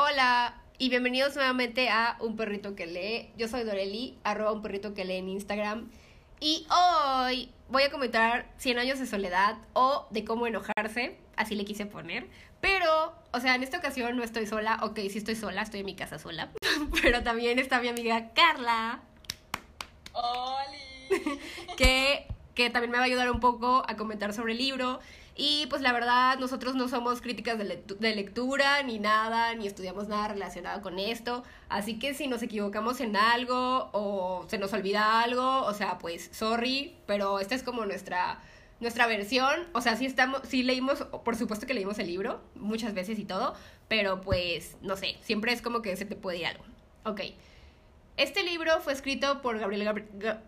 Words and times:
Hola 0.00 0.54
y 0.78 0.90
bienvenidos 0.90 1.34
nuevamente 1.34 1.88
a 1.88 2.18
Un 2.20 2.36
Perrito 2.36 2.76
que 2.76 2.86
lee. 2.86 3.32
Yo 3.36 3.48
soy 3.48 3.64
Doreli, 3.64 4.16
arroba 4.22 4.52
un 4.52 4.62
perrito 4.62 4.94
que 4.94 5.04
lee 5.04 5.16
en 5.16 5.28
Instagram. 5.28 5.90
Y 6.38 6.68
hoy 6.70 7.50
voy 7.68 7.82
a 7.82 7.90
comentar 7.90 8.48
100 8.58 8.78
años 8.78 9.00
de 9.00 9.06
soledad 9.06 9.56
o 9.72 10.06
de 10.10 10.24
cómo 10.24 10.46
enojarse, 10.46 11.18
así 11.34 11.56
le 11.56 11.64
quise 11.64 11.84
poner. 11.84 12.28
Pero, 12.60 13.12
o 13.32 13.40
sea, 13.40 13.56
en 13.56 13.64
esta 13.64 13.78
ocasión 13.78 14.16
no 14.16 14.22
estoy 14.22 14.46
sola, 14.46 14.78
ok, 14.82 15.00
sí 15.10 15.18
estoy 15.18 15.34
sola, 15.34 15.62
estoy 15.62 15.80
en 15.80 15.86
mi 15.86 15.96
casa 15.96 16.20
sola. 16.20 16.52
Pero 17.02 17.24
también 17.24 17.58
está 17.58 17.80
mi 17.80 17.88
amiga 17.88 18.30
Carla. 18.34 19.00
¡Holi! 20.12 21.40
que, 21.76 22.28
que 22.54 22.70
también 22.70 22.92
me 22.92 22.98
va 22.98 23.02
a 23.02 23.06
ayudar 23.06 23.32
un 23.32 23.40
poco 23.40 23.82
a 23.88 23.96
comentar 23.96 24.32
sobre 24.32 24.52
el 24.52 24.58
libro. 24.58 25.00
Y 25.40 25.66
pues 25.66 25.82
la 25.82 25.92
verdad, 25.92 26.36
nosotros 26.40 26.74
no 26.74 26.88
somos 26.88 27.22
críticas 27.22 27.58
de, 27.58 28.14
lectura 28.16 28.82
ni 28.82 28.98
nada, 28.98 29.54
ni 29.54 29.68
estudiamos 29.68 30.08
nada 30.08 30.26
relacionado 30.26 30.82
con 30.82 30.98
esto. 30.98 31.44
Así 31.68 32.00
que 32.00 32.12
si 32.12 32.26
nos 32.26 32.42
equivocamos 32.42 32.98
en 32.98 33.14
algo 33.14 33.88
o 33.92 34.44
se 34.48 34.58
nos 34.58 34.72
olvida 34.72 35.22
algo, 35.22 35.60
o 35.62 35.72
sea, 35.74 35.98
pues 35.98 36.28
sorry, 36.32 36.96
pero 37.06 37.38
esta 37.38 37.54
es 37.54 37.62
como 37.62 37.86
nuestra 37.86 38.40
nuestra 38.80 39.06
versión, 39.06 39.68
o 39.72 39.80
sea, 39.80 39.96
sí 39.96 40.06
estamos, 40.06 40.40
sí 40.44 40.64
leímos, 40.64 41.02
por 41.24 41.36
supuesto 41.36 41.66
que 41.66 41.74
leímos 41.74 41.98
el 42.00 42.08
libro, 42.08 42.40
muchas 42.56 42.94
veces 42.94 43.18
y 43.18 43.24
todo, 43.24 43.54
pero 43.88 44.20
pues, 44.20 44.76
no 44.82 44.96
sé, 44.96 45.18
siempre 45.20 45.52
es 45.52 45.62
como 45.62 45.82
que 45.82 45.96
se 45.96 46.04
te 46.04 46.16
puede 46.16 46.38
ir 46.38 46.46
algo. 46.46 46.64
Ok. 47.04 47.20
Este 48.16 48.42
libro 48.42 48.80
fue 48.80 48.92
escrito 48.92 49.40
por 49.40 49.58
Gabriel 49.60 50.04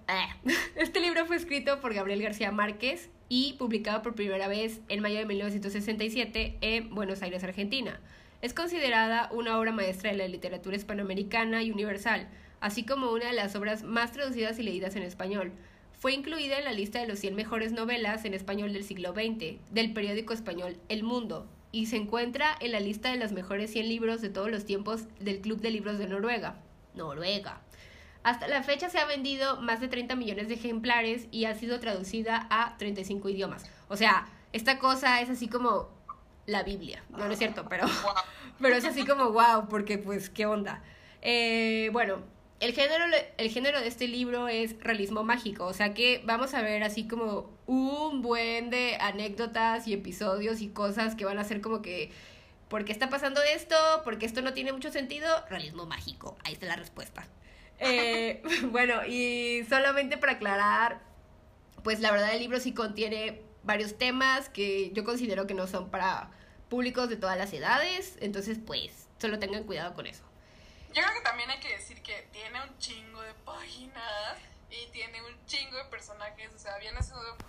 ah. 0.09 0.37
Este 0.75 1.01
libro 1.01 1.27
fue 1.27 1.37
escrito 1.37 1.81
por 1.81 1.95
Gabriel 1.95 2.23
García 2.23 2.51
Márquez 2.51 3.09
y 3.31 3.55
publicado 3.55 4.03
por 4.03 4.17
primera 4.17 4.49
vez 4.49 4.81
en 4.89 5.01
mayo 5.01 5.19
de 5.19 5.25
1967 5.25 6.59
en 6.61 6.93
Buenos 6.93 7.23
Aires, 7.23 7.45
Argentina. 7.45 8.01
Es 8.43 8.53
considerada 8.53 9.31
una 9.33 9.57
obra 9.57 9.71
maestra 9.71 10.11
de 10.11 10.19
la 10.19 10.27
literatura 10.27 10.77
hispanoamericana 10.77 11.63
y 11.63 11.71
universal, 11.71 12.29
así 12.61 12.85
como 12.85 13.13
una 13.13 13.27
de 13.27 13.33
las 13.33 13.55
obras 13.55 13.85
más 13.85 14.11
traducidas 14.11 14.59
y 14.59 14.65
leídas 14.65 14.97
en 14.97 15.05
español. 15.05 15.53
Fue 15.93 16.13
incluida 16.13 16.59
en 16.59 16.65
la 16.65 16.73
lista 16.73 17.01
de 17.01 17.07
los 17.07 17.21
100 17.21 17.37
mejores 17.37 17.73
novelas 17.73 18.25
en 18.25 18.35
español 18.35 18.73
del 18.73 18.83
siglo 18.83 19.13
XX 19.13 19.61
del 19.71 19.93
periódico 19.93 20.33
español 20.33 20.77
El 20.89 21.05
Mundo 21.05 21.47
y 21.71 21.87
se 21.87 21.97
encuentra 21.97 22.57
en 22.59 22.73
la 22.73 22.81
lista 22.81 23.13
de 23.13 23.19
los 23.19 23.31
mejores 23.31 23.71
100 23.71 23.89
libros 23.89 24.21
de 24.23 24.31
todos 24.31 24.51
los 24.51 24.65
tiempos 24.65 25.05
del 25.21 25.41
Club 25.41 25.61
de 25.61 25.71
Libros 25.71 25.99
de 25.99 26.09
Noruega. 26.09 26.57
Noruega. 26.97 27.61
Hasta 28.23 28.49
la 28.49 28.63
fecha 28.63 28.91
se 28.91 28.99
ha 28.99 29.07
vendido 29.07 29.61
más 29.61 29.81
de 29.81 29.89
30 29.89 30.15
millones 30.17 30.49
de 30.49 30.55
ejemplares 30.55 31.27
y 31.31 31.47
ha 31.47 31.55
sido 31.55 31.81
traducida 31.81 32.47
a 32.51 32.77
35 32.77 33.29
idiomas. 33.31 33.65
O 33.89 33.97
sea, 33.97 34.29
esta 34.53 34.79
cosa 34.79 35.21
es 35.21 35.31
así 35.31 35.49
como 35.49 35.89
la 36.47 36.63
Biblia. 36.63 37.03
No, 37.11 37.19
no 37.19 37.33
es 37.33 37.39
cierto, 37.39 37.67
pero, 37.69 37.87
pero 38.61 38.77
es 38.77 38.85
así 38.85 39.07
como 39.07 39.31
wow, 39.31 39.69
porque 39.69 39.99
pues, 39.99 40.29
¿qué 40.29 40.47
onda? 40.47 40.83
Eh, 41.23 41.89
bueno, 41.93 42.19
el 42.61 42.75
género, 42.75 43.05
el 43.39 43.51
género 43.51 43.81
de 43.81 43.89
este 43.89 44.07
libro 44.07 44.49
es 44.49 44.79
realismo 44.81 45.25
mágico, 45.25 45.65
o 45.65 45.73
sea 45.73 45.95
que 45.95 46.23
vamos 46.27 46.53
a 46.53 46.61
ver 46.61 46.83
así 46.83 47.09
como 47.09 47.51
un 47.67 48.21
buen 48.21 48.69
de 48.69 48.97
anécdotas 49.01 49.89
y 49.89 49.95
episodios 49.95 50.61
y 50.61 50.69
cosas 50.69 51.15
que 51.15 51.25
van 51.25 51.39
a 51.39 51.45
ser 51.45 51.63
como 51.63 51.81
que, 51.81 52.11
¿por 52.69 52.85
qué 52.85 52.93
está 52.93 53.09
pasando 53.09 53.41
esto? 53.43 53.77
Porque 54.05 54.27
esto 54.27 54.43
no 54.43 54.53
tiene 54.53 54.73
mucho 54.73 54.91
sentido? 54.91 55.27
Realismo 55.49 55.87
mágico, 55.87 56.37
ahí 56.45 56.53
está 56.53 56.67
la 56.67 56.77
respuesta. 56.77 57.27
Eh, 57.81 58.43
bueno, 58.71 59.05
y 59.07 59.65
solamente 59.69 60.19
para 60.19 60.33
aclarar, 60.33 61.01
pues 61.83 62.01
la 62.01 62.13
verdad 62.13 62.33
el 62.33 62.41
libro 62.41 62.61
sí 62.61 62.73
contiene 62.73 63.43
varios 63.63 63.99
temas 63.99 64.49
que 64.49 64.91
yo 64.93 65.05
considero 65.05 65.47
que 65.47 65.55
no 65.55 65.67
son 65.67 65.91
para 65.91 66.31
públicos 66.69 67.09
de 67.09 67.17
todas 67.17 67.37
las 67.37 67.53
edades, 67.53 68.17
entonces 68.21 68.59
pues 68.65 69.09
solo 69.19 69.39
tengan 69.39 69.65
cuidado 69.65 69.95
con 69.95 70.07
eso. 70.07 70.23
Yo 70.93 71.03
creo 71.03 71.15
que 71.15 71.21
también 71.23 71.51
hay 71.51 71.61
que 71.61 71.69
decir 71.69 72.03
que 72.03 72.29
tiene 72.33 72.61
un 72.63 72.79
chingo 72.79 73.21
de 73.23 73.33
páginas 73.45 74.37
y 74.71 74.87
tiene 74.91 75.23
un 75.23 75.47
chingo 75.47 75.77
de 75.77 75.85
personajes. 75.85 76.51
O 76.55 76.59
sea, 76.59 76.75
habían 76.75 76.95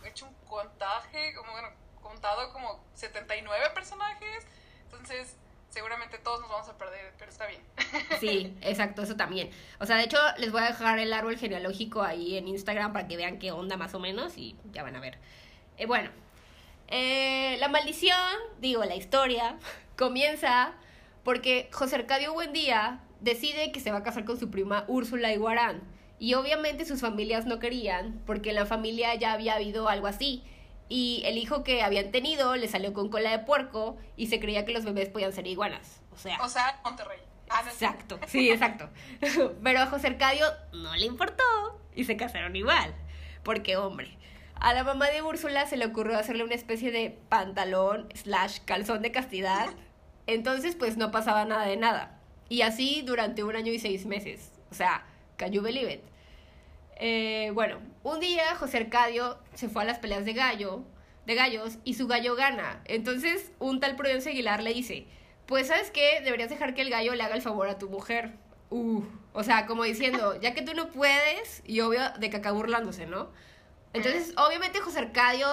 hecho 0.05 0.27
un 0.27 0.33
contaje, 0.47 1.33
como 1.33 1.51
bueno, 1.51 1.69
contado 2.01 2.53
como 2.53 2.83
79 2.93 3.71
personajes. 3.73 4.45
Entonces, 4.83 5.37
seguramente 5.71 6.17
todos 6.19 6.41
nos 6.41 6.49
vamos 6.49 6.69
a 6.69 6.77
perder, 6.77 7.13
pero 7.17 7.31
está 7.31 7.47
bien. 7.47 7.61
Sí, 8.19 8.55
exacto, 8.61 9.01
eso 9.01 9.15
también. 9.15 9.49
O 9.79 9.85
sea, 9.85 9.95
de 9.95 10.03
hecho, 10.03 10.17
les 10.37 10.51
voy 10.51 10.61
a 10.61 10.65
dejar 10.65 10.99
el 10.99 11.11
árbol 11.11 11.37
genealógico 11.37 12.03
ahí 12.03 12.37
en 12.37 12.47
Instagram 12.47 12.93
para 12.93 13.07
que 13.07 13.17
vean 13.17 13.39
qué 13.39 13.51
onda 13.51 13.77
más 13.77 13.95
o 13.95 13.99
menos 13.99 14.37
y 14.37 14.55
ya 14.71 14.83
van 14.83 14.95
a 14.95 14.99
ver. 14.99 15.17
Eh, 15.77 15.87
bueno, 15.87 16.11
eh, 16.89 17.57
la 17.59 17.69
maldición, 17.69 18.17
digo, 18.59 18.83
la 18.85 18.95
historia, 18.95 19.57
comienza 19.97 20.73
porque 21.23 21.69
José 21.71 21.95
Arcadio 21.95 22.33
Buendía 22.33 22.99
decide 23.21 23.71
que 23.71 23.79
se 23.79 23.91
va 23.91 23.99
a 23.99 24.03
casar 24.03 24.25
con 24.25 24.39
su 24.39 24.51
prima 24.51 24.85
Úrsula 24.87 25.33
Iguarán. 25.33 25.81
Y 26.19 26.35
obviamente 26.35 26.85
sus 26.85 27.01
familias 27.01 27.47
no 27.47 27.57
querían, 27.57 28.21
porque 28.27 28.49
en 28.49 28.55
la 28.55 28.67
familia 28.67 29.15
ya 29.15 29.33
había 29.33 29.55
habido 29.55 29.89
algo 29.89 30.05
así. 30.05 30.43
Y 30.93 31.21
el 31.23 31.37
hijo 31.37 31.63
que 31.63 31.83
habían 31.83 32.11
tenido 32.11 32.57
le 32.57 32.67
salió 32.67 32.91
con 32.91 33.07
cola 33.07 33.31
de 33.31 33.39
puerco 33.39 33.95
y 34.17 34.27
se 34.27 34.41
creía 34.41 34.65
que 34.65 34.73
los 34.73 34.83
bebés 34.83 35.07
podían 35.07 35.31
ser 35.31 35.47
iguanas. 35.47 36.01
O 36.11 36.17
sea. 36.17 36.37
O 36.43 36.49
sea, 36.49 36.81
Monterrey. 36.83 37.19
Ah, 37.49 37.63
exacto, 37.65 38.19
sí, 38.27 38.49
exacto. 38.49 38.89
Pero 39.63 39.79
a 39.79 39.87
José 39.87 40.07
Arcadio 40.07 40.45
no 40.73 40.93
le 40.97 41.05
importó 41.05 41.45
y 41.95 42.03
se 42.03 42.17
casaron 42.17 42.57
igual. 42.57 42.93
Porque, 43.41 43.77
hombre, 43.77 44.17
a 44.55 44.73
la 44.73 44.83
mamá 44.83 45.09
de 45.11 45.21
Úrsula 45.21 45.65
se 45.65 45.77
le 45.77 45.85
ocurrió 45.85 46.17
hacerle 46.17 46.43
una 46.43 46.55
especie 46.55 46.91
de 46.91 47.17
pantalón 47.29 48.09
slash 48.13 48.59
calzón 48.65 49.01
de 49.01 49.13
castidad. 49.13 49.69
Entonces, 50.27 50.75
pues 50.75 50.97
no 50.97 51.09
pasaba 51.09 51.45
nada 51.45 51.67
de 51.67 51.77
nada. 51.77 52.19
Y 52.49 52.63
así 52.63 53.01
durante 53.01 53.45
un 53.45 53.55
año 53.55 53.71
y 53.71 53.79
seis 53.79 54.05
meses. 54.05 54.51
O 54.71 54.75
sea, 54.75 55.05
can 55.37 55.53
you 55.53 55.61
believe 55.61 55.89
it? 55.89 56.01
Eh, 56.97 57.51
bueno, 57.53 57.77
un 58.03 58.19
día 58.19 58.55
José 58.55 58.77
Arcadio 58.77 59.37
se 59.53 59.69
fue 59.69 59.83
a 59.83 59.85
las 59.85 59.99
peleas 59.99 60.25
de 60.25 60.33
gallo, 60.33 60.83
de 61.25 61.35
gallos, 61.35 61.77
y 61.83 61.93
su 61.93 62.07
gallo 62.07 62.35
gana. 62.35 62.81
Entonces, 62.85 63.51
un 63.59 63.79
tal 63.79 63.95
Prudencio 63.95 64.31
Aguilar 64.31 64.63
le 64.63 64.73
dice, 64.73 65.07
pues, 65.45 65.67
¿sabes 65.67 65.91
qué? 65.91 66.21
Deberías 66.23 66.49
dejar 66.49 66.73
que 66.73 66.81
el 66.81 66.89
gallo 66.89 67.13
le 67.13 67.23
haga 67.23 67.35
el 67.35 67.41
favor 67.41 67.67
a 67.67 67.77
tu 67.77 67.89
mujer. 67.89 68.31
Uh, 68.69 69.03
o 69.33 69.43
sea, 69.43 69.65
como 69.65 69.83
diciendo, 69.83 70.35
ya 70.41 70.53
que 70.53 70.61
tú 70.61 70.73
no 70.73 70.89
puedes, 70.89 71.61
y 71.65 71.81
obvio 71.81 72.01
de 72.19 72.29
que 72.29 72.37
acaba 72.37 72.57
burlándose, 72.57 73.05
¿no? 73.05 73.29
Entonces, 73.93 74.33
obviamente 74.37 74.79
José 74.79 74.99
Arcadio 74.99 75.47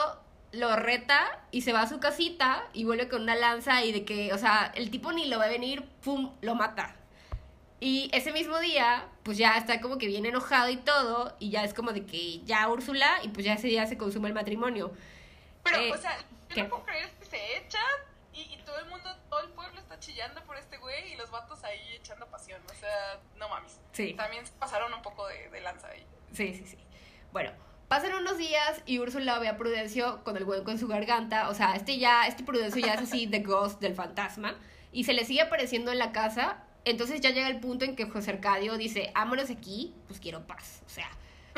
lo 0.52 0.74
reta 0.76 1.44
y 1.50 1.62
se 1.62 1.72
va 1.72 1.82
a 1.82 1.88
su 1.88 2.00
casita 2.00 2.64
y 2.72 2.84
vuelve 2.84 3.08
con 3.08 3.22
una 3.22 3.34
lanza 3.34 3.84
y 3.84 3.92
de 3.92 4.04
que, 4.04 4.32
o 4.32 4.38
sea, 4.38 4.72
el 4.74 4.90
tipo 4.90 5.12
ni 5.12 5.26
lo 5.26 5.38
va 5.38 5.44
a 5.44 5.48
venir, 5.48 5.84
pum, 6.02 6.32
lo 6.40 6.54
mata. 6.54 6.94
Y 7.80 8.10
ese 8.12 8.32
mismo 8.32 8.58
día, 8.58 9.08
pues 9.28 9.36
ya 9.36 9.58
está 9.58 9.78
como 9.82 9.98
que 9.98 10.06
bien 10.06 10.24
enojado 10.24 10.70
y 10.70 10.78
todo, 10.78 11.36
y 11.38 11.50
ya 11.50 11.62
es 11.62 11.74
como 11.74 11.92
de 11.92 12.06
que 12.06 12.42
ya 12.46 12.66
Úrsula, 12.66 13.20
y 13.22 13.28
pues 13.28 13.44
ya 13.44 13.52
ese 13.52 13.66
día 13.66 13.84
se 13.84 13.98
consume 13.98 14.28
el 14.28 14.32
matrimonio. 14.32 14.90
Pero, 15.62 15.76
eh, 15.76 15.92
o 15.92 15.98
sea, 15.98 16.16
yo 16.56 16.62
no 16.62 16.70
puedo 16.70 16.84
creer 16.86 17.10
que 17.10 17.26
se 17.26 17.58
echan 17.58 17.82
y, 18.32 18.56
todo 18.64 18.78
el 18.78 18.86
mundo, 18.86 19.14
todo 19.28 19.40
el 19.40 19.50
pueblo 19.50 19.78
está 19.78 20.00
chillando 20.00 20.42
por 20.44 20.56
este 20.56 20.78
güey 20.78 21.12
y 21.12 21.16
los 21.16 21.30
vatos 21.30 21.62
ahí 21.62 21.78
echando 21.94 22.26
pasión, 22.28 22.58
o 22.70 22.74
sea, 22.74 23.20
no 23.36 23.50
mames. 23.50 23.78
Sí. 23.92 24.14
También 24.14 24.44
pasaron 24.58 24.94
un 24.94 25.02
poco 25.02 25.26
de, 25.26 25.50
de 25.50 25.60
lanza 25.60 25.88
ahí. 25.88 26.06
Sí, 26.32 26.54
sí, 26.54 26.64
sí. 26.64 26.78
Bueno, 27.30 27.52
Pasan 27.88 28.14
unos 28.14 28.38
días 28.38 28.82
y 28.86 28.98
Úrsula 28.98 29.38
ve 29.40 29.48
a 29.48 29.58
Prudencio 29.58 30.24
con 30.24 30.38
el 30.38 30.44
hueco 30.44 30.70
en 30.70 30.78
su 30.78 30.88
garganta. 30.88 31.50
O 31.50 31.54
sea, 31.54 31.74
este 31.74 31.98
ya, 31.98 32.26
este 32.26 32.44
Prudencio 32.44 32.80
ya 32.80 32.94
es 32.94 33.02
así 33.02 33.26
The 33.30 33.40
Ghost 33.40 33.78
del 33.80 33.94
fantasma. 33.94 34.56
Y 34.90 35.04
se 35.04 35.12
le 35.12 35.26
sigue 35.26 35.42
apareciendo 35.42 35.92
en 35.92 35.98
la 35.98 36.12
casa. 36.12 36.64
Entonces 36.84 37.20
ya 37.20 37.30
llega 37.30 37.48
el 37.48 37.60
punto 37.60 37.84
en 37.84 37.96
que 37.96 38.06
José 38.06 38.30
Arcadio 38.30 38.78
dice, 38.78 39.10
ámonos 39.14 39.50
aquí, 39.50 39.94
pues 40.06 40.20
quiero 40.20 40.46
paz. 40.46 40.82
O 40.86 40.88
sea, 40.88 41.10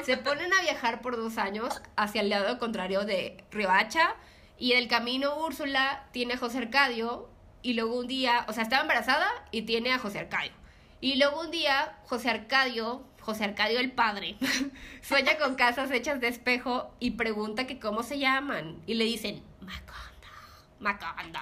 se 0.03 0.17
ponen 0.17 0.53
a 0.53 0.63
viajar 0.63 1.03
por 1.03 1.17
dos 1.17 1.39
años 1.39 1.81
hacia 1.97 2.23
el 2.23 2.31
lado 2.31 2.59
contrario 2.59 3.05
de 3.05 3.45
Riohacha. 3.51 4.17
Y 4.59 4.73
en 4.73 4.79
el 4.79 4.89
camino 4.89 5.37
Úrsula 5.37 6.09
tiene 6.13 6.35
a 6.35 6.39
José 6.39 6.59
Arcadio. 6.59 7.29
Y 7.63 7.75
luego 7.75 7.99
un 7.99 8.07
día, 8.07 8.45
o 8.49 8.53
sea, 8.53 8.63
estaba 8.63 8.83
embarazada 8.83 9.29
y 9.51 9.63
tiene 9.63 9.93
a 9.93 9.99
José 9.99 10.19
Arcadio. 10.19 10.53
Y 11.01 11.17
luego 11.17 11.41
un 11.41 11.51
día, 11.51 11.99
José 12.07 12.31
Arcadio, 12.31 13.05
José 13.21 13.45
Arcadio 13.45 13.81
el 13.81 13.93
padre, 13.93 14.37
sueña 15.03 15.39
con 15.39 15.55
casas 15.55 15.91
hechas 15.91 16.21
de 16.21 16.29
espejo 16.29 16.95
y 17.01 17.13
pregunta 17.13 17.67
que 17.67 17.79
cómo 17.79 18.03
se 18.03 18.19
llaman. 18.19 18.83
Y 18.87 18.95
le 18.95 19.05
dicen, 19.05 19.43
Macondo, 19.61 20.29
Macondo. 20.79 21.39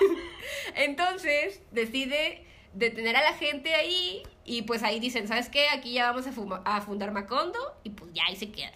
Entonces 0.74 1.62
decide 1.72 2.46
detener 2.72 3.16
a 3.16 3.22
la 3.22 3.34
gente 3.34 3.74
ahí 3.74 4.22
y 4.44 4.62
pues 4.62 4.82
ahí 4.82 5.00
dicen, 5.00 5.28
¿sabes 5.28 5.48
qué? 5.48 5.68
Aquí 5.70 5.94
ya 5.94 6.12
vamos 6.12 6.26
a, 6.26 6.76
a 6.76 6.80
fundar 6.80 7.12
Macondo 7.12 7.78
y 7.82 7.90
pues 7.90 8.12
ya 8.12 8.24
ahí 8.26 8.36
se 8.36 8.50
quedan. 8.50 8.74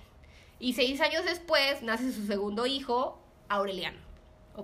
Y 0.59 0.75
seis 0.75 1.01
años 1.01 1.25
después 1.25 1.83
nace 1.83 2.13
su 2.13 2.27
segundo 2.27 2.67
hijo, 2.67 3.21
Aureliano. 3.49 3.99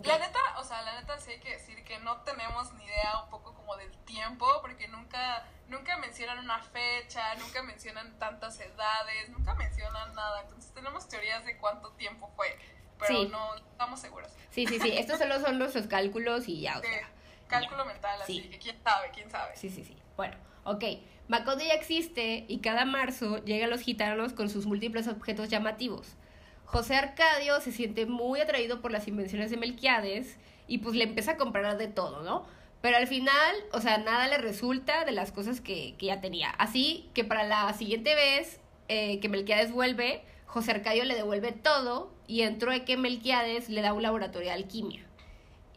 La 0.04 0.18
neta, 0.18 0.38
o 0.58 0.64
sea, 0.64 0.82
la 0.82 1.00
neta 1.00 1.18
sí 1.18 1.32
hay 1.32 1.40
que 1.40 1.50
decir 1.50 1.82
que 1.82 1.98
no 1.98 2.18
tenemos 2.18 2.72
ni 2.74 2.84
idea 2.84 3.24
un 3.24 3.30
poco 3.30 3.54
como 3.54 3.76
del 3.76 3.90
tiempo, 4.04 4.46
porque 4.62 4.86
nunca, 4.86 5.44
nunca 5.68 5.96
mencionan 5.96 6.38
una 6.38 6.62
fecha, 6.62 7.34
nunca 7.36 7.62
mencionan 7.64 8.16
tantas 8.18 8.60
edades, 8.60 9.28
nunca 9.30 9.54
mencionan 9.54 10.14
nada. 10.14 10.42
Entonces 10.42 10.72
tenemos 10.72 11.08
teorías 11.08 11.44
de 11.44 11.56
cuánto 11.58 11.90
tiempo 11.94 12.30
fue, 12.36 12.56
pero 13.00 13.24
no 13.24 13.56
estamos 13.56 13.98
seguros. 13.98 14.30
Sí, 14.50 14.64
sí, 14.66 14.78
sí, 14.78 14.92
estos 14.96 15.18
solo 15.18 15.40
son 15.40 15.58
nuestros 15.58 15.88
cálculos 15.88 16.46
y 16.46 16.60
ya, 16.60 16.78
o 16.78 16.82
sea. 16.82 17.10
Cálculo 17.50 17.84
mental, 17.84 18.22
así 18.22 18.40
Sí. 18.40 18.48
que 18.48 18.58
quién 18.58 18.76
sabe, 18.82 19.10
quién 19.12 19.30
sabe. 19.30 19.52
Sí, 19.56 19.68
sí, 19.68 19.84
sí. 19.84 19.96
Bueno, 20.16 20.36
ok. 20.64 20.84
Macondo 21.28 21.62
ya 21.64 21.74
existe 21.74 22.44
y 22.48 22.58
cada 22.58 22.84
marzo 22.84 23.44
llegan 23.44 23.70
los 23.70 23.80
gitanos 23.82 24.32
con 24.32 24.48
sus 24.48 24.66
múltiples 24.66 25.06
objetos 25.08 25.48
llamativos. 25.48 26.16
José 26.64 26.96
Arcadio 26.96 27.60
se 27.60 27.72
siente 27.72 28.06
muy 28.06 28.40
atraído 28.40 28.80
por 28.80 28.90
las 28.92 29.06
invenciones 29.08 29.50
de 29.50 29.56
Melquiades 29.56 30.38
y 30.68 30.78
pues 30.78 30.94
le 30.96 31.04
empieza 31.04 31.32
a 31.32 31.36
comprar 31.36 31.76
de 31.78 31.88
todo, 31.88 32.22
¿no? 32.22 32.46
Pero 32.80 32.96
al 32.96 33.06
final, 33.06 33.54
o 33.72 33.80
sea, 33.80 33.98
nada 33.98 34.26
le 34.28 34.38
resulta 34.38 35.04
de 35.04 35.12
las 35.12 35.32
cosas 35.32 35.60
que, 35.60 35.94
que 35.98 36.06
ya 36.06 36.20
tenía. 36.20 36.50
Así 36.50 37.10
que 37.12 37.24
para 37.24 37.44
la 37.44 37.72
siguiente 37.74 38.14
vez 38.14 38.60
eh, 38.88 39.20
que 39.20 39.28
Melquiades 39.28 39.70
vuelve, 39.72 40.22
José 40.46 40.70
Arcadio 40.72 41.04
le 41.04 41.14
devuelve 41.14 41.52
todo 41.52 42.12
y 42.26 42.42
en 42.42 42.58
trueque 42.58 42.96
Melquiades 42.96 43.68
le 43.68 43.82
da 43.82 43.92
un 43.92 44.02
laboratorio 44.02 44.48
de 44.48 44.54
alquimia. 44.54 45.04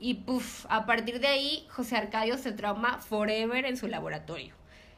Y 0.03 0.15
puff, 0.15 0.65
a 0.67 0.85
partir 0.85 1.21
de 1.21 1.29
ahí, 1.29 1.65
José 1.71 1.95
Arcadio 1.95 2.38
se 2.38 2.51
trauma 2.51 3.00
forever 3.00 3.63
en 3.63 3.77
su 3.77 3.88
laboratorio. 3.88 4.53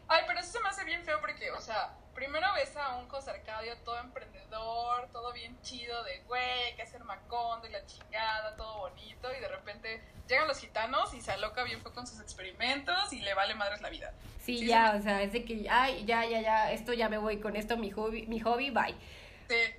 Ay, 0.08 0.24
pero 0.26 0.40
eso 0.40 0.54
se 0.54 0.60
me 0.62 0.70
hace 0.70 0.84
bien 0.84 1.04
feo 1.06 1.20
porque, 1.22 1.52
o 1.52 1.62
sea, 1.62 1.94
primero 2.16 2.48
ves 2.56 2.76
a 2.76 2.96
un 2.96 3.08
José 3.08 3.30
Arcadio 3.30 3.78
todo 3.86 4.00
emprendedor, 4.00 5.08
todo 5.14 5.32
bien 5.32 5.62
chido 5.62 6.04
de, 6.06 6.22
güey, 6.22 6.42
hay 6.42 6.76
que 6.76 6.82
hacer 6.82 7.04
macondo 7.04 7.68
y 7.68 7.72
la 7.72 7.86
chingada, 7.86 8.56
todo 8.56 8.80
bonito, 8.80 9.28
y 9.32 9.40
de 9.42 9.48
repente 9.48 10.02
llegan 10.28 10.48
los 10.48 10.58
gitanos 10.58 11.14
y 11.14 11.22
se 11.22 11.34
aloca 11.34 11.64
bien 11.64 11.84
feo 11.84 11.94
con 11.94 12.08
sus 12.08 12.20
experimentos 12.20 13.14
y 13.14 13.20
le 13.20 13.36
vale 13.36 13.54
madres 13.54 13.82
la 13.82 13.92
vida. 13.92 14.12
Sí, 14.42 14.58
Sí, 14.58 14.66
ya, 14.66 14.94
se 14.94 14.98
o 14.98 15.02
sea, 15.04 15.22
es 15.22 15.32
de 15.34 15.46
que, 15.46 15.68
ay, 15.70 16.04
ya, 16.06 16.26
ya, 16.26 16.42
ya, 16.42 16.72
esto 16.72 16.94
ya 16.94 17.10
me 17.10 17.20
voy 17.20 17.40
con 17.40 17.56
esto, 17.56 17.78
mi 17.78 17.92
hobby, 17.92 18.26
mi 18.26 18.40
hobby, 18.40 18.72
bye. 18.72 18.96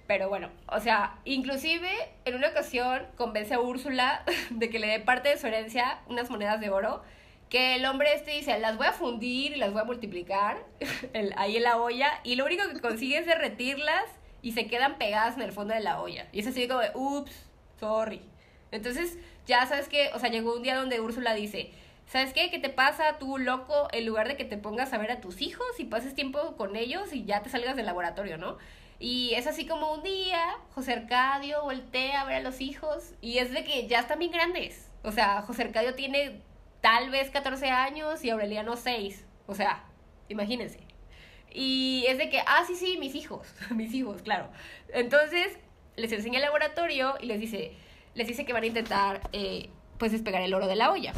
Pero 0.07 0.29
bueno, 0.29 0.51
o 0.69 0.79
sea, 0.81 1.19
inclusive 1.25 1.91
en 2.25 2.37
una 2.37 2.49
ocasión 2.49 3.07
convence 3.17 3.55
a 3.55 3.61
Úrsula 3.61 4.23
de 4.51 4.71
que 4.71 4.79
le 4.79 4.87
dé 4.87 5.01
parte 5.01 5.29
de 5.31 5.39
su 5.39 5.47
herencia 5.47 5.99
unas 6.09 6.31
monedas 6.31 6.61
de 6.61 6.71
oro, 6.71 7.03
que 7.51 7.77
el 7.77 7.85
hombre 7.87 8.13
este 8.15 8.33
dice, 8.33 8.59
las 8.59 8.77
voy 8.77 8.87
a 8.87 8.93
fundir 8.93 9.53
y 9.53 9.57
las 9.57 9.73
voy 9.73 9.81
a 9.83 9.85
multiplicar 9.85 10.59
el- 11.13 11.35
ahí 11.37 11.57
en 11.57 11.63
la 11.65 11.77
olla, 11.79 12.21
y 12.25 12.37
lo 12.37 12.45
único 12.45 12.69
que 12.73 12.81
consigue 12.81 13.19
es 13.19 13.27
derretirlas 13.27 14.05
y 14.43 14.53
se 14.53 14.67
quedan 14.67 14.97
pegadas 14.99 15.37
en 15.37 15.43
el 15.43 15.53
fondo 15.53 15.75
de 15.75 15.81
la 15.81 16.01
olla. 16.01 16.27
Y 16.33 16.41
es 16.41 16.47
así 16.47 16.69
como 16.69 16.81
de, 16.81 16.91
ups, 16.95 17.33
sorry. 17.81 18.21
Entonces, 18.71 19.19
ya 19.47 19.65
sabes 19.67 19.89
que, 19.89 20.11
o 20.15 20.19
sea, 20.19 20.29
llegó 20.31 20.55
un 20.55 20.63
día 20.63 20.77
donde 20.77 21.01
Úrsula 21.01 21.35
dice, 21.35 21.71
¿sabes 22.07 22.33
qué? 22.33 22.51
¿Qué 22.51 22.59
te 22.59 22.69
pasa 22.69 23.19
tú, 23.19 23.39
loco? 23.39 23.89
En 23.93 24.07
lugar 24.07 24.29
de 24.29 24.37
que 24.37 24.45
te 24.45 24.57
pongas 24.57 24.93
a 24.93 24.99
ver 24.99 25.11
a 25.11 25.21
tus 25.21 25.41
hijos 25.41 25.67
y 25.79 25.85
pases 25.85 26.15
tiempo 26.15 26.57
con 26.57 26.77
ellos 26.77 27.13
y 27.13 27.25
ya 27.25 27.43
te 27.43 27.51
salgas 27.51 27.77
del 27.77 27.87
laboratorio, 27.87 28.39
¿no? 28.39 28.59
Y 28.99 29.35
es 29.35 29.47
así 29.47 29.67
como 29.67 29.93
un 29.93 30.03
día, 30.03 30.57
José 30.75 30.95
Arcadio 30.95 31.63
voltea 31.63 32.23
a 32.23 32.25
ver 32.25 32.37
a 32.37 32.41
los 32.41 32.61
hijos 32.61 33.13
y 33.21 33.39
es 33.39 33.53
de 33.53 33.63
que 33.65 33.87
ya 33.87 34.01
están 34.01 34.19
bien 34.19 34.33
grandes. 34.33 34.91
O 35.03 35.13
sea, 35.13 35.43
José 35.43 35.65
Arcadio 35.65 35.95
tiene 35.95 36.41
tal 36.81 37.11
vez 37.11 37.31
14 37.31 37.69
años 37.71 38.25
y 38.25 38.31
Aureliano 38.31 38.77
6. 38.77 39.25
O 39.47 39.55
sea, 39.55 39.85
imagínense. 40.29 40.81
Y 41.51 42.05
es 42.09 42.19
de 42.19 42.29
que, 42.29 42.41
ah, 42.41 42.65
sí, 42.67 42.75
sí, 42.75 42.99
mis 42.99 43.15
hijos, 43.15 43.47
mis 43.71 43.93
hijos, 43.95 44.23
claro. 44.23 44.51
Entonces, 44.89 45.59
les 45.97 46.13
enseña 46.13 46.39
el 46.39 46.45
laboratorio 46.45 47.17
y 47.21 47.27
les 47.27 47.41
dice, 47.41 47.77
les 48.15 48.27
dice 48.27 48.45
que 48.45 48.53
van 48.53 48.63
a 48.63 48.67
intentar, 48.67 49.21
eh, 49.33 49.71
pues, 49.99 50.13
despegar 50.13 50.43
el 50.43 50.55
oro 50.55 50.67
de 50.67 50.77
la 50.77 50.91
olla. 50.91 51.13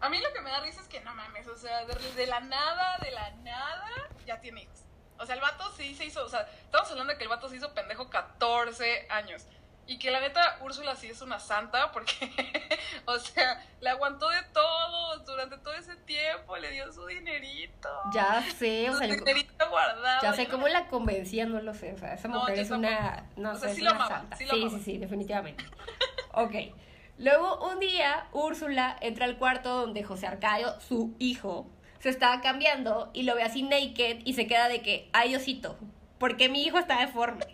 A 0.00 0.08
mí 0.08 0.18
lo 0.18 0.32
que 0.32 0.40
me 0.40 0.50
da 0.50 0.60
risa 0.60 0.80
es 0.80 0.88
que 0.88 1.00
no 1.00 1.14
mames, 1.14 1.46
o 1.46 1.56
sea, 1.56 1.84
de, 1.84 2.26
la 2.26 2.40
nada, 2.40 2.98
de 3.02 3.10
la 3.10 3.30
nada, 3.42 3.90
ya 4.26 4.40
tiene 4.40 4.62
hijos. 4.62 4.84
O 5.20 5.26
sea, 5.26 5.34
el 5.34 5.40
vato 5.40 5.70
sí 5.76 5.94
se 5.94 6.04
hizo, 6.06 6.24
o 6.24 6.28
sea, 6.28 6.48
estamos 6.64 6.90
hablando 6.90 7.12
de 7.12 7.18
que 7.18 7.24
el 7.24 7.28
vato 7.30 7.48
se 7.48 7.56
hizo 7.56 7.72
pendejo 7.74 8.08
14 8.10 9.06
años. 9.10 9.44
Y 9.86 9.98
que 9.98 10.10
la 10.12 10.20
neta, 10.20 10.58
Úrsula 10.62 10.94
sí 10.94 11.08
es 11.08 11.20
una 11.20 11.40
santa 11.40 11.90
porque, 11.90 12.12
o 13.06 13.18
sea, 13.18 13.60
le 13.80 13.90
aguantó 13.90 14.28
de 14.28 14.40
todo 14.52 15.18
durante 15.24 15.58
todo 15.58 15.74
ese 15.74 15.96
tiempo, 15.96 16.56
le 16.58 16.70
dio 16.70 16.92
su 16.92 17.04
dinerito. 17.06 17.88
Ya 18.14 18.40
sé, 18.56 18.88
o 18.88 18.92
su 18.92 18.98
sea, 18.98 19.08
dinerito 19.08 19.68
guardado. 19.68 20.22
ya 20.22 20.32
sé 20.32 20.46
cómo 20.46 20.68
la 20.68 20.86
convencía, 20.86 21.44
no 21.46 21.60
lo 21.60 21.74
sé. 21.74 21.92
O 21.92 21.98
sea, 21.98 22.14
esa 22.14 22.28
mujer 22.28 22.58
es 22.60 22.70
una, 22.70 23.24
no 23.36 23.50
O 23.50 23.54
sé, 23.54 23.60
sea, 23.62 23.70
es 23.70 23.76
sí 23.76 23.82
lo 23.82 23.90
una 23.90 24.04
amaba, 24.04 24.16
santa. 24.20 24.36
sí 24.36 24.44
lo 24.44 24.50
sí, 24.54 24.62
amaba. 24.62 24.78
sí, 24.78 24.84
sí, 24.84 24.98
definitivamente. 24.98 25.64
Ok. 26.34 26.54
Luego, 27.18 27.68
un 27.68 27.80
día, 27.80 28.28
Úrsula 28.32 28.96
entra 29.00 29.24
al 29.26 29.38
cuarto 29.38 29.70
donde 29.80 30.04
José 30.04 30.26
Arcadio, 30.28 30.78
su 30.80 31.14
hijo, 31.18 31.66
se 32.00 32.08
estaba 32.08 32.40
cambiando 32.40 33.10
y 33.14 33.22
lo 33.22 33.34
ve 33.36 33.42
así 33.44 33.62
naked 33.62 34.18
y 34.24 34.34
se 34.34 34.46
queda 34.46 34.68
de 34.68 34.82
que, 34.82 35.08
ay, 35.12 35.28
Diosito, 35.30 35.78
¿por 36.18 36.36
qué 36.36 36.48
mi 36.48 36.62
hijo 36.64 36.78
está 36.78 36.98
deforme? 37.00 37.46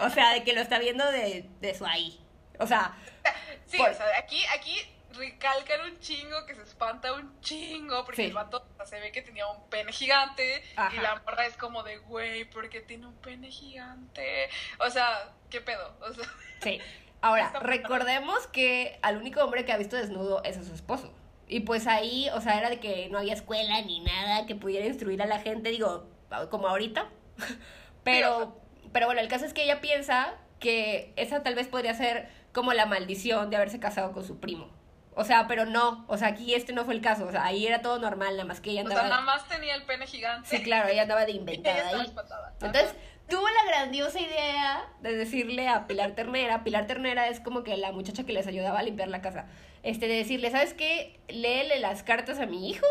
O 0.00 0.10
sea, 0.10 0.32
de 0.32 0.42
que 0.42 0.52
lo 0.52 0.60
está 0.60 0.78
viendo 0.78 1.04
de, 1.12 1.48
de 1.60 1.74
su 1.74 1.86
ahí. 1.86 2.18
O 2.58 2.66
sea, 2.66 2.96
Sí, 3.66 3.78
Por- 3.78 3.88
o 3.90 3.94
sea, 3.94 4.04
aquí, 4.18 4.42
aquí 4.58 4.76
recalcan 5.14 5.80
un 5.92 5.98
chingo 6.00 6.44
que 6.46 6.54
se 6.54 6.62
espanta 6.62 7.12
un 7.14 7.40
chingo 7.40 8.04
porque 8.04 8.22
Sí. 8.22 8.28
el 8.28 8.34
vato 8.34 8.66
se 8.84 8.98
ve 9.00 9.12
que 9.12 9.22
tenía 9.22 9.46
un 9.46 9.68
pene 9.70 9.92
gigante 9.92 10.62
Ajá. 10.76 10.94
y 10.94 10.98
la 11.00 11.16
morra 11.24 11.46
es 11.46 11.56
como 11.56 11.82
de, 11.82 11.98
güey, 11.98 12.44
¿por 12.50 12.68
qué 12.68 12.80
tiene 12.80 13.06
un 13.06 13.14
pene 13.16 13.50
gigante? 13.50 14.48
O 14.78 14.90
sea, 14.90 15.32
¿qué 15.50 15.60
pedo? 15.60 15.94
O 16.00 16.12
sea, 16.12 16.24
Sí. 16.62 16.80
Ahora, 17.20 17.50
recordemos 17.60 18.46
que 18.48 18.98
al 19.02 19.16
único 19.18 19.42
hombre 19.44 19.64
que 19.64 19.72
ha 19.72 19.76
visto 19.78 19.96
desnudo 19.96 20.42
es 20.44 20.56
a 20.58 20.64
su 20.64 20.74
esposo. 20.74 21.14
Y 21.52 21.60
pues 21.60 21.86
ahí, 21.86 22.28
o 22.34 22.40
sea, 22.40 22.58
era 22.58 22.70
de 22.70 22.80
que 22.80 23.08
no 23.10 23.18
había 23.18 23.34
escuela 23.34 23.80
ni 23.82 24.00
nada 24.00 24.46
que 24.46 24.54
pudiera 24.54 24.86
instruir 24.86 25.20
a 25.20 25.26
la 25.26 25.38
gente, 25.38 25.68
digo, 25.70 26.08
como 26.50 26.68
ahorita. 26.68 27.08
Pero, 28.04 28.60
pero 28.92 29.06
bueno, 29.06 29.20
el 29.20 29.28
caso 29.28 29.44
es 29.44 29.54
que 29.54 29.62
ella 29.62 29.80
piensa 29.80 30.34
que 30.58 31.12
esa 31.14 31.44
tal 31.44 31.54
vez 31.54 31.68
podría 31.68 31.94
ser 31.94 32.28
como 32.52 32.72
la 32.72 32.84
maldición 32.84 33.48
de 33.48 33.54
haberse 33.54 33.78
casado 33.78 34.10
con 34.10 34.24
su 34.24 34.40
primo. 34.40 34.68
O 35.14 35.24
sea, 35.24 35.46
pero 35.46 35.66
no, 35.66 36.04
o 36.08 36.16
sea, 36.16 36.28
aquí 36.28 36.54
este 36.54 36.72
no 36.72 36.84
fue 36.84 36.94
el 36.94 37.00
caso, 37.00 37.26
o 37.26 37.30
sea, 37.30 37.44
ahí 37.44 37.64
era 37.64 37.80
todo 37.80 38.00
normal, 38.00 38.32
nada 38.32 38.44
más 38.44 38.60
que 38.60 38.70
ella 38.70 38.82
o 38.82 38.86
sea, 38.86 38.96
nada 38.96 39.18
andaba... 39.18 39.22
más 39.24 39.48
tenía 39.48 39.76
el 39.76 39.84
pene 39.84 40.06
gigante. 40.08 40.48
Sí, 40.48 40.62
claro, 40.64 40.88
ella 40.88 41.02
andaba 41.02 41.24
de 41.24 41.30
inventada 41.30 41.88
ahí. 41.90 42.12
Entonces, 42.60 42.96
tuvo 43.28 43.46
la 43.48 43.64
grandiosa 43.64 44.18
idea 44.18 44.84
de 45.00 45.14
decirle 45.14 45.68
a 45.68 45.86
Pilar 45.86 46.16
Ternera, 46.16 46.64
Pilar 46.64 46.88
Ternera 46.88 47.28
es 47.28 47.38
como 47.38 47.62
que 47.62 47.76
la 47.76 47.92
muchacha 47.92 48.24
que 48.24 48.32
les 48.32 48.48
ayudaba 48.48 48.80
a 48.80 48.82
limpiar 48.82 49.08
la 49.08 49.20
casa, 49.20 49.46
este, 49.82 50.08
de 50.08 50.14
decirle, 50.16 50.50
¿sabes 50.50 50.74
qué? 50.74 51.18
Léele 51.28 51.78
las 51.80 52.02
cartas 52.02 52.38
a 52.38 52.46
mi 52.46 52.70
hijo 52.70 52.86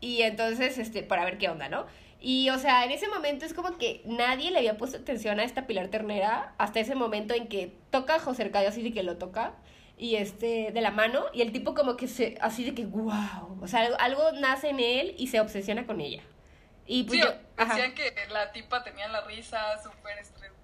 y 0.00 0.22
entonces, 0.22 0.78
este, 0.78 1.02
para 1.02 1.24
ver 1.24 1.38
qué 1.38 1.48
onda, 1.48 1.68
¿no? 1.68 1.86
Y, 2.22 2.50
o 2.50 2.58
sea, 2.58 2.84
en 2.84 2.90
ese 2.90 3.08
momento 3.08 3.46
es 3.46 3.54
como 3.54 3.78
que 3.78 4.02
nadie 4.04 4.50
le 4.50 4.58
había 4.58 4.76
puesto 4.76 4.98
atención 4.98 5.40
a 5.40 5.44
esta 5.44 5.66
Pilar 5.66 5.88
Ternera 5.88 6.54
hasta 6.58 6.80
ese 6.80 6.94
momento 6.94 7.32
en 7.34 7.48
que 7.48 7.72
toca 7.90 8.16
a 8.16 8.20
José 8.20 8.42
Arcadio 8.42 8.68
así 8.68 8.82
de 8.82 8.92
que 8.92 9.02
lo 9.02 9.16
toca 9.16 9.54
y 9.96 10.16
este 10.16 10.70
de 10.72 10.80
la 10.82 10.90
mano 10.90 11.24
y 11.32 11.40
el 11.42 11.52
tipo 11.52 11.74
como 11.74 11.96
que 11.96 12.08
se 12.08 12.36
así 12.40 12.64
de 12.64 12.74
que 12.74 12.84
wow, 12.86 13.58
o 13.62 13.66
sea, 13.66 13.80
algo, 13.80 13.96
algo 13.98 14.32
nace 14.32 14.68
en 14.68 14.80
él 14.80 15.14
y 15.18 15.28
se 15.28 15.40
obsesiona 15.40 15.86
con 15.86 16.00
ella. 16.00 16.22
Y 16.86 17.04
pues 17.04 17.20
Sí, 17.20 17.24
yo- 17.26 17.32
ajá. 17.56 17.74
decían 17.74 17.94
que 17.94 18.12
la 18.30 18.52
tipa 18.52 18.82
tenía 18.82 19.08
la 19.08 19.22
risa 19.22 19.80
súper 19.82 20.16
estre- 20.18 20.50
estrondada, 20.52 20.59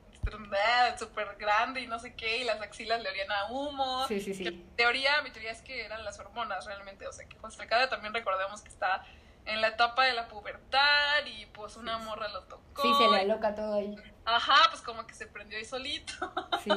súper 0.98 1.36
grande 1.36 1.80
y 1.80 1.86
no 1.86 1.98
sé 1.98 2.14
qué, 2.14 2.38
y 2.38 2.44
las 2.44 2.60
axilas 2.60 3.02
le 3.02 3.08
olían 3.08 3.30
a 3.30 3.46
humo. 3.50 4.06
Sí, 4.08 4.20
sí, 4.20 4.34
sí. 4.34 4.44
Que 4.44 4.52
teoría, 4.76 5.22
mi 5.22 5.30
teoría 5.30 5.52
es 5.52 5.62
que 5.62 5.84
eran 5.84 6.04
las 6.04 6.18
hormonas 6.18 6.66
realmente, 6.66 7.06
o 7.06 7.12
sea, 7.12 7.28
que 7.28 7.36
Arcadio 7.58 7.88
también 7.88 8.12
recordemos 8.12 8.62
que 8.62 8.68
está 8.68 9.04
en 9.46 9.60
la 9.60 9.68
etapa 9.68 10.04
de 10.04 10.12
la 10.12 10.28
pubertad 10.28 11.24
y 11.26 11.46
pues 11.46 11.76
una 11.76 11.98
morra 11.98 12.28
lo 12.28 12.42
tocó. 12.44 12.82
Sí, 12.82 12.92
se 12.98 13.08
le 13.08 13.20
aloca 13.20 13.54
todo 13.54 13.74
ahí. 13.74 13.94
Ajá, 14.24 14.56
pues 14.70 14.82
como 14.82 15.06
que 15.06 15.14
se 15.14 15.26
prendió 15.28 15.56
ahí 15.58 15.64
solito. 15.64 16.12
Sí. 16.64 16.70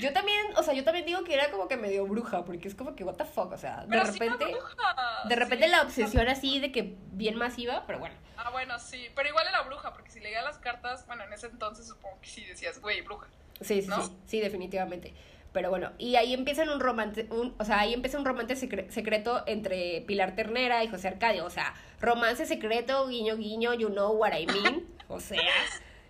Yo 0.00 0.12
también, 0.12 0.46
o 0.56 0.62
sea, 0.64 0.74
yo 0.74 0.82
también 0.82 1.06
digo 1.06 1.22
que 1.22 1.32
era 1.32 1.48
como 1.52 1.68
que 1.68 1.76
medio 1.76 2.04
bruja, 2.06 2.44
porque 2.44 2.66
es 2.66 2.74
como 2.74 2.96
que, 2.96 3.04
what 3.04 3.14
the 3.14 3.24
fuck, 3.24 3.52
o 3.52 3.56
sea, 3.58 3.82
de 3.82 3.86
Pero 3.88 4.04
sí 4.06 4.18
repente, 4.18 4.44
era 4.50 4.56
bruja. 4.58 5.22
de 5.28 5.36
repente 5.36 5.64
Sí. 5.66 5.70
la 5.70 5.82
obsesión 5.82 6.28
así 6.28 6.58
de 6.58 6.72
que 6.72 6.96
bien 7.12 7.36
masiva, 7.36 7.84
pero 7.86 8.00
bueno. 8.00 8.16
Ah, 8.36 8.50
bueno, 8.50 8.78
sí, 8.80 9.08
pero 9.14 9.28
igual 9.28 9.46
era 9.46 9.62
bruja, 9.62 9.92
porque 9.92 10.10
si 10.10 10.18
leía 10.18 10.42
las 10.42 10.58
cartas, 10.58 11.06
bueno, 11.06 11.22
en 11.22 11.32
ese 11.32 11.46
entonces 11.46 11.86
supongo 11.86 12.20
que 12.20 12.28
sí 12.28 12.44
decías, 12.44 12.80
güey, 12.80 13.00
bruja. 13.02 13.28
Sí, 13.60 13.80
sí, 13.82 13.88
¿No? 13.88 14.02
sí, 14.04 14.16
sí, 14.26 14.40
definitivamente. 14.40 15.14
Pero 15.52 15.70
bueno, 15.70 15.92
y 15.98 16.16
ahí 16.16 16.34
empiezan 16.34 16.68
un 16.68 16.78
romance, 16.78 17.26
un, 17.30 17.54
o 17.58 17.64
sea, 17.64 17.80
ahí 17.80 17.94
empieza 17.94 18.18
un 18.18 18.24
romance 18.24 18.54
secre- 18.54 18.90
secreto 18.90 19.42
entre 19.46 20.02
Pilar 20.06 20.34
Ternera 20.34 20.84
y 20.84 20.88
José 20.88 21.08
Arcadio, 21.08 21.46
o 21.46 21.50
sea, 21.50 21.74
romance 22.00 22.44
secreto, 22.44 23.08
guiño, 23.08 23.36
guiño, 23.36 23.72
you 23.74 23.88
know 23.88 24.12
what 24.12 24.32
I 24.38 24.46
mean, 24.46 24.84
o 25.08 25.20
sea, 25.20 25.40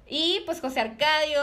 y 0.08 0.40
pues 0.44 0.60
José 0.60 0.80
Arcadio, 0.80 1.42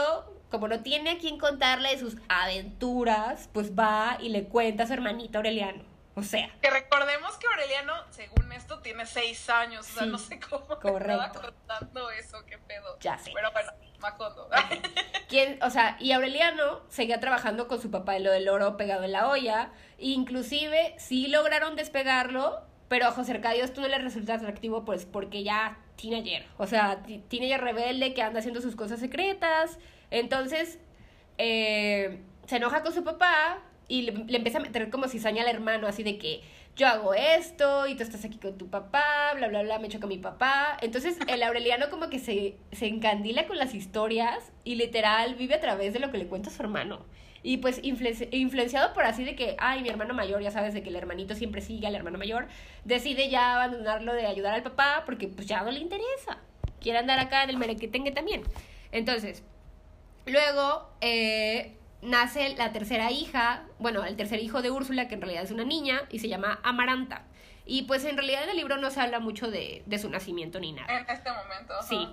como 0.50 0.68
no 0.68 0.80
tiene 0.80 1.10
a 1.10 1.18
quien 1.18 1.38
contarle 1.38 1.88
de 1.90 1.98
sus 1.98 2.16
aventuras, 2.28 3.48
pues 3.52 3.72
va 3.72 4.18
y 4.20 4.28
le 4.28 4.44
cuenta 4.44 4.84
a 4.84 4.86
su 4.86 4.92
hermanito 4.92 5.38
Aureliano, 5.38 5.82
o 6.16 6.22
sea, 6.22 6.50
Que 6.60 6.70
recordemos 6.70 7.36
que 7.36 7.46
Aureliano, 7.46 7.92
según 8.10 8.50
esto, 8.52 8.80
tiene 8.80 9.06
seis 9.06 9.48
años, 9.50 9.88
o 9.88 9.98
sea, 9.98 10.06
no 10.06 10.18
sé 10.18 10.40
cómo 10.40 10.66
correcto. 10.66 11.22
estaba 11.22 11.30
contando 11.32 12.10
eso, 12.10 12.44
qué 12.46 12.58
pedo. 12.58 12.98
Ya 13.00 13.16
sé. 13.18 13.30
Pero 13.34 13.52
bueno, 13.52 13.70
Macondo. 14.00 14.48
¿Quién, 15.28 15.62
o 15.62 15.70
sea, 15.70 15.96
y 16.00 16.12
Aureliano 16.12 16.80
seguía 16.88 17.20
trabajando 17.20 17.68
con 17.68 17.80
su 17.80 17.90
papá 17.90 18.16
en 18.16 18.24
lo 18.24 18.32
del 18.32 18.48
oro 18.48 18.76
pegado 18.76 19.04
en 19.04 19.12
la 19.12 19.28
olla. 19.28 19.70
e 19.98 20.06
inclusive 20.08 20.94
sí 20.98 21.26
lograron 21.28 21.76
despegarlo, 21.76 22.62
pero 22.88 23.06
a 23.06 23.12
José 23.12 23.32
Arcadio 23.32 23.64
esto 23.64 23.80
no 23.80 23.88
le 23.88 23.98
resulta 23.98 24.34
atractivo 24.34 24.84
pues 24.84 25.04
porque 25.06 25.42
ya 25.42 25.78
teenager. 25.96 26.46
O 26.58 26.66
sea, 26.66 27.02
ti- 27.02 27.18
teenager 27.28 27.60
rebelde 27.62 28.14
que 28.14 28.22
anda 28.22 28.38
haciendo 28.40 28.60
sus 28.60 28.76
cosas 28.76 29.00
secretas. 29.00 29.78
Entonces, 30.10 30.78
eh, 31.38 32.22
se 32.46 32.56
enoja 32.56 32.82
con 32.82 32.92
su 32.94 33.02
papá 33.02 33.58
y 33.88 34.02
le, 34.02 34.12
le 34.12 34.36
empieza 34.36 34.58
a 34.58 34.62
meter 34.62 34.90
como 34.90 35.08
cizaña 35.08 35.42
al 35.42 35.48
hermano, 35.48 35.86
así 35.86 36.02
de 36.02 36.18
que 36.18 36.42
yo 36.76 36.86
hago 36.86 37.14
esto 37.14 37.86
y 37.86 37.94
tú 37.94 38.02
estás 38.02 38.24
aquí 38.26 38.36
con 38.36 38.58
tu 38.58 38.68
papá, 38.68 39.32
bla, 39.34 39.48
bla, 39.48 39.62
bla, 39.62 39.78
me 39.78 39.88
choca 39.88 40.06
mi 40.06 40.18
papá. 40.18 40.76
Entonces 40.82 41.16
el 41.26 41.42
Aureliano 41.42 41.88
como 41.88 42.10
que 42.10 42.18
se, 42.18 42.56
se 42.72 42.86
encandila 42.86 43.46
con 43.46 43.56
las 43.56 43.74
historias 43.74 44.52
y 44.62 44.74
literal 44.74 45.36
vive 45.36 45.54
a 45.54 45.60
través 45.60 45.94
de 45.94 46.00
lo 46.00 46.10
que 46.12 46.18
le 46.18 46.26
cuenta 46.26 46.50
su 46.50 46.62
hermano. 46.62 47.06
Y 47.42 47.58
pues 47.58 47.80
influenciado 47.82 48.92
por 48.92 49.04
así 49.04 49.24
de 49.24 49.36
que, 49.36 49.54
ay, 49.58 49.80
mi 49.80 49.88
hermano 49.88 50.12
mayor, 50.14 50.42
ya 50.42 50.50
sabes, 50.50 50.74
de 50.74 50.82
que 50.82 50.88
el 50.88 50.96
hermanito 50.96 51.34
siempre 51.34 51.62
sigue 51.62 51.86
al 51.86 51.94
hermano 51.94 52.18
mayor, 52.18 52.48
decide 52.84 53.30
ya 53.30 53.54
abandonarlo 53.54 54.12
de 54.12 54.26
ayudar 54.26 54.52
al 54.52 54.62
papá 54.62 55.04
porque 55.06 55.28
pues 55.28 55.46
ya 55.46 55.62
no 55.62 55.70
le 55.70 55.78
interesa. 55.78 56.38
Quiere 56.80 56.98
andar 56.98 57.18
acá 57.20 57.44
en 57.44 57.50
el 57.50 57.56
merequetengue 57.56 58.10
también. 58.10 58.42
Entonces, 58.92 59.44
luego 60.26 60.90
eh, 61.00 61.76
nace 62.02 62.54
la 62.56 62.72
tercera 62.72 63.10
hija, 63.10 63.64
bueno, 63.78 64.04
el 64.04 64.16
tercer 64.16 64.40
hijo 64.40 64.62
de 64.62 64.70
Úrsula, 64.70 65.08
que 65.08 65.14
en 65.14 65.20
realidad 65.22 65.44
es 65.44 65.50
una 65.50 65.64
niña, 65.64 66.02
y 66.10 66.18
se 66.18 66.28
llama 66.28 66.60
Amaranta. 66.62 67.24
Y 67.64 67.82
pues 67.82 68.04
en 68.04 68.16
realidad 68.16 68.44
en 68.44 68.50
el 68.50 68.56
libro 68.56 68.76
no 68.76 68.90
se 68.90 69.00
habla 69.00 69.18
mucho 69.18 69.50
de, 69.50 69.82
de 69.86 69.98
su 69.98 70.08
nacimiento 70.08 70.60
ni 70.60 70.72
nada. 70.72 71.00
En 71.00 71.10
este 71.10 71.30
momento. 71.30 71.74
Sí. 71.82 72.08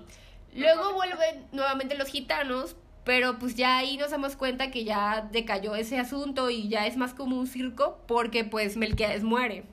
Luego 0.55 0.93
vuelven 0.93 1.47
nuevamente 1.51 1.95
los 1.95 2.07
gitanos, 2.07 2.75
pero 3.03 3.37
pues 3.37 3.55
ya 3.55 3.77
ahí 3.77 3.97
nos 3.97 4.11
damos 4.11 4.35
cuenta 4.35 4.71
que 4.71 4.83
ya 4.83 5.27
decayó 5.31 5.75
ese 5.75 5.99
asunto 5.99 6.49
y 6.49 6.69
ya 6.69 6.87
es 6.87 6.97
más 6.97 7.13
como 7.13 7.37
un 7.37 7.47
circo 7.47 7.99
porque 8.07 8.43
pues 8.43 8.77
Melquiades 8.77 9.23
muere. 9.23 9.65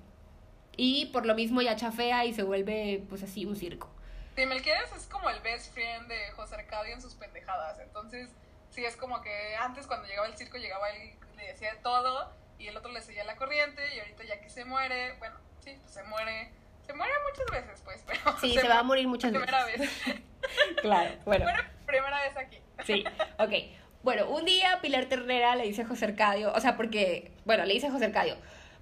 Y 0.77 1.07
por 1.07 1.27
lo 1.27 1.35
mismo 1.35 1.63
ya 1.63 1.77
chafea 1.77 2.25
y 2.25 2.33
se 2.35 2.43
vuelve 2.43 3.05
pues 3.09 3.23
así 3.23 3.45
un 3.45 3.57
circo. 3.57 3.91
Sí, 4.37 4.47
Melquiades 4.47 4.93
es 4.97 5.07
como 5.07 5.29
el 5.31 5.41
best 5.41 5.73
friend 5.75 6.09
de 6.09 6.31
José 6.35 6.55
Arcadio 6.57 6.95
en 6.95 7.03
sus 7.03 7.15
pendejadas. 7.15 7.79
Entonces, 7.81 8.31
sí, 8.71 8.85
es 8.85 8.97
como 8.97 9.21
que 9.23 9.57
antes 9.57 9.87
cuando 9.87 10.07
llegaba 10.07 10.27
el 10.27 10.37
circo 10.37 10.59
llegaba 10.59 10.91
él 10.91 11.11
y 11.11 11.37
le 11.37 11.47
decía 11.49 11.81
todo 11.83 12.33
y 12.59 12.69
el 12.69 12.77
otro 12.77 12.93
le 12.93 13.01
seguía 13.01 13.25
la 13.25 13.37
corriente 13.37 13.83
y 13.95 14.01
ahorita 14.01 14.25
ya 14.25 14.41
que 14.41 14.51
se 14.51 14.65
muere, 14.65 15.15
bueno, 15.19 15.37
sí, 15.65 15.77
pues 15.81 15.93
se 15.93 16.03
muere. 16.05 16.53
Se 16.87 16.93
muere 16.93 17.13
muchas 17.31 17.47
veces, 17.51 17.83
pues, 17.85 18.05
pero... 18.07 18.39
Sí, 18.41 18.55
se, 18.61 18.69
va 18.69 18.81
a 18.81 18.83
morir 18.83 19.07
muchas 19.09 19.31
primera 19.31 19.65
veces. 19.65 19.91
Vez. 20.07 20.21
claro, 20.83 21.15
bueno. 21.25 21.47
Primera 21.87 22.21
vez 22.23 22.37
aquí. 22.37 22.59
Sí, 22.85 23.05
ok. 23.39 23.53
Bueno, 24.03 24.29
un 24.31 24.45
día 24.45 24.79
Pilar 24.81 25.07
Ternera 25.07 25.57
le 25.57 25.65
dice 25.65 25.83
a 25.83 25.87
José 25.87 26.07
Arcadio, 26.07 26.53
o 26.53 26.61
sea, 26.61 26.77
porque, 26.77 27.33
bueno, 27.45 27.65
le 27.65 27.75
dice 27.75 27.89
a 27.89 27.91
José 27.91 28.07
Arcadio, 28.07 28.37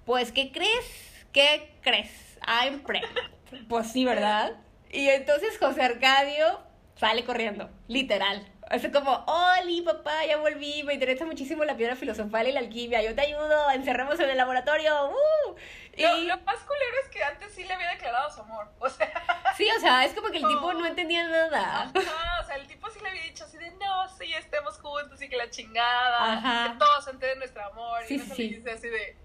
pues, 0.05 0.31
¿qué 0.31 0.51
crees? 0.51 1.25
¿Qué 1.33 1.73
crees? 1.81 2.37
I'm 2.47 2.81
pregnant. 2.81 3.29
Pues 3.67 3.91
sí, 3.91 4.05
¿verdad? 4.05 4.53
Y 4.91 5.07
entonces 5.09 5.57
José 5.59 5.83
Arcadio 5.83 6.61
sale 6.95 7.23
corriendo, 7.23 7.69
literal. 7.87 8.45
Es 8.69 8.87
como, 8.91 9.25
Oli, 9.25 9.81
papá, 9.81 10.25
ya 10.27 10.37
volví, 10.37 10.83
me 10.83 10.93
interesa 10.93 11.25
muchísimo 11.25 11.65
la 11.65 11.75
piedra 11.75 11.95
filosofal 11.95 12.47
y 12.47 12.51
la 12.51 12.59
alquimia, 12.59 13.01
yo 13.01 13.15
te 13.15 13.21
ayudo, 13.21 13.71
encerramos 13.71 14.19
en 14.19 14.29
el 14.29 14.37
laboratorio, 14.37 15.09
¡uh! 15.09 15.55
Y... 15.97 16.03
Lo, 16.27 16.37
más 16.41 16.59
culero 16.59 16.95
es 17.03 17.09
que 17.09 17.23
antes 17.23 17.51
sí 17.51 17.63
le 17.63 17.73
había 17.73 17.89
declarado 17.89 18.29
su 18.29 18.41
amor, 18.41 18.67
o 18.79 18.87
sea... 18.87 19.11
Sí, 19.57 19.67
o 19.75 19.79
sea, 19.79 20.05
es 20.05 20.13
como 20.13 20.29
que 20.29 20.37
el 20.37 20.47
tipo 20.47 20.71
no 20.71 20.85
entendía 20.85 21.27
nada. 21.27 21.91
Ajá, 21.93 22.41
o 22.41 22.45
sea, 22.45 22.55
el 22.57 22.67
tipo 22.67 22.89
sí 22.91 22.99
le 23.01 23.09
había 23.09 23.23
dicho 23.23 23.43
así 23.43 23.57
de, 23.57 23.71
no, 23.71 24.07
sí, 24.07 24.31
estemos 24.33 24.79
juntos 24.79 25.19
y 25.19 25.27
que 25.27 25.35
la 25.35 25.49
chingada, 25.49 26.33
Ajá. 26.33 26.71
que 26.71 26.77
todos 26.77 27.07
entienden 27.07 27.39
nuestro 27.39 27.65
amor, 27.65 28.03
y 28.07 28.17
no 28.17 28.35
sí. 28.35 28.49
le 28.49 28.57
dice 28.57 28.71
así 28.71 28.87
de... 28.87 29.17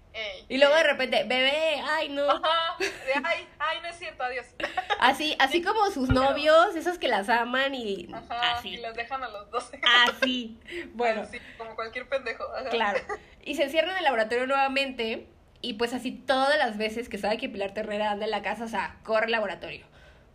y 0.47 0.57
luego 0.57 0.75
de 0.75 0.83
repente, 0.83 1.23
bebé, 1.23 1.81
ay, 1.83 2.09
no. 2.09 2.29
Ajá, 2.29 2.77
de, 2.79 2.87
ay, 3.23 3.47
ay, 3.59 3.77
no 3.81 3.87
es 3.89 3.97
cierto, 3.97 4.23
adiós. 4.23 4.45
Así, 4.99 5.35
así 5.39 5.61
como 5.61 5.91
sus 5.91 6.09
novios, 6.09 6.75
esos 6.75 6.97
que 6.97 7.07
las 7.07 7.29
aman 7.29 7.75
y 7.75 8.07
Ajá, 8.13 8.57
así. 8.57 8.69
Y 8.69 8.77
los 8.77 8.95
dejan 8.95 9.23
a 9.23 9.27
los 9.27 9.51
dos. 9.51 9.69
Así, 10.07 10.57
bueno. 10.93 11.21
Así, 11.21 11.39
como 11.57 11.75
cualquier 11.75 12.07
pendejo. 12.07 12.45
Claro. 12.71 12.99
Y 13.43 13.55
se 13.55 13.63
encierran 13.63 13.91
en 13.91 13.97
el 13.97 14.03
laboratorio 14.05 14.47
nuevamente 14.47 15.27
y 15.61 15.73
pues 15.73 15.93
así 15.93 16.11
todas 16.11 16.57
las 16.57 16.77
veces 16.77 17.09
que 17.09 17.17
sabe 17.17 17.37
que 17.37 17.49
Pilar 17.49 17.73
Terrera 17.73 18.11
anda 18.11 18.25
en 18.25 18.31
la 18.31 18.41
casa, 18.41 18.65
o 18.65 18.67
sea, 18.67 18.97
corre 19.03 19.25
al 19.25 19.31
laboratorio. 19.31 19.85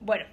Bueno, 0.00 0.26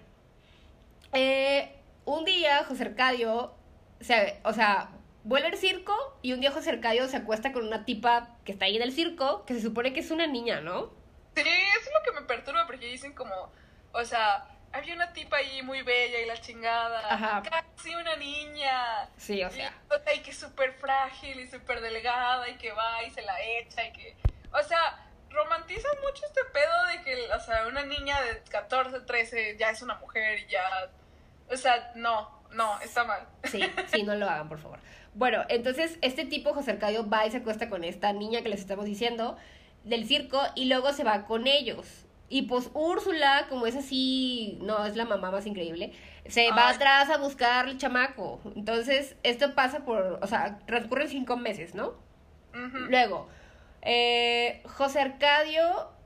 eh, 1.14 1.72
un 2.06 2.26
día 2.26 2.64
José 2.64 2.84
Arcadio, 2.84 3.54
se, 4.00 4.40
o 4.44 4.54
sea, 4.54 4.90
vuelve 5.28 5.50
al 5.50 5.58
circo 5.58 6.18
y 6.22 6.32
un 6.32 6.40
día 6.40 6.52
José 6.52 6.70
Arcadio 6.70 7.08
se 7.10 7.18
acuesta 7.18 7.52
con 7.52 7.68
una 7.68 7.84
tipa 7.84 8.38
que 8.46 8.54
está 8.54 8.66
ahí 8.66 8.78
en 8.78 8.82
el 8.82 8.94
circo, 8.94 9.44
que 9.46 9.54
se 9.54 9.62
supone 9.62 9.92
que 9.92 10.00
es 10.00 10.10
una 10.10 10.26
niña, 10.26 10.62
¿no? 10.62 10.94
Sí, 11.36 11.42
eso 11.42 11.90
es 11.90 11.92
lo 11.94 12.04
que 12.04 12.20
me 12.20 12.26
perturba 12.26 12.66
porque 12.66 12.88
dicen 12.88 13.14
como, 13.14 13.52
o 13.92 14.06
sea, 14.06 14.48
había 14.72 14.96
una 14.96 15.12
tipa 15.12 15.38
ahí 15.38 15.62
muy 15.64 15.82
bella 15.82 16.22
y 16.22 16.26
la 16.28 16.38
chingada. 16.38 17.14
Ajá. 17.14 17.44
Casi 17.44 17.94
una 17.94 18.16
niña. 18.16 19.10
Sí, 19.18 19.44
o 19.44 19.52
sea. 19.52 19.70
Y, 19.70 19.94
o 19.94 20.02
sea, 20.02 20.14
y 20.16 20.20
que 20.22 20.32
es 20.32 20.38
súper 20.38 20.74
frágil 20.74 21.40
y 21.42 21.48
súper 21.48 21.82
delgada 21.82 22.48
y 22.48 22.56
que 22.56 22.72
va 22.72 23.04
y 23.04 23.12
se 23.12 23.22
la 23.22 23.36
echa 23.44 23.86
y 23.86 23.92
que... 23.92 24.16
O 24.54 24.64
sea, 24.64 25.06
romantizan 25.30 25.92
mucho 26.02 26.26
este 26.26 26.42
pedo 26.54 26.86
de 26.86 27.02
que, 27.04 27.34
o 27.34 27.40
sea, 27.42 27.68
una 27.68 27.84
niña 27.84 28.22
de 28.22 28.42
14, 28.50 29.02
13 29.02 29.58
ya 29.60 29.72
es 29.72 29.82
una 29.82 29.96
mujer 29.96 30.40
y 30.40 30.48
ya... 30.48 30.90
O 31.50 31.58
sea, 31.58 31.92
no, 31.96 32.44
no, 32.52 32.80
está 32.80 33.04
mal. 33.04 33.28
Sí, 33.44 33.62
sí, 33.88 34.04
no 34.04 34.16
lo 34.16 34.30
hagan, 34.30 34.48
por 34.48 34.60
favor. 34.60 34.80
Bueno, 35.18 35.42
entonces 35.50 35.98
este 36.02 36.26
tipo, 36.26 36.54
José 36.54 36.72
Arcadio, 36.72 37.10
va 37.10 37.26
y 37.26 37.32
se 37.32 37.38
acuesta 37.38 37.70
con 37.70 37.84
esta 37.84 38.14
niña 38.14 38.44
que 38.44 38.50
les 38.50 38.60
estamos 38.60 38.86
diciendo 38.86 39.36
del 39.84 40.06
circo 40.06 40.40
y 40.54 40.66
luego 40.66 40.94
se 40.94 41.04
va 41.04 41.26
con 41.26 41.48
ellos. 41.48 42.06
Y 42.30 42.44
pues 42.44 42.70
Úrsula, 42.76 43.48
como 43.50 43.66
es 43.66 43.76
así, 43.76 44.60
no, 44.62 44.86
es 44.86 44.96
la 44.96 45.06
mamá 45.06 45.32
más 45.32 45.48
increíble, 45.48 45.94
se 46.28 46.52
va 46.52 46.70
atrás 46.70 47.10
a 47.10 47.18
buscar 47.18 47.68
el 47.68 47.80
chamaco. 47.80 48.42
Entonces, 48.56 49.16
esto 49.24 49.56
pasa 49.56 49.86
por, 49.86 50.20
o 50.22 50.28
sea, 50.28 50.60
transcurren 50.68 51.10
cinco 51.10 51.36
meses, 51.36 51.74
¿no? 51.74 51.96
Luego, 52.90 53.28
eh, 53.82 54.62
José 54.66 55.00
Arcadio. 55.00 55.97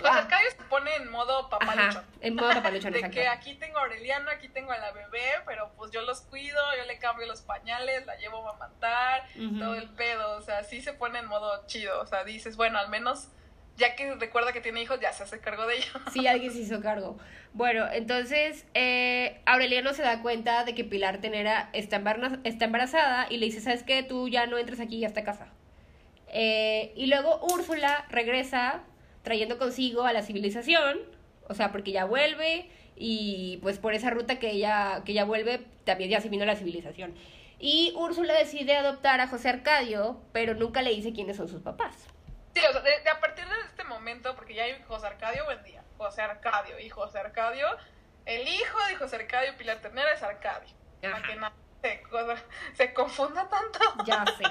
José 0.00 0.12
ah. 0.12 0.18
Arcadio 0.18 0.50
se 0.50 0.62
pone 0.64 0.94
en 0.96 1.10
modo 1.10 1.48
papaluchón. 1.48 2.04
en 2.20 2.34
modo 2.34 2.48
papaluchón, 2.48 2.92
De 2.92 3.10
que 3.10 3.28
aquí 3.28 3.54
tengo 3.54 3.78
a 3.78 3.82
Aureliano, 3.82 4.30
aquí 4.30 4.48
tengo 4.48 4.72
a 4.72 4.78
la 4.78 4.92
bebé, 4.92 5.24
pero 5.46 5.72
pues 5.76 5.90
yo 5.92 6.02
los 6.02 6.22
cuido, 6.22 6.58
yo 6.78 6.84
le 6.86 6.98
cambio 6.98 7.26
los 7.26 7.42
pañales, 7.42 8.06
la 8.06 8.16
llevo 8.16 8.48
a 8.48 8.56
matar, 8.56 9.26
todo 9.58 9.74
el 9.74 9.88
pedo. 9.90 10.36
O 10.36 10.42
sea, 10.42 10.64
sí 10.64 10.80
se 10.80 10.92
pone 10.92 11.18
en 11.18 11.26
modo 11.26 11.66
chido. 11.66 12.00
O 12.00 12.06
sea, 12.06 12.24
dices, 12.24 12.56
bueno, 12.56 12.78
al 12.78 12.88
menos 12.88 13.28
ya 13.76 13.96
que 13.96 14.14
recuerda 14.14 14.52
que 14.52 14.60
tiene 14.60 14.82
hijos, 14.82 15.00
ya 15.00 15.12
se 15.12 15.24
hace 15.24 15.40
cargo 15.40 15.66
de 15.66 15.78
ellos. 15.78 15.90
Sí, 16.12 16.26
alguien 16.26 16.52
se 16.52 16.60
hizo 16.60 16.80
cargo. 16.80 17.18
Bueno, 17.52 17.86
entonces 17.90 18.66
eh, 18.74 19.40
Aureliano 19.46 19.92
se 19.94 20.02
da 20.02 20.22
cuenta 20.22 20.64
de 20.64 20.74
que 20.74 20.84
Pilar 20.84 21.18
Tenera 21.18 21.70
está, 21.72 21.96
embarazada 21.96 23.26
y 23.28 23.38
le 23.38 23.46
dice, 23.46 23.60
¿sabes 23.60 23.82
qué? 23.82 24.02
Tú 24.02 24.28
ya 24.28 24.46
no 24.46 24.58
entres 24.58 24.80
aquí 24.80 25.02
a 25.04 25.08
esta 25.08 25.24
casa. 25.24 25.48
Eh, 26.28 26.92
y 26.94 27.06
luego 27.06 27.40
Úrsula 27.44 28.06
regresa 28.08 28.82
trayendo 29.22 29.58
consigo 29.58 30.04
a 30.04 30.12
la 30.12 30.22
civilización, 30.22 30.98
o 31.48 31.54
sea, 31.54 31.72
porque 31.72 31.92
ya 31.92 32.04
vuelve 32.04 32.70
y 32.96 33.58
pues 33.62 33.78
por 33.78 33.94
esa 33.94 34.10
ruta 34.10 34.38
que 34.38 34.50
ella, 34.50 35.02
que 35.04 35.12
ella 35.12 35.24
vuelve 35.24 35.66
también 35.84 36.10
ya 36.10 36.20
se 36.20 36.28
vino 36.28 36.44
la 36.44 36.56
civilización. 36.56 37.14
Y 37.58 37.92
Úrsula 37.96 38.34
decide 38.34 38.76
adoptar 38.76 39.20
a 39.20 39.28
José 39.28 39.50
Arcadio, 39.50 40.20
pero 40.32 40.54
nunca 40.54 40.82
le 40.82 40.90
dice 40.90 41.12
quiénes 41.12 41.36
son 41.36 41.48
sus 41.48 41.62
papás. 41.62 42.08
Sí, 42.54 42.62
o 42.68 42.72
sea, 42.72 42.80
de, 42.80 43.08
a 43.08 43.20
partir 43.20 43.46
de 43.46 43.54
este 43.66 43.84
momento, 43.84 44.34
porque 44.34 44.54
ya 44.54 44.64
hay 44.64 44.82
José 44.88 45.06
Arcadio, 45.06 45.44
buen 45.44 45.62
día, 45.62 45.84
José 45.98 46.22
Arcadio 46.22 46.78
y 46.80 46.88
José 46.88 47.18
Arcadio, 47.18 47.66
el 48.26 48.48
hijo 48.48 48.78
de 48.88 48.96
José 48.96 49.16
Arcadio 49.16 49.56
Pilar 49.56 49.80
Ternera 49.80 50.12
es 50.12 50.22
Arcadio. 50.22 50.74
Para 51.00 51.22
que 51.22 51.36
no 51.36 51.50
se, 51.82 52.02
se, 52.74 52.94
confunda 52.94 53.48
tanto. 53.48 53.78
Ya 54.06 54.24
sé. 54.26 54.44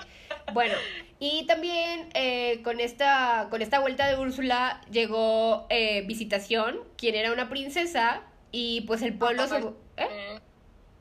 Bueno, 0.53 0.75
y 1.19 1.45
también 1.45 2.09
eh, 2.13 2.61
con, 2.63 2.79
esta, 2.79 3.47
con 3.49 3.61
esta 3.61 3.79
vuelta 3.79 4.07
de 4.07 4.17
Úrsula 4.17 4.81
llegó 4.89 5.67
eh, 5.69 6.03
Visitación, 6.07 6.79
quien 6.97 7.15
era 7.15 7.31
una 7.31 7.49
princesa, 7.49 8.21
y 8.51 8.81
pues 8.81 9.01
el 9.01 9.17
pueblo 9.17 9.47
se... 9.47 9.57
¿eh? 9.97 10.39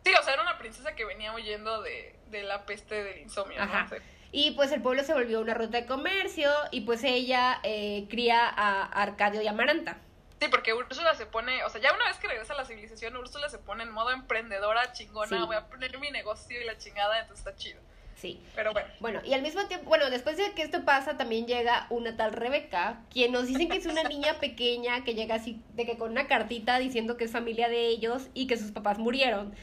Sí, 0.05 0.13
o 0.19 0.23
sea, 0.23 0.35
era 0.35 0.43
una 0.43 0.59
princesa 0.59 0.95
que 0.95 1.05
venía 1.05 1.35
huyendo 1.35 1.83
de, 1.83 2.15
de 2.31 2.43
la 2.43 2.67
peste 2.67 3.03
del 3.03 3.19
insomnio. 3.21 3.61
Ajá. 3.61 3.89
Y 4.31 4.51
pues 4.53 4.73
el 4.73 4.83
pueblo 4.83 5.03
se 5.05 5.15
volvió 5.15 5.41
una 5.41 5.55
ruta 5.55 5.79
de 5.79 5.87
comercio 5.87 6.51
y 6.71 6.83
pues 6.83 7.03
ella 7.05 7.61
eh, 7.63 8.07
cría 8.11 8.47
a 8.47 8.85
Arcadio 8.85 9.41
y 9.41 9.47
Amaranta. 9.47 9.99
Sí, 10.41 10.47
porque 10.49 10.73
Úrsula 10.73 11.15
se 11.15 11.27
pone, 11.27 11.65
o 11.65 11.71
sea, 11.71 11.81
ya 11.81 11.93
una 11.93 12.07
vez 12.07 12.19
que 12.19 12.29
regresa 12.29 12.53
a 12.53 12.57
la 12.57 12.65
civilización, 12.65 13.17
Úrsula 13.17 13.49
se 13.49 13.59
pone 13.59 13.83
en 13.83 13.91
modo 13.91 14.11
emprendedora, 14.11 14.93
chingona, 14.93 15.45
voy 15.45 15.57
a 15.57 15.67
poner 15.67 15.99
mi 15.99 16.11
negocio 16.11 16.61
y 16.61 16.65
la 16.65 16.79
chingada, 16.79 17.21
entonces 17.21 17.45
está 17.47 17.57
chido. 17.57 17.81
Sí. 18.15 18.41
Pero 18.55 18.73
bueno. 18.73 18.89
Bueno, 19.01 19.21
y 19.25 19.33
al 19.33 19.43
mismo 19.43 19.65
tiempo, 19.67 19.89
bueno, 19.89 20.11
después 20.11 20.37
de 20.37 20.53
que 20.53 20.63
esto 20.63 20.85
pasa, 20.85 21.17
también 21.17 21.47
llega 21.47 21.87
una 21.91 22.17
tal 22.17 22.33
Rebeca, 22.33 23.01
quien 23.11 23.33
nos 23.33 23.47
dicen 23.47 23.69
que 23.69 23.79
es 23.79 23.87
una 23.87 24.03
niña 24.05 24.35
pequeña 24.41 25.05
que 25.05 25.15
llega 25.15 25.37
así, 25.37 25.63
de 25.75 25.87
que 25.87 25.97
con 25.97 26.11
una 26.11 26.27
cartita 26.27 26.79
diciendo 26.79 27.17
que 27.17 27.25
es 27.25 27.33
familia 27.33 27.69
de 27.69 27.87
ellos 27.87 28.29
y 28.35 28.47
que 28.47 28.57
sus 28.57 28.73
papás 28.73 28.99
murieron. 28.99 29.55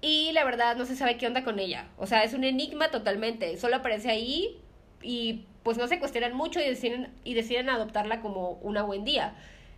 Y 0.00 0.32
la 0.32 0.44
verdad 0.44 0.76
no 0.76 0.84
se 0.84 0.96
sabe 0.96 1.16
qué 1.16 1.26
onda 1.26 1.44
con 1.44 1.58
ella. 1.58 1.88
O 1.96 2.06
sea, 2.06 2.24
es 2.24 2.34
un 2.34 2.44
enigma 2.44 2.90
totalmente. 2.90 3.56
Solo 3.56 3.76
aparece 3.76 4.10
ahí 4.10 4.60
y 5.02 5.46
pues 5.62 5.78
no 5.78 5.88
se 5.88 5.98
cuestionan 5.98 6.34
mucho 6.34 6.60
y 6.60 6.64
deciden, 6.64 7.12
y 7.24 7.34
deciden 7.34 7.70
adoptarla 7.70 8.20
como 8.20 8.50
una 8.62 8.82
buen 8.82 9.04
día. 9.04 9.34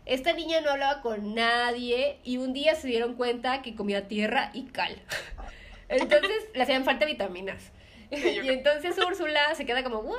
Esta 0.07 0.33
niña 0.33 0.61
no 0.61 0.71
hablaba 0.71 1.03
con 1.03 1.35
nadie 1.35 2.19
y 2.25 2.39
un 2.39 2.53
día 2.53 2.75
se 2.75 2.89
dieron 2.89 3.15
cuenta 3.15 3.61
que 3.63 3.75
comía 3.75 4.09
tierra 4.09 4.51
y 4.55 4.67
cal. 4.67 4.97
Entonces 5.89 6.49
le 6.55 6.63
hacían 6.63 6.85
falta 6.85 7.07
vitaminas. 7.07 7.73
Y 8.11 8.49
entonces 8.49 8.97
Úrsula 9.05 9.53
se 9.57 9.67
queda 9.67 9.83
como, 9.83 9.99
¿what? 9.99 10.17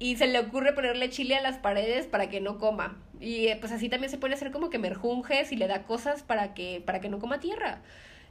y 0.00 0.16
se 0.16 0.26
le 0.26 0.38
ocurre 0.38 0.72
ponerle 0.72 1.10
chile 1.10 1.36
a 1.36 1.42
las 1.42 1.58
paredes 1.58 2.06
para 2.06 2.30
que 2.30 2.40
no 2.40 2.58
coma. 2.58 2.96
Y 3.20 3.48
eh, 3.48 3.58
pues 3.60 3.70
así 3.70 3.90
también 3.90 4.10
se 4.10 4.16
puede 4.16 4.34
hacer 4.34 4.50
como 4.50 4.70
que 4.70 4.78
merjunjes 4.78 5.52
y 5.52 5.56
le 5.56 5.66
da 5.66 5.82
cosas 5.82 6.22
para 6.22 6.54
que, 6.54 6.82
para 6.84 7.00
que 7.00 7.10
no 7.10 7.18
coma 7.18 7.38
tierra. 7.38 7.82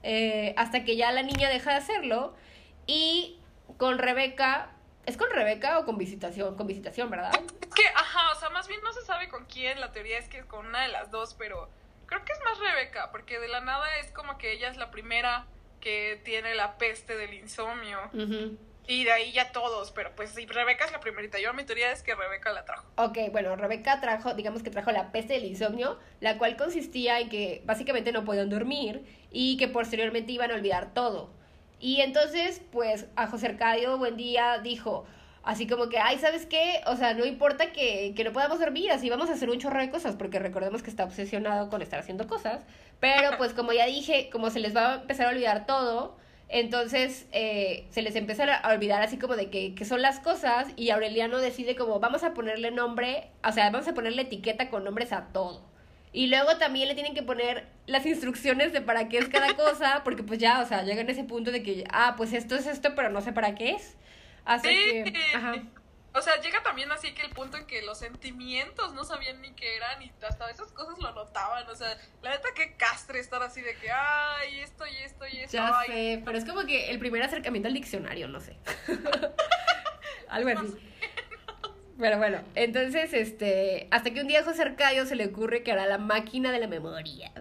Eh, 0.01 0.55
hasta 0.57 0.83
que 0.83 0.95
ya 0.95 1.11
la 1.11 1.21
niña 1.21 1.47
deja 1.47 1.69
de 1.71 1.77
hacerlo. 1.77 2.33
Y 2.87 3.37
con 3.77 3.99
Rebeca, 3.99 4.71
¿es 5.05 5.17
con 5.17 5.29
Rebeca 5.31 5.79
o 5.79 5.85
con 5.85 5.97
visitación? 5.97 6.55
Con 6.55 6.67
visitación, 6.67 7.09
¿verdad? 7.09 7.31
Es 7.61 7.73
que, 7.73 7.87
ajá, 7.87 8.31
o 8.35 8.39
sea, 8.39 8.49
más 8.49 8.67
bien 8.67 8.81
no 8.83 8.93
se 8.93 9.01
sabe 9.01 9.29
con 9.29 9.45
quién, 9.45 9.79
la 9.79 9.91
teoría 9.91 10.17
es 10.17 10.27
que 10.27 10.39
es 10.39 10.45
con 10.45 10.65
una 10.65 10.83
de 10.83 10.89
las 10.89 11.11
dos, 11.11 11.35
pero 11.35 11.69
creo 12.05 12.23
que 12.25 12.33
es 12.33 12.39
más 12.43 12.59
Rebeca, 12.59 13.11
porque 13.11 13.39
de 13.39 13.47
la 13.47 13.61
nada 13.61 13.85
es 13.97 14.11
como 14.11 14.37
que 14.37 14.51
ella 14.51 14.69
es 14.69 14.77
la 14.77 14.91
primera 14.91 15.45
que 15.79 16.19
tiene 16.23 16.55
la 16.55 16.77
peste 16.77 17.15
del 17.15 17.33
insomnio. 17.33 17.99
Y 18.87 19.03
de 19.03 19.11
ahí 19.11 19.31
ya 19.31 19.51
todos, 19.51 19.91
pero 19.91 20.11
pues 20.15 20.31
sí, 20.31 20.47
Rebeca 20.47 20.83
es 20.83 20.91
la 20.91 20.99
primerita. 20.99 21.39
Yo 21.39 21.53
mi 21.53 21.63
teoría 21.63 21.91
es 21.91 22.01
que 22.01 22.15
Rebeca 22.15 22.51
la 22.51 22.65
trajo. 22.65 22.87
Ok, 22.95 23.19
bueno, 23.31 23.55
Rebeca 23.55 24.01
trajo, 24.01 24.33
digamos 24.33 24.63
que 24.63 24.71
trajo 24.71 24.91
la 24.91 25.11
peste 25.11 25.33
del 25.33 25.45
insomnio, 25.45 25.99
la 26.21 26.39
cual 26.39 26.57
consistía 26.57 27.19
en 27.19 27.29
que 27.29 27.61
básicamente 27.65 28.11
no 28.11 28.25
podían 28.25 28.49
dormir 28.49 29.05
y 29.29 29.57
que 29.57 29.67
posteriormente 29.67 30.31
iban 30.31 30.49
a 30.49 30.55
olvidar 30.55 30.95
todo. 30.95 31.31
Y 31.79 32.01
entonces, 32.01 32.61
pues, 32.71 33.07
a 33.15 33.27
José 33.27 33.47
Arcadio 33.47 33.97
Buendía 33.97 34.59
dijo, 34.59 35.05
así 35.43 35.67
como 35.67 35.89
que, 35.89 35.97
ay, 35.97 36.17
¿sabes 36.19 36.45
qué? 36.45 36.81
O 36.87 36.95
sea, 36.95 37.13
no 37.13 37.25
importa 37.25 37.71
que, 37.71 38.13
que 38.15 38.23
no 38.23 38.33
podamos 38.33 38.59
dormir, 38.59 38.91
así 38.91 39.09
vamos 39.09 39.29
a 39.29 39.33
hacer 39.33 39.49
un 39.49 39.59
chorro 39.59 39.79
de 39.79 39.89
cosas, 39.89 40.15
porque 40.15 40.39
recordemos 40.39 40.83
que 40.83 40.89
está 40.89 41.05
obsesionado 41.05 41.69
con 41.69 41.81
estar 41.81 41.99
haciendo 41.99 42.27
cosas. 42.27 42.65
Pero, 42.99 43.31
pues, 43.37 43.53
como 43.53 43.73
ya 43.73 43.85
dije, 43.85 44.29
como 44.31 44.49
se 44.49 44.59
les 44.59 44.75
va 44.75 44.93
a 44.93 44.95
empezar 45.01 45.27
a 45.27 45.29
olvidar 45.29 45.65
todo, 45.65 46.17
entonces 46.49 47.27
eh, 47.31 47.87
se 47.91 48.01
les 48.01 48.15
empieza 48.15 48.43
a 48.55 48.73
olvidar 48.73 49.03
así 49.03 49.17
como 49.17 49.35
de 49.35 49.51
que, 49.51 49.75
que 49.75 49.85
son 49.85 50.01
las 50.01 50.19
cosas 50.19 50.67
y 50.75 50.89
Aureliano 50.89 51.37
decide 51.37 51.75
como 51.75 51.99
vamos 51.99 52.23
a 52.23 52.33
ponerle 52.33 52.71
nombre, 52.71 53.29
o 53.47 53.51
sea, 53.51 53.69
vamos 53.69 53.87
a 53.87 53.93
ponerle 53.93 54.23
etiqueta 54.23 54.69
con 54.69 54.83
nombres 54.83 55.13
a 55.13 55.27
todo. 55.31 55.68
Y 56.11 56.27
luego 56.27 56.57
también 56.57 56.87
le 56.87 56.95
tienen 56.95 57.13
que 57.13 57.21
poner 57.23 57.67
las 57.85 58.05
instrucciones 58.05 58.73
de 58.73 58.81
para 58.81 59.09
qué 59.09 59.19
es 59.19 59.29
cada 59.29 59.53
cosa, 59.55 60.01
porque 60.03 60.23
pues 60.23 60.39
ya, 60.39 60.61
o 60.61 60.65
sea, 60.65 60.83
llegan 60.83 61.07
a 61.07 61.11
ese 61.11 61.23
punto 61.23 61.51
de 61.51 61.61
que, 61.61 61.83
ah, 61.91 62.15
pues 62.17 62.33
esto 62.33 62.55
es 62.55 62.65
esto, 62.65 62.95
pero 62.95 63.09
no 63.09 63.21
sé 63.21 63.31
para 63.31 63.53
qué 63.55 63.71
es. 63.71 63.95
Así 64.45 64.67
Sí. 64.69 65.03
que, 65.11 65.35
ajá. 65.35 65.55
O 66.11 66.21
sea, 66.23 66.41
llega 66.41 66.63
también 66.63 66.91
así 66.91 67.13
que 67.13 67.21
el 67.21 67.29
punto 67.29 67.55
en 67.57 67.67
que 67.67 67.83
los 67.83 67.99
sentimientos 67.99 68.93
no 68.95 69.03
sabían 69.03 69.39
ni 69.41 69.51
qué 69.51 69.75
eran 69.75 70.01
y 70.01 70.11
hasta 70.27 70.49
esas 70.49 70.71
cosas 70.71 70.97
lo 70.97 71.11
notaban. 71.13 71.69
O 71.69 71.75
sea, 71.75 71.95
la 72.23 72.31
neta 72.31 72.49
que 72.55 72.75
castre 72.75 73.19
estar 73.19 73.43
así 73.43 73.61
de 73.61 73.75
que, 73.75 73.91
ay, 73.91 74.59
esto 74.61 74.87
y 74.87 74.97
esto 75.03 75.27
y 75.27 75.41
esto. 75.41 75.57
Ya 75.57 75.71
ay, 75.79 75.87
sé, 75.87 76.21
pero 76.25 76.35
es 76.39 76.45
como 76.45 76.65
que 76.65 76.89
el 76.89 76.97
primer 76.97 77.21
acercamiento 77.21 77.67
al 77.67 77.75
diccionario, 77.75 78.27
no 78.27 78.39
sé. 78.39 78.57
Algo 80.29 80.49
así. 80.49 80.73
Pero 81.99 82.17
bueno, 82.17 82.39
entonces, 82.55 83.13
este, 83.13 83.87
hasta 83.91 84.11
que 84.11 84.21
un 84.21 84.27
día 84.27 84.39
a 84.39 84.43
José 84.43 84.61
Arcadio 84.61 85.05
se 85.05 85.17
le 85.17 85.25
ocurre 85.25 85.63
que 85.63 85.73
hará 85.73 85.85
la 85.85 85.97
máquina 85.97 86.51
de 86.51 86.59
la 86.59 86.67
memoria. 86.67 87.31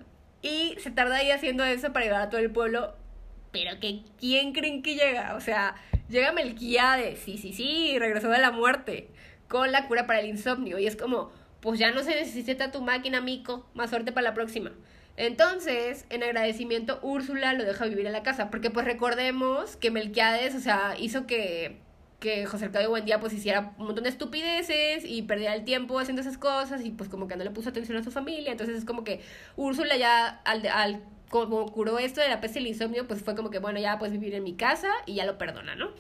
Y 0.42 0.74
se 0.80 0.90
tarda 0.90 1.16
ahí 1.16 1.30
haciendo 1.30 1.64
eso 1.64 1.92
para 1.92 2.04
ayudar 2.06 2.22
a 2.22 2.30
todo 2.30 2.40
el 2.40 2.50
pueblo. 2.50 2.94
Pero 3.52 3.78
que, 3.78 4.02
¿quién 4.18 4.52
creen 4.52 4.82
que 4.82 4.96
llega? 4.96 5.36
O 5.36 5.40
sea, 5.40 5.76
llega 6.08 6.32
Melquiades, 6.32 7.20
sí, 7.20 7.38
sí, 7.38 7.52
sí, 7.52 7.98
regresó 7.98 8.28
de 8.30 8.38
la 8.38 8.50
muerte, 8.50 9.08
con 9.48 9.70
la 9.70 9.86
cura 9.86 10.06
para 10.08 10.20
el 10.20 10.26
insomnio. 10.26 10.78
Y 10.78 10.86
es 10.88 10.96
como, 10.96 11.30
pues 11.60 11.78
ya 11.78 11.92
no 11.92 12.02
se 12.02 12.16
necesita 12.16 12.72
tu 12.72 12.82
máquina, 12.82 13.20
Mico, 13.20 13.64
más 13.74 13.90
suerte 13.90 14.10
para 14.10 14.24
la 14.24 14.34
próxima. 14.34 14.72
Entonces, 15.16 16.04
en 16.10 16.24
agradecimiento, 16.24 16.98
Úrsula 17.02 17.52
lo 17.52 17.64
deja 17.64 17.86
vivir 17.86 18.06
en 18.06 18.12
la 18.12 18.22
casa, 18.24 18.50
porque 18.50 18.70
pues 18.70 18.86
recordemos 18.86 19.76
que 19.76 19.92
Melquiades, 19.92 20.54
o 20.56 20.60
sea, 20.60 20.94
hizo 20.98 21.26
que, 21.26 21.78
que 22.20 22.46
José 22.46 22.66
Arcadio 22.66 22.90
Buendía 22.90 23.20
pues 23.20 23.32
hiciera 23.32 23.74
un 23.78 23.86
montón 23.86 24.04
de 24.04 24.10
estupideces 24.10 25.04
y 25.04 25.22
perdiera 25.22 25.54
el 25.54 25.64
tiempo 25.64 25.98
haciendo 25.98 26.22
esas 26.22 26.36
cosas 26.36 26.84
y 26.84 26.90
pues 26.90 27.08
como 27.08 27.28
que 27.28 27.36
no 27.36 27.44
le 27.44 27.50
puso 27.50 27.68
atención 27.68 27.96
a 27.96 28.02
su 28.02 28.10
familia, 28.10 28.50
entonces 28.50 28.76
es 28.76 28.84
como 28.84 29.04
que 29.04 29.22
Úrsula 29.56 29.96
ya 29.96 30.40
al, 30.44 30.66
al 30.66 31.04
como 31.30 31.70
curó 31.70 31.98
esto 31.98 32.20
de 32.20 32.28
la 32.28 32.40
peste 32.40 32.58
y 32.58 32.62
el 32.62 32.68
insomnio, 32.68 33.06
pues 33.06 33.22
fue 33.22 33.36
como 33.36 33.50
que 33.50 33.58
bueno, 33.58 33.78
ya 33.78 33.98
puedes 33.98 34.12
vivir 34.12 34.34
en 34.34 34.42
mi 34.42 34.56
casa 34.56 34.90
y 35.06 35.14
ya 35.14 35.26
lo 35.26 35.38
perdona, 35.38 35.74
¿no? 35.74 35.92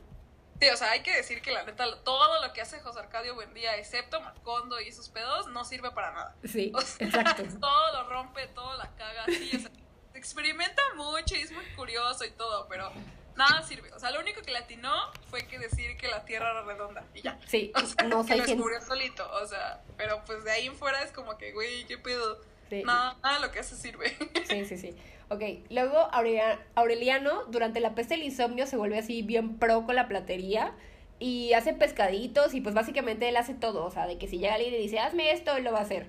Sí, 0.60 0.68
o 0.70 0.76
sea, 0.76 0.90
hay 0.90 1.02
que 1.02 1.14
decir 1.14 1.40
que 1.40 1.52
la 1.52 1.62
neta, 1.62 1.84
todo 2.02 2.44
lo 2.44 2.52
que 2.52 2.60
hace 2.60 2.80
José 2.80 2.98
Arcadio 2.98 3.36
Buendía, 3.36 3.76
excepto 3.76 4.20
Macondo 4.20 4.80
y 4.80 4.90
sus 4.90 5.08
pedos, 5.08 5.46
no 5.48 5.64
sirve 5.64 5.92
para 5.92 6.12
nada. 6.12 6.36
Sí, 6.42 6.72
O 6.74 6.80
sea, 6.80 7.06
exacto. 7.06 7.44
todo 7.60 7.92
lo 7.92 8.10
rompe, 8.10 8.44
todo 8.48 8.76
la 8.76 8.90
caga, 8.96 9.24
sí, 9.26 9.52
o 9.54 9.60
sea, 9.60 9.70
experimenta 10.14 10.82
mucho 10.96 11.36
y 11.36 11.42
es 11.42 11.52
muy 11.52 11.64
curioso 11.76 12.24
y 12.24 12.30
todo, 12.32 12.66
pero 12.68 12.90
nada 13.38 13.62
sirve. 13.62 13.90
O 13.94 13.98
sea, 13.98 14.10
lo 14.10 14.20
único 14.20 14.42
que 14.42 14.50
le 14.52 14.58
atinó 14.58 14.92
fue 15.30 15.46
que 15.46 15.58
decir 15.58 15.96
que 15.96 16.08
la 16.08 16.24
Tierra 16.26 16.50
era 16.50 16.62
redonda 16.62 17.04
y 17.14 17.22
ya. 17.22 17.38
Sí, 17.46 17.72
O 17.76 17.80
sea, 17.80 18.06
no 18.06 18.22
que 18.22 18.28
soy 18.28 18.38
lo 18.38 18.44
quien... 18.44 18.56
descubrió 18.58 18.80
solito, 18.82 19.30
o 19.42 19.46
sea, 19.46 19.80
pero 19.96 20.22
pues 20.26 20.44
de 20.44 20.50
ahí 20.50 20.66
en 20.66 20.74
fuera 20.74 21.02
es 21.02 21.12
como 21.12 21.38
que, 21.38 21.52
güey, 21.52 21.86
¿qué 21.86 21.96
pedo? 21.96 22.38
Sí. 22.68 22.82
Nada, 22.84 23.16
nada 23.22 23.38
lo 23.38 23.50
que 23.50 23.60
hace 23.60 23.76
sirve. 23.76 24.14
Sí, 24.48 24.64
sí, 24.66 24.76
sí. 24.76 24.94
Ok, 25.30 25.42
luego 25.68 26.08
Aurelia- 26.10 26.58
Aureliano 26.74 27.44
durante 27.48 27.80
la 27.80 27.94
peste 27.94 28.14
del 28.14 28.22
insomnio 28.24 28.66
se 28.66 28.78
vuelve 28.78 28.96
así 28.98 29.20
bien 29.20 29.58
pro 29.58 29.84
con 29.84 29.94
la 29.94 30.08
platería 30.08 30.72
y 31.18 31.52
hace 31.52 31.74
pescaditos 31.74 32.54
y 32.54 32.62
pues 32.62 32.74
básicamente 32.74 33.28
él 33.28 33.36
hace 33.36 33.52
todo, 33.52 33.84
o 33.84 33.90
sea, 33.90 34.06
de 34.06 34.16
que 34.16 34.26
si 34.26 34.38
llega 34.38 34.54
alguien 34.54 34.72
y 34.72 34.78
dice, 34.78 35.00
hazme 35.00 35.32
esto, 35.32 35.54
él 35.54 35.64
lo 35.64 35.72
va 35.72 35.80
a 35.80 35.82
hacer. 35.82 36.06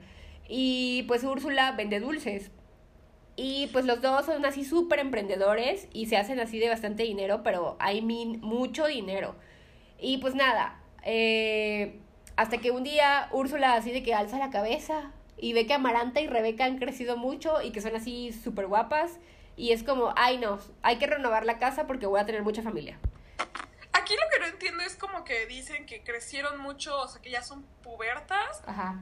Y 0.47 1.03
pues 1.09 1.25
Úrsula 1.25 1.73
vende 1.73 1.99
dulces. 1.99 2.49
Y 3.41 3.67
pues 3.67 3.85
los 3.85 4.01
dos 4.01 4.25
son 4.25 4.45
así 4.45 4.65
súper 4.65 4.99
emprendedores 4.99 5.87
y 5.93 6.07
se 6.07 6.17
hacen 6.17 6.41
así 6.41 6.59
de 6.59 6.67
bastante 6.67 7.03
dinero, 7.03 7.41
pero 7.41 7.77
hay 7.79 8.01
min 8.01 8.41
mucho 8.41 8.85
dinero. 8.85 9.33
Y 9.97 10.17
pues 10.17 10.35
nada, 10.35 10.77
eh, 11.03 12.01
hasta 12.35 12.57
que 12.57 12.71
un 12.71 12.83
día 12.83 13.29
Úrsula 13.31 13.75
así 13.75 13.93
de 13.93 14.03
que 14.03 14.13
alza 14.13 14.37
la 14.39 14.49
cabeza 14.49 15.13
y 15.37 15.53
ve 15.53 15.65
que 15.65 15.73
Amaranta 15.73 16.19
y 16.19 16.27
Rebeca 16.27 16.65
han 16.65 16.79
crecido 16.79 17.15
mucho 17.15 17.61
y 17.61 17.71
que 17.71 17.79
son 17.79 17.95
así 17.95 18.33
súper 18.33 18.67
guapas. 18.67 19.19
Y 19.55 19.71
es 19.71 19.83
como, 19.83 20.13
ay 20.17 20.37
no, 20.37 20.59
hay 20.81 20.97
que 20.97 21.07
renovar 21.07 21.45
la 21.45 21.59
casa 21.59 21.87
porque 21.87 22.07
voy 22.07 22.19
a 22.19 22.25
tener 22.25 22.43
mucha 22.43 22.61
familia. 22.61 22.99
Aquí 23.93 24.15
lo 24.15 24.29
que 24.33 24.39
no 24.41 24.47
entiendo 24.47 24.83
es 24.83 24.97
como 24.97 25.23
que 25.23 25.45
dicen 25.45 25.85
que 25.85 26.03
crecieron 26.03 26.59
mucho, 26.59 26.99
o 26.99 27.07
sea, 27.07 27.21
que 27.21 27.29
ya 27.29 27.41
son 27.41 27.63
pubertas, 27.83 28.61
Ajá. 28.65 28.99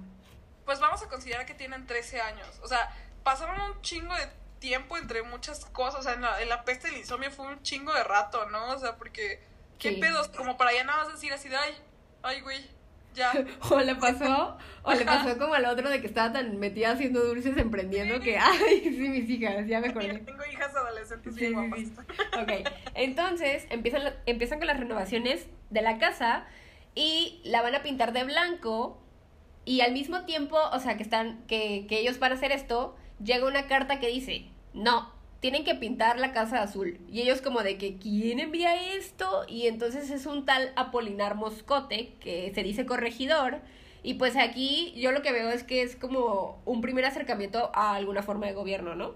pues 0.63 0.80
vamos 0.80 1.02
a 1.02 1.08
considerar 1.08 1.47
que 1.47 1.56
tienen 1.56 1.88
13 1.88 2.21
años. 2.21 2.60
O 2.62 2.67
sea, 2.67 2.91
pasaron 3.28 3.60
un 3.60 3.82
chingo 3.82 4.13
de 4.16 4.26
tiempo 4.60 4.98
entre 4.98 5.22
muchas 5.22 5.66
cosas. 5.66 6.00
O 6.00 6.04
sea, 6.04 6.13
en 6.13 6.22
la, 6.22 6.42
en 6.42 6.48
la 6.48 6.63
peste 6.63 6.88
del 6.88 6.98
insomnio 7.00 7.30
fue 7.30 7.46
un 7.46 7.62
chingo 7.62 7.94
de 7.94 8.06
rato, 8.06 8.50
¿no? 8.50 8.70
O 8.70 8.80
sea, 8.80 8.96
porque, 8.96 9.44
¿qué 9.80 9.90
Sí. 9.90 9.96
pedos? 9.98 10.30
Como 10.30 10.56
para 10.56 10.72
ya 10.74 10.86
nada 10.86 11.04
más 11.04 11.12
decir 11.13 11.34
así 11.34 11.50
de, 11.50 11.58
ay, 11.58 11.74
ay, 12.24 12.40
güey, 12.40 12.66
ya. 13.13 13.34
O 13.70 13.80
le 13.82 13.96
pasó, 13.96 14.58
o 14.84 14.94
le 14.94 15.04
pasó 15.04 15.38
como 15.38 15.56
al 15.56 15.66
otro 15.66 15.90
de 15.90 16.00
que 16.00 16.08
estaba 16.08 16.32
tan 16.32 16.58
metida 16.58 16.92
haciendo 16.92 17.22
dulces 17.26 17.58
emprendiendo 17.58 18.22
que, 18.22 18.38
ay, 18.40 18.80
sí, 18.82 19.10
mis 19.10 19.30
hijas, 19.30 19.68
ya 19.68 19.82
me 19.82 19.88
acordé. 19.90 20.20
Tengo 20.20 20.46
hijas 20.46 20.74
adolescentes 20.74 21.36
Sí, 21.36 21.50
bien 21.50 21.74
sí. 21.76 21.94
Ok, 22.42 22.70
entonces 22.94 23.68
empiezan, 23.72 24.13
empiezan 24.26 24.60
con 24.60 24.68
las 24.68 24.80
renovaciones 24.80 25.48
de 25.70 25.82
la 25.82 25.98
casa 25.98 26.46
y 26.96 27.42
la 27.44 27.62
van 27.62 27.76
a 27.76 27.84
pintar 27.84 28.13
de 28.13 28.24
blanco 28.24 29.02
y 29.66 29.82
al 29.82 29.92
mismo 29.92 30.24
tiempo, 30.24 30.58
o 30.72 30.80
sea, 30.80 30.96
que 30.96 31.04
están, 31.04 31.46
que, 31.46 31.86
que 31.90 32.00
ellos 32.00 32.20
van 32.20 32.32
a 32.32 32.36
hacer 32.36 32.54
esto, 32.54 32.96
llega 33.23 33.47
una 33.47 33.67
carta 33.67 33.99
que 33.99 34.08
dice, 34.08 34.45
no, 34.73 35.12
tienen 35.39 35.63
que 35.63 35.75
pintar 35.75 36.19
la 36.19 36.34
casa 36.34 36.62
azul. 36.62 36.99
Y 37.12 37.21
ellos 37.21 37.41
como 37.41 37.62
de 37.62 37.77
que, 37.77 37.97
¿quién 37.97 38.39
envía 38.39 38.93
esto? 38.95 39.45
Y 39.47 39.67
entonces 39.67 40.10
es 40.10 40.25
un 40.25 40.45
tal 40.45 40.71
Apolinar 40.75 41.36
Moscote, 41.36 42.13
que 42.19 42.51
se 42.53 42.63
dice 42.63 42.86
corregidor. 42.86 43.60
Y 44.03 44.15
pues 44.15 44.36
aquí 44.36 44.93
yo 44.95 45.12
lo 45.12 45.21
que 45.21 45.32
veo 45.32 45.49
es 45.49 45.63
que 45.63 45.82
es 45.82 45.95
como 45.95 46.62
un 46.65 46.82
primer 46.82 47.06
acercamiento 47.06 47.71
a 47.73 47.95
alguna 47.95 48.23
forma 48.23 48.47
de 48.47 48.53
gobierno, 48.53 48.95
¿no? 48.95 49.15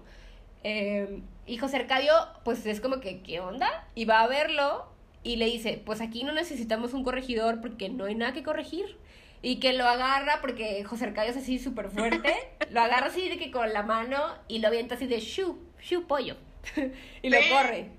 Eh, 0.64 1.22
y 1.46 1.56
José 1.56 1.76
Arcadio, 1.76 2.12
pues 2.44 2.66
es 2.66 2.80
como 2.80 3.00
que, 3.00 3.20
¿qué 3.22 3.40
onda? 3.40 3.88
Y 3.94 4.04
va 4.04 4.20
a 4.20 4.28
verlo 4.28 4.86
y 5.24 5.36
le 5.36 5.46
dice, 5.46 5.80
pues 5.84 6.00
aquí 6.00 6.24
no 6.24 6.32
necesitamos 6.32 6.94
un 6.94 7.04
corregidor 7.04 7.60
porque 7.60 7.88
no 7.88 8.04
hay 8.04 8.14
nada 8.14 8.32
que 8.32 8.42
corregir. 8.42 8.96
Y 9.42 9.58
que 9.58 9.72
lo 9.72 9.88
agarra 9.88 10.40
porque 10.40 10.84
José 10.84 11.06
Arcadio 11.06 11.32
es 11.32 11.36
así 11.36 11.58
súper 11.58 11.90
fuerte. 11.90 12.32
lo 12.70 12.80
agarra 12.80 13.06
así 13.06 13.28
de 13.28 13.38
que 13.38 13.50
con 13.50 13.72
la 13.72 13.82
mano 13.82 14.34
y 14.48 14.60
lo 14.60 14.68
avienta 14.68 14.94
así 14.94 15.06
de 15.06 15.18
shu, 15.20 15.58
shu 15.80 16.06
pollo. 16.06 16.36
y 17.22 17.28
lo 17.28 17.38
corre. 17.50 17.90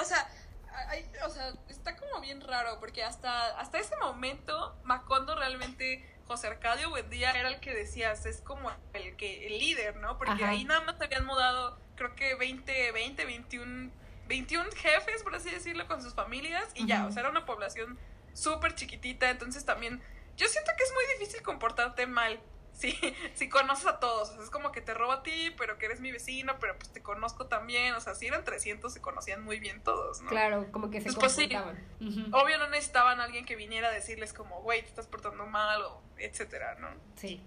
O 0.00 0.04
sea, 0.04 0.28
hay- 0.88 1.06
o 1.24 1.30
sea, 1.30 1.52
está 1.68 1.96
como 1.96 2.20
bien 2.20 2.40
raro 2.40 2.78
porque 2.80 3.02
hasta, 3.02 3.58
hasta 3.58 3.78
ese 3.78 3.96
momento 3.96 4.76
Macondo 4.84 5.34
realmente, 5.34 6.04
José 6.26 6.48
Arcadio 6.48 6.90
Buendía 6.90 7.30
era 7.30 7.48
el 7.48 7.60
que 7.60 7.72
decías, 7.72 8.26
es 8.26 8.40
como 8.42 8.70
el 8.92 9.16
que 9.16 9.46
el 9.46 9.58
líder, 9.58 9.96
¿no? 9.96 10.18
Porque 10.18 10.32
Ajá. 10.32 10.50
ahí 10.50 10.64
nada 10.64 10.80
más 10.82 11.00
habían 11.00 11.24
mudado, 11.24 11.78
creo 11.96 12.14
que 12.14 12.34
20, 12.34 12.92
20, 12.92 13.24
21, 13.24 13.90
21 14.28 14.70
jefes, 14.72 15.22
por 15.22 15.34
así 15.34 15.50
decirlo, 15.50 15.86
con 15.86 16.02
sus 16.02 16.14
familias 16.14 16.64
y 16.74 16.86
ya, 16.86 17.06
o 17.06 17.12
sea, 17.12 17.20
era 17.20 17.30
una 17.30 17.44
población 17.46 17.98
súper 18.34 18.74
chiquitita, 18.74 19.30
entonces 19.30 19.64
también 19.64 20.00
yo 20.36 20.48
siento 20.48 20.70
que 20.76 20.84
es 20.84 20.92
muy 20.92 21.18
difícil 21.18 21.42
comportarte 21.42 22.06
mal 22.06 22.40
si, 22.72 22.96
si 23.34 23.48
conoces 23.48 23.86
a 23.86 24.00
todos, 24.00 24.30
o 24.30 24.34
sea, 24.34 24.42
es 24.42 24.50
como 24.50 24.72
que 24.72 24.80
te 24.80 24.94
robo 24.94 25.12
a 25.12 25.22
ti, 25.22 25.54
pero 25.58 25.78
que 25.78 25.86
eres 25.86 26.00
mi 26.00 26.10
vecino, 26.10 26.56
pero 26.58 26.76
pues 26.78 26.90
te 26.90 27.02
conozco 27.02 27.46
también, 27.46 27.94
o 27.94 28.00
sea, 28.00 28.14
si 28.14 28.26
eran 28.26 28.44
300 28.44 28.92
se 28.92 29.00
conocían 29.00 29.42
muy 29.44 29.60
bien 29.60 29.82
todos, 29.82 30.22
¿no? 30.22 30.30
Claro, 30.30 30.66
como 30.72 30.90
que 30.90 31.00
se 31.00 31.12
Pues, 31.12 31.32
sí. 31.32 31.50
Obvio 32.32 32.58
no 32.58 32.68
necesitaban 32.68 33.20
a 33.20 33.24
alguien 33.24 33.44
que 33.44 33.56
viniera 33.56 33.88
a 33.88 33.92
decirles 33.92 34.32
como, 34.32 34.62
güey, 34.62 34.82
te 34.82 34.88
estás 34.88 35.06
portando 35.06 35.46
mal, 35.46 35.82
o 35.82 36.02
etcétera, 36.16 36.76
¿no? 36.76 36.88
Sí. 37.16 37.42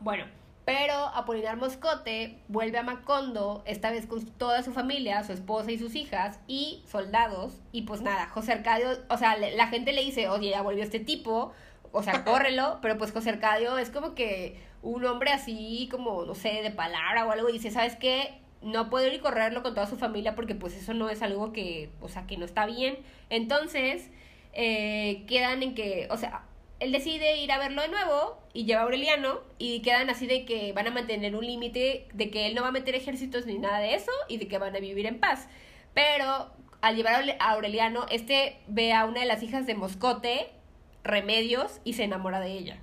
Bueno, 0.00 0.26
pero 0.68 0.92
Apolinar 1.14 1.56
Moscote 1.56 2.42
vuelve 2.46 2.76
a 2.76 2.82
Macondo, 2.82 3.62
esta 3.64 3.90
vez 3.90 4.04
con 4.04 4.22
toda 4.26 4.62
su 4.62 4.70
familia, 4.70 5.24
su 5.24 5.32
esposa 5.32 5.72
y 5.72 5.78
sus 5.78 5.94
hijas, 5.94 6.40
y 6.46 6.82
soldados. 6.86 7.58
Y 7.72 7.82
pues 7.84 8.02
nada, 8.02 8.28
José 8.28 8.52
Arcadio, 8.52 8.90
o 9.08 9.16
sea, 9.16 9.38
la 9.38 9.68
gente 9.68 9.94
le 9.94 10.02
dice, 10.02 10.28
oye, 10.28 10.50
ya 10.50 10.60
volvió 10.60 10.84
este 10.84 11.00
tipo, 11.00 11.54
o 11.90 12.02
sea, 12.02 12.22
córrelo, 12.26 12.80
pero 12.82 12.98
pues 12.98 13.12
José 13.12 13.30
Arcadio 13.30 13.78
es 13.78 13.88
como 13.88 14.14
que 14.14 14.60
un 14.82 15.06
hombre 15.06 15.30
así, 15.30 15.88
como, 15.90 16.26
no 16.26 16.34
sé, 16.34 16.60
de 16.62 16.70
palabra 16.70 17.24
o 17.24 17.30
algo, 17.30 17.48
y 17.48 17.54
dice, 17.54 17.70
¿sabes 17.70 17.96
qué? 17.96 18.42
No 18.60 18.90
puedo 18.90 19.06
ir 19.06 19.14
y 19.14 19.20
correrlo 19.20 19.62
con 19.62 19.72
toda 19.72 19.86
su 19.86 19.96
familia 19.96 20.34
porque 20.34 20.54
pues 20.54 20.76
eso 20.76 20.92
no 20.92 21.08
es 21.08 21.22
algo 21.22 21.50
que, 21.50 21.88
o 22.02 22.10
sea, 22.10 22.26
que 22.26 22.36
no 22.36 22.44
está 22.44 22.66
bien. 22.66 22.98
Entonces, 23.30 24.10
eh, 24.52 25.24
quedan 25.28 25.62
en 25.62 25.74
que, 25.74 26.08
o 26.10 26.18
sea, 26.18 26.42
él 26.80 26.92
decide 26.92 27.36
ir 27.38 27.50
a 27.52 27.58
verlo 27.58 27.82
de 27.82 27.88
nuevo 27.88 28.40
y 28.52 28.64
lleva 28.64 28.82
a 28.82 28.84
Aureliano 28.84 29.40
y 29.58 29.82
quedan 29.82 30.10
así 30.10 30.26
de 30.26 30.44
que 30.44 30.72
van 30.72 30.86
a 30.86 30.90
mantener 30.90 31.34
un 31.34 31.44
límite 31.44 32.08
de 32.12 32.30
que 32.30 32.46
él 32.46 32.54
no 32.54 32.62
va 32.62 32.68
a 32.68 32.72
meter 32.72 32.94
ejércitos 32.94 33.46
ni 33.46 33.58
nada 33.58 33.78
de 33.78 33.94
eso 33.94 34.12
y 34.28 34.38
de 34.38 34.46
que 34.48 34.58
van 34.58 34.74
a 34.76 34.78
vivir 34.78 35.06
en 35.06 35.18
paz. 35.18 35.48
Pero 35.94 36.52
al 36.80 36.94
llevar 36.96 37.14
a 37.14 37.20
Aure- 37.22 37.36
a 37.40 37.50
Aureliano, 37.52 38.06
este 38.10 38.60
ve 38.68 38.92
a 38.92 39.04
una 39.06 39.20
de 39.20 39.26
las 39.26 39.42
hijas 39.42 39.66
de 39.66 39.74
Moscote, 39.74 40.52
Remedios, 41.02 41.80
y 41.84 41.94
se 41.94 42.04
enamora 42.04 42.38
de 42.40 42.52
ella. 42.52 42.78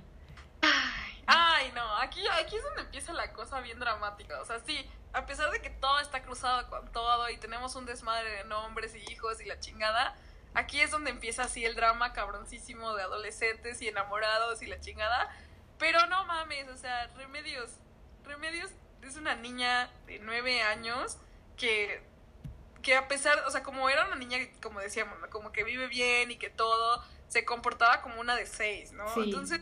Ay, 1.26 1.70
no, 1.74 1.96
aquí, 1.96 2.20
aquí 2.40 2.56
es 2.56 2.62
donde 2.62 2.82
empieza 2.82 3.12
la 3.12 3.32
cosa 3.32 3.60
bien 3.60 3.78
dramática. 3.80 4.40
O 4.40 4.44
sea, 4.44 4.60
sí, 4.60 4.76
a 5.12 5.26
pesar 5.26 5.50
de 5.50 5.60
que 5.60 5.70
todo 5.70 5.98
está 6.00 6.22
cruzado 6.22 6.68
con 6.68 6.90
todo 6.92 7.28
y 7.30 7.36
tenemos 7.38 7.74
un 7.74 7.84
desmadre 7.86 8.30
de 8.30 8.44
nombres 8.44 8.94
y 8.94 9.12
hijos 9.12 9.40
y 9.40 9.46
la 9.46 9.58
chingada, 9.58 10.14
aquí 10.56 10.80
es 10.80 10.90
donde 10.90 11.10
empieza 11.10 11.44
así 11.44 11.64
el 11.64 11.74
drama 11.76 12.14
cabroncísimo 12.14 12.94
de 12.94 13.02
adolescentes 13.02 13.80
y 13.82 13.88
enamorados 13.88 14.62
y 14.62 14.66
la 14.66 14.80
chingada. 14.80 15.28
Pero 15.78 16.06
no 16.06 16.24
mames, 16.24 16.66
o 16.68 16.76
sea, 16.78 17.06
Remedios, 17.08 17.70
Remedios 18.24 18.70
es 19.02 19.16
una 19.16 19.36
niña 19.36 19.90
de 20.06 20.18
nueve 20.18 20.62
años 20.62 21.18
que, 21.58 22.02
que 22.82 22.96
a 22.96 23.06
pesar, 23.06 23.38
o 23.46 23.50
sea, 23.50 23.62
como 23.62 23.88
era 23.90 24.06
una 24.06 24.16
niña, 24.16 24.38
como 24.62 24.80
decíamos, 24.80 25.18
¿no? 25.20 25.28
como 25.28 25.52
que 25.52 25.62
vive 25.62 25.86
bien 25.88 26.30
y 26.30 26.38
que 26.38 26.48
todo, 26.48 27.04
se 27.28 27.44
comportaba 27.44 28.00
como 28.00 28.18
una 28.18 28.34
de 28.34 28.46
seis, 28.46 28.92
¿no? 28.92 29.06
Sí. 29.12 29.20
Entonces, 29.24 29.60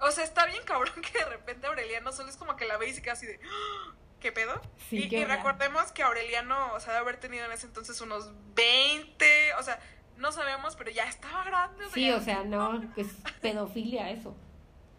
o 0.00 0.10
sea, 0.10 0.24
está 0.24 0.46
bien 0.46 0.64
cabrón 0.64 1.02
que 1.02 1.18
de 1.18 1.26
repente 1.26 1.66
Aureliano 1.66 2.10
solo 2.10 2.30
es 2.30 2.36
como 2.36 2.56
que 2.56 2.64
la 2.64 2.78
ve 2.78 2.88
y 2.88 2.94
se 2.94 3.02
queda 3.02 3.12
así 3.12 3.26
de, 3.26 3.38
"Ah, 3.44 3.92
¿qué 4.18 4.32
pedo? 4.32 4.62
Sí, 4.88 5.04
y, 5.04 5.08
qué 5.10 5.18
y 5.18 5.24
recordemos 5.26 5.92
que 5.92 6.02
Aureliano, 6.02 6.72
o 6.72 6.80
sea, 6.80 6.94
de 6.94 7.00
haber 7.00 7.18
tenido 7.18 7.44
en 7.44 7.52
ese 7.52 7.66
entonces 7.66 8.00
unos 8.00 8.30
20, 8.54 9.54
o 9.54 9.62
sea, 9.62 9.78
no 10.22 10.32
sabemos, 10.32 10.74
pero 10.76 10.90
ya 10.90 11.04
estaba 11.04 11.44
grande. 11.44 11.84
Sí, 11.92 12.10
o 12.10 12.20
sea, 12.20 12.44
no, 12.44 12.82
es 12.96 13.08
pedofilia 13.42 14.08
eso. 14.10 14.34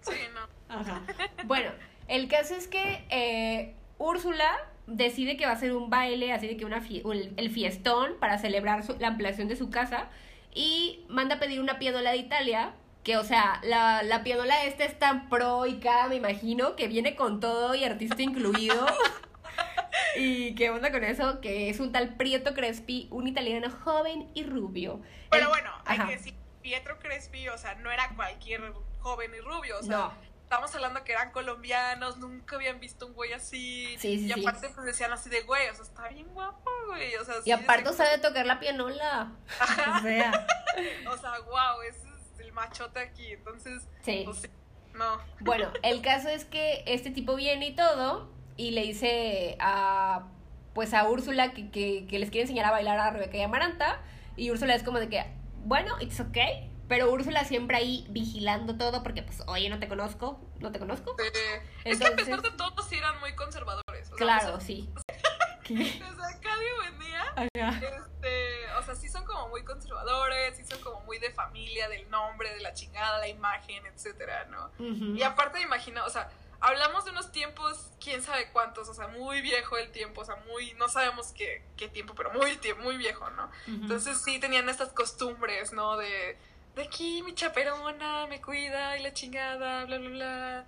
Sí, 0.02 0.12
no. 0.36 0.76
Ajá. 0.76 1.02
Bueno, 1.46 1.72
el 2.08 2.28
caso 2.28 2.54
es 2.56 2.68
que 2.68 3.06
eh, 3.10 3.74
Úrsula 3.98 4.52
decide 4.86 5.38
que 5.38 5.46
va 5.46 5.54
a 5.54 5.56
hacer 5.56 5.74
un 5.74 5.90
baile, 5.90 6.34
así 6.34 6.48
de 6.48 6.58
que 6.58 6.66
una 6.66 6.82
fie- 6.82 7.02
un- 7.06 7.34
el 7.38 7.50
fiestón 7.50 8.14
para 8.20 8.38
celebrar 8.38 8.84
su- 8.84 8.98
la 9.00 9.08
ampliación 9.08 9.48
de 9.48 9.56
su 9.56 9.70
casa 9.70 10.10
y 10.54 11.06
manda 11.10 11.36
a 11.36 11.40
pedir 11.40 11.60
una 11.62 11.80
pianola 11.80 12.12
de 12.12 12.18
Italia. 12.18 12.74
Que, 13.04 13.18
o 13.18 13.24
sea, 13.26 13.60
la, 13.64 14.02
la 14.04 14.24
pianola 14.24 14.64
esta 14.64 14.86
es 14.86 14.98
tan 14.98 15.28
pro 15.28 15.66
y 15.66 15.80
cada, 15.80 16.08
me 16.08 16.16
imagino, 16.16 16.76
que 16.78 16.88
viene 16.88 17.16
con 17.16 17.40
todo 17.42 17.76
y 17.76 17.84
artista 17.84 18.22
incluido. 18.22 18.86
y 20.18 20.56
qué 20.56 20.70
onda 20.70 20.92
con 20.92 21.04
eso, 21.04 21.40
que 21.42 21.70
es 21.70 21.80
un 21.80 21.92
tal 21.92 22.16
Prieto 22.16 22.54
Crespi, 22.54 23.08
un 23.12 23.28
italiano 23.28 23.70
joven 23.84 24.30
y 24.34 24.44
rubio. 24.44 25.02
Pero 25.30 25.44
El- 25.44 25.50
bueno, 25.50 25.72
hay 25.86 25.98
Ajá. 25.98 26.08
que 26.08 26.14
decir, 26.18 26.34
Pietro 26.62 26.98
Crespi, 27.00 27.50
o 27.50 27.58
sea, 27.58 27.76
no 27.76 27.92
era 27.92 28.10
cualquier 28.16 28.74
joven 29.00 29.32
y 29.36 29.40
rubio, 29.42 29.78
o 29.80 29.84
sea, 29.84 29.98
No. 29.98 30.14
estamos 30.44 30.74
hablando 30.76 31.04
que 31.04 31.12
eran 31.12 31.32
colombianos, 31.32 32.18
nunca 32.18 32.56
habían 32.56 32.80
visto 32.80 33.06
un 33.08 33.14
güey 33.14 33.34
así. 33.34 33.88
Sí, 34.00 34.18
sí, 34.18 34.26
y 34.30 34.34
sí. 34.34 34.40
aparte 34.42 34.70
pues 34.70 34.86
decían 34.86 35.12
así 35.12 35.30
de 35.30 35.42
güey, 35.42 35.68
o 35.70 35.76
sea, 35.76 35.84
está 35.84 36.08
bien 36.08 36.28
guapo, 36.30 36.72
güey, 36.88 37.16
o 37.16 37.26
sea, 37.26 37.36
Y 37.44 37.52
aparte 37.52 37.92
sabe 37.94 38.18
tocar 38.20 38.46
la 38.46 38.60
pianola. 38.62 39.32
O 39.98 40.02
sea, 40.02 40.48
o 41.12 41.18
sea, 41.18 41.40
wow, 41.42 41.82
ese 41.90 42.08
es 42.08 42.40
el 42.40 42.52
machote 42.54 43.00
aquí, 43.00 43.34
entonces, 43.34 43.84
sí. 44.04 44.22
pues 44.26 44.50
no. 44.94 45.20
Bueno, 45.42 45.72
el 45.82 46.02
caso 46.02 46.30
es 46.30 46.46
que 46.46 46.84
este 46.86 47.10
tipo 47.12 47.36
viene 47.36 47.68
y 47.68 47.76
todo 47.76 48.32
y 48.58 48.72
le 48.72 48.82
dice 48.82 49.58
a 49.60 50.28
pues 50.74 50.94
a 50.94 51.08
Úrsula 51.08 51.54
que, 51.54 51.70
que, 51.70 52.08
que 52.08 52.18
les 52.18 52.32
quiere 52.32 52.44
enseñar 52.44 52.66
a 52.66 52.72
bailar 52.72 52.98
a 52.98 53.12
Rebeca 53.12 53.38
y 53.38 53.42
a 53.42 53.46
Amaranta 53.46 54.00
y 54.36 54.50
Úrsula 54.50 54.74
es 54.74 54.84
como 54.84 55.00
de 55.00 55.10
que, 55.10 55.24
bueno, 55.66 55.96
it's 56.00 56.20
okay, 56.20 56.72
pero 56.88 57.12
Úrsula 57.12 57.46
siempre 57.46 57.78
ahí 57.78 58.06
vigilando 58.10 58.78
todo 58.78 59.04
porque 59.04 59.24
pues, 59.24 59.42
oye, 59.48 59.70
no 59.70 59.80
te 59.80 59.88
conozco, 59.88 60.40
no 60.60 60.72
te 60.72 60.80
conozco. 60.80 61.16
Es 61.84 62.00
que 62.00 62.08
a 62.08 62.16
pesar 62.16 62.42
de 62.42 62.52
todo 62.52 62.82
sí 62.84 62.96
eran 62.96 63.20
muy 63.20 63.36
conservadores. 63.36 64.12
O 64.12 64.18
sea, 64.18 64.18
Claro, 64.18 64.60
sí. 64.60 64.90
O 64.96 65.00
sea, 65.00 65.20
Cadio 66.42 66.78
venía 66.92 67.24
Ajá. 67.36 67.80
Este, 67.80 68.74
o 68.78 68.84
sea, 68.84 68.96
sí 68.96 69.08
son 69.08 69.24
como 69.26 69.50
muy 69.50 69.64
conservadores, 69.64 70.58
sí 70.58 70.66
son 70.66 70.80
como 70.82 71.02
muy 71.02 71.20
de 71.20 71.32
familia, 71.32 71.88
del 71.88 72.10
nombre, 72.10 72.54
de 72.54 72.62
la 72.62 72.74
chingada, 72.74 73.20
la 73.20 73.28
imagen, 73.28 73.86
etcétera, 73.86 74.46
¿no? 74.46 74.72
Y 75.16 75.22
aparte 75.24 75.62
imagina, 75.62 76.04
o 76.06 76.10
sea, 76.10 76.30
hablamos 76.64 77.06
de 77.06 77.12
unos 77.12 77.32
tiempos, 77.32 77.92
quién 78.02 78.24
sabe 78.24 78.50
cuántos, 78.52 78.88
o 78.90 78.94
sea, 78.94 79.08
muy 79.10 79.42
viejo 79.42 79.78
el 79.78 79.92
tiempo, 79.92 80.22
o 80.22 80.26
sea, 80.26 80.38
muy, 80.48 80.74
no 80.76 80.88
sabemos 80.90 81.34
qué, 81.34 81.62
qué 81.78 81.88
tiempo, 81.90 82.16
pero 82.16 82.32
muy, 82.34 82.58
muy 82.82 82.98
viejo, 82.98 83.30
¿no? 83.32 83.52
Entonces 83.68 84.22
sí 84.24 84.40
tenían 84.40 84.68
estas 84.70 84.90
costumbres, 84.90 85.74
¿no? 85.74 85.98
De, 85.98 86.38
de 86.76 86.82
aquí 86.84 87.22
mi 87.24 87.36
chaperona 87.36 88.26
me 88.28 88.42
cuida 88.42 88.98
y 88.98 89.04
la 89.04 89.14
chingada, 89.14 89.86
bla, 89.86 89.98
bla, 89.98 90.10
bla. 90.10 90.66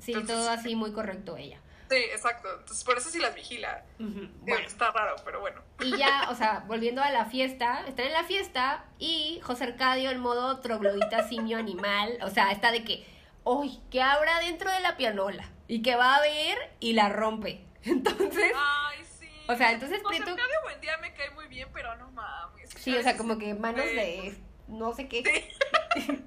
Sí, 0.00 0.12
entonces- 0.12 0.36
todo 0.36 0.50
así 0.50 0.74
muy 0.74 0.92
correcto 0.92 1.36
ella. 1.36 1.60
Sí, 1.90 1.96
exacto. 1.96 2.48
Entonces 2.50 2.82
por 2.82 2.96
eso 2.96 3.10
sí 3.10 3.18
las 3.20 3.34
vigila. 3.34 3.84
Bueno, 3.98 4.66
Está 4.66 4.90
raro, 4.90 5.16
pero 5.24 5.40
bueno. 5.40 5.60
Y 5.80 5.96
ya, 5.98 6.28
o 6.30 6.34
sea, 6.34 6.64
volviendo 6.66 7.02
a 7.02 7.10
la 7.10 7.26
fiesta, 7.26 7.84
están 7.86 8.06
en 8.06 8.12
la 8.14 8.24
fiesta 8.24 8.86
y 8.98 9.38
José 9.44 9.64
Arcadio 9.64 10.10
en 10.10 10.18
modo 10.18 10.60
troglodita 10.60 11.28
simio 11.28 11.58
animal, 11.58 12.18
o 12.22 12.30
sea, 12.30 12.50
está 12.52 12.72
de 12.72 12.84
que, 12.84 13.06
uy, 13.44 13.80
¿qué 13.90 14.02
habrá 14.02 14.40
dentro 14.40 14.70
de 14.72 14.80
la 14.80 14.96
pianola? 14.96 15.48
Y 15.68 15.82
que 15.82 15.96
va 15.96 16.16
a 16.16 16.20
ver 16.20 16.56
y 16.80 16.92
la 16.94 17.08
rompe. 17.08 17.64
Entonces, 17.84 18.52
Ay, 18.56 18.98
sí. 19.18 19.28
O 19.48 19.54
sea, 19.56 19.72
entonces 19.72 20.02
José 20.02 20.16
Prieto- 20.22 20.30
Arcadio 20.32 20.54
Buendía 20.62 20.96
me 20.98 21.12
cae 21.12 21.30
muy 21.30 21.46
bien, 21.48 21.68
pero 21.72 21.94
no 21.96 22.10
mames. 22.12 22.70
sí, 22.76 22.96
o 22.96 23.02
sea, 23.02 23.16
como 23.16 23.36
que 23.38 23.54
manos 23.54 23.84
de 23.84 24.34
no 24.68 24.94
sé 24.94 25.06
qué. 25.08 25.50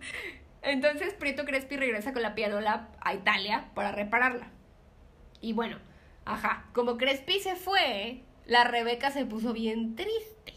Entonces 0.62 1.14
Prieto 1.14 1.46
Crespi 1.46 1.78
regresa 1.78 2.14
con 2.14 2.22
la 2.22 2.36
pianola 2.36 2.90
a 3.02 3.14
Italia 3.14 3.70
para 3.74 3.92
repararla. 3.92 4.50
Y 5.42 5.54
bueno, 5.54 5.80
ajá, 6.26 6.66
como 6.74 6.98
Crespi 6.98 7.40
se 7.40 7.56
fue, 7.56 8.24
la 8.46 8.64
Rebeca 8.66 9.12
se 9.12 9.26
puso 9.26 9.54
bien 9.54 9.96
triste. 9.96 10.54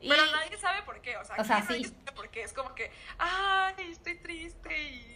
Y- 0.00 0.08
Pero 0.08 0.22
nadie 0.32 0.56
sabe 0.58 0.82
por 0.82 1.00
qué, 1.00 1.16
o 1.16 1.24
sea, 1.24 1.36
O 1.38 1.44
sea, 1.44 1.58
aquí 1.58 1.66
nadie 1.68 1.84
sí. 1.84 1.90
sabe 2.04 2.12
por 2.16 2.28
qué. 2.30 2.42
Es 2.42 2.52
como 2.52 2.74
que, 2.74 2.90
ay, 3.18 3.74
estoy 3.90 4.16
triste 4.18 4.82
y 4.90 5.15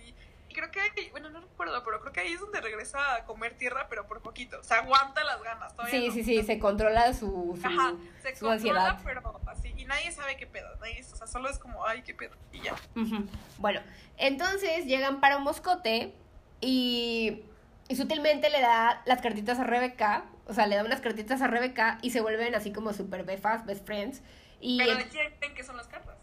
creo 0.52 0.70
que, 0.70 0.80
ahí- 0.80 1.08
bueno, 1.10 1.30
no 1.30 1.40
recuerdo, 1.40 1.82
pero 1.84 2.00
creo 2.00 2.12
que 2.12 2.20
ahí 2.20 2.32
es 2.32 2.40
donde 2.40 2.60
regresa 2.60 3.14
a 3.16 3.24
comer 3.24 3.54
tierra, 3.56 3.86
pero 3.88 4.06
por 4.06 4.20
poquito. 4.20 4.62
Se 4.62 4.74
aguanta 4.74 5.22
las 5.24 5.42
ganas, 5.42 5.74
todavía 5.74 5.98
Sí, 6.00 6.06
no. 6.08 6.12
sí, 6.14 6.24
sí, 6.24 6.42
se 6.42 6.58
controla 6.58 7.12
su, 7.12 7.58
su, 7.60 7.66
Ajá, 7.66 7.94
se 8.22 8.34
su 8.36 8.46
controla, 8.46 8.86
ansiedad. 8.90 8.98
pero 9.04 9.40
así, 9.46 9.72
y 9.76 9.84
nadie 9.84 10.10
sabe 10.12 10.36
qué 10.36 10.46
pedo, 10.46 10.68
nadie, 10.76 11.02
o 11.12 11.16
sea, 11.16 11.26
solo 11.26 11.48
es 11.48 11.58
como, 11.58 11.84
ay, 11.86 12.02
qué 12.02 12.14
pedo, 12.14 12.34
y 12.52 12.60
ya. 12.62 12.74
Bueno, 13.58 13.80
entonces 14.16 14.86
llegan 14.86 15.20
para 15.20 15.36
un 15.36 15.42
moscote 15.44 16.14
y, 16.60 17.42
y 17.88 17.96
sutilmente 17.96 18.50
le 18.50 18.60
da 18.60 19.02
las 19.06 19.20
cartitas 19.20 19.58
a 19.58 19.64
Rebeca, 19.64 20.24
o 20.46 20.54
sea, 20.54 20.66
le 20.66 20.76
da 20.76 20.84
unas 20.84 21.00
cartitas 21.00 21.40
a 21.42 21.46
Rebeca 21.46 21.98
y 22.02 22.10
se 22.10 22.20
vuelven 22.20 22.54
así 22.54 22.72
como 22.72 22.92
super 22.92 23.24
befas, 23.24 23.64
best 23.66 23.86
friends. 23.86 24.22
Y 24.60 24.78
Pero 24.78 24.96
¿de 24.96 25.08
quién 25.08 25.32
creen 25.38 25.54
que 25.54 25.62
son 25.64 25.76
las 25.76 25.86
cartas? 25.86 26.16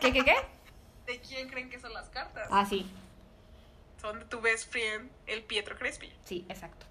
¿Qué, 0.00 0.12
qué, 0.12 0.24
qué? 0.24 0.34
¿De 1.06 1.20
quién 1.20 1.48
creen 1.48 1.70
que 1.70 1.78
son 1.80 1.94
las 1.94 2.08
cartas? 2.10 2.48
Ah, 2.50 2.66
sí, 2.66 2.90
Son 4.00 4.18
de 4.18 4.24
tu 4.26 4.40
best 4.40 4.70
friend, 4.70 5.10
el 5.26 5.42
Pietro 5.42 5.76
Crespi. 5.76 6.12
sí, 6.24 6.44
exacto. 6.48 6.86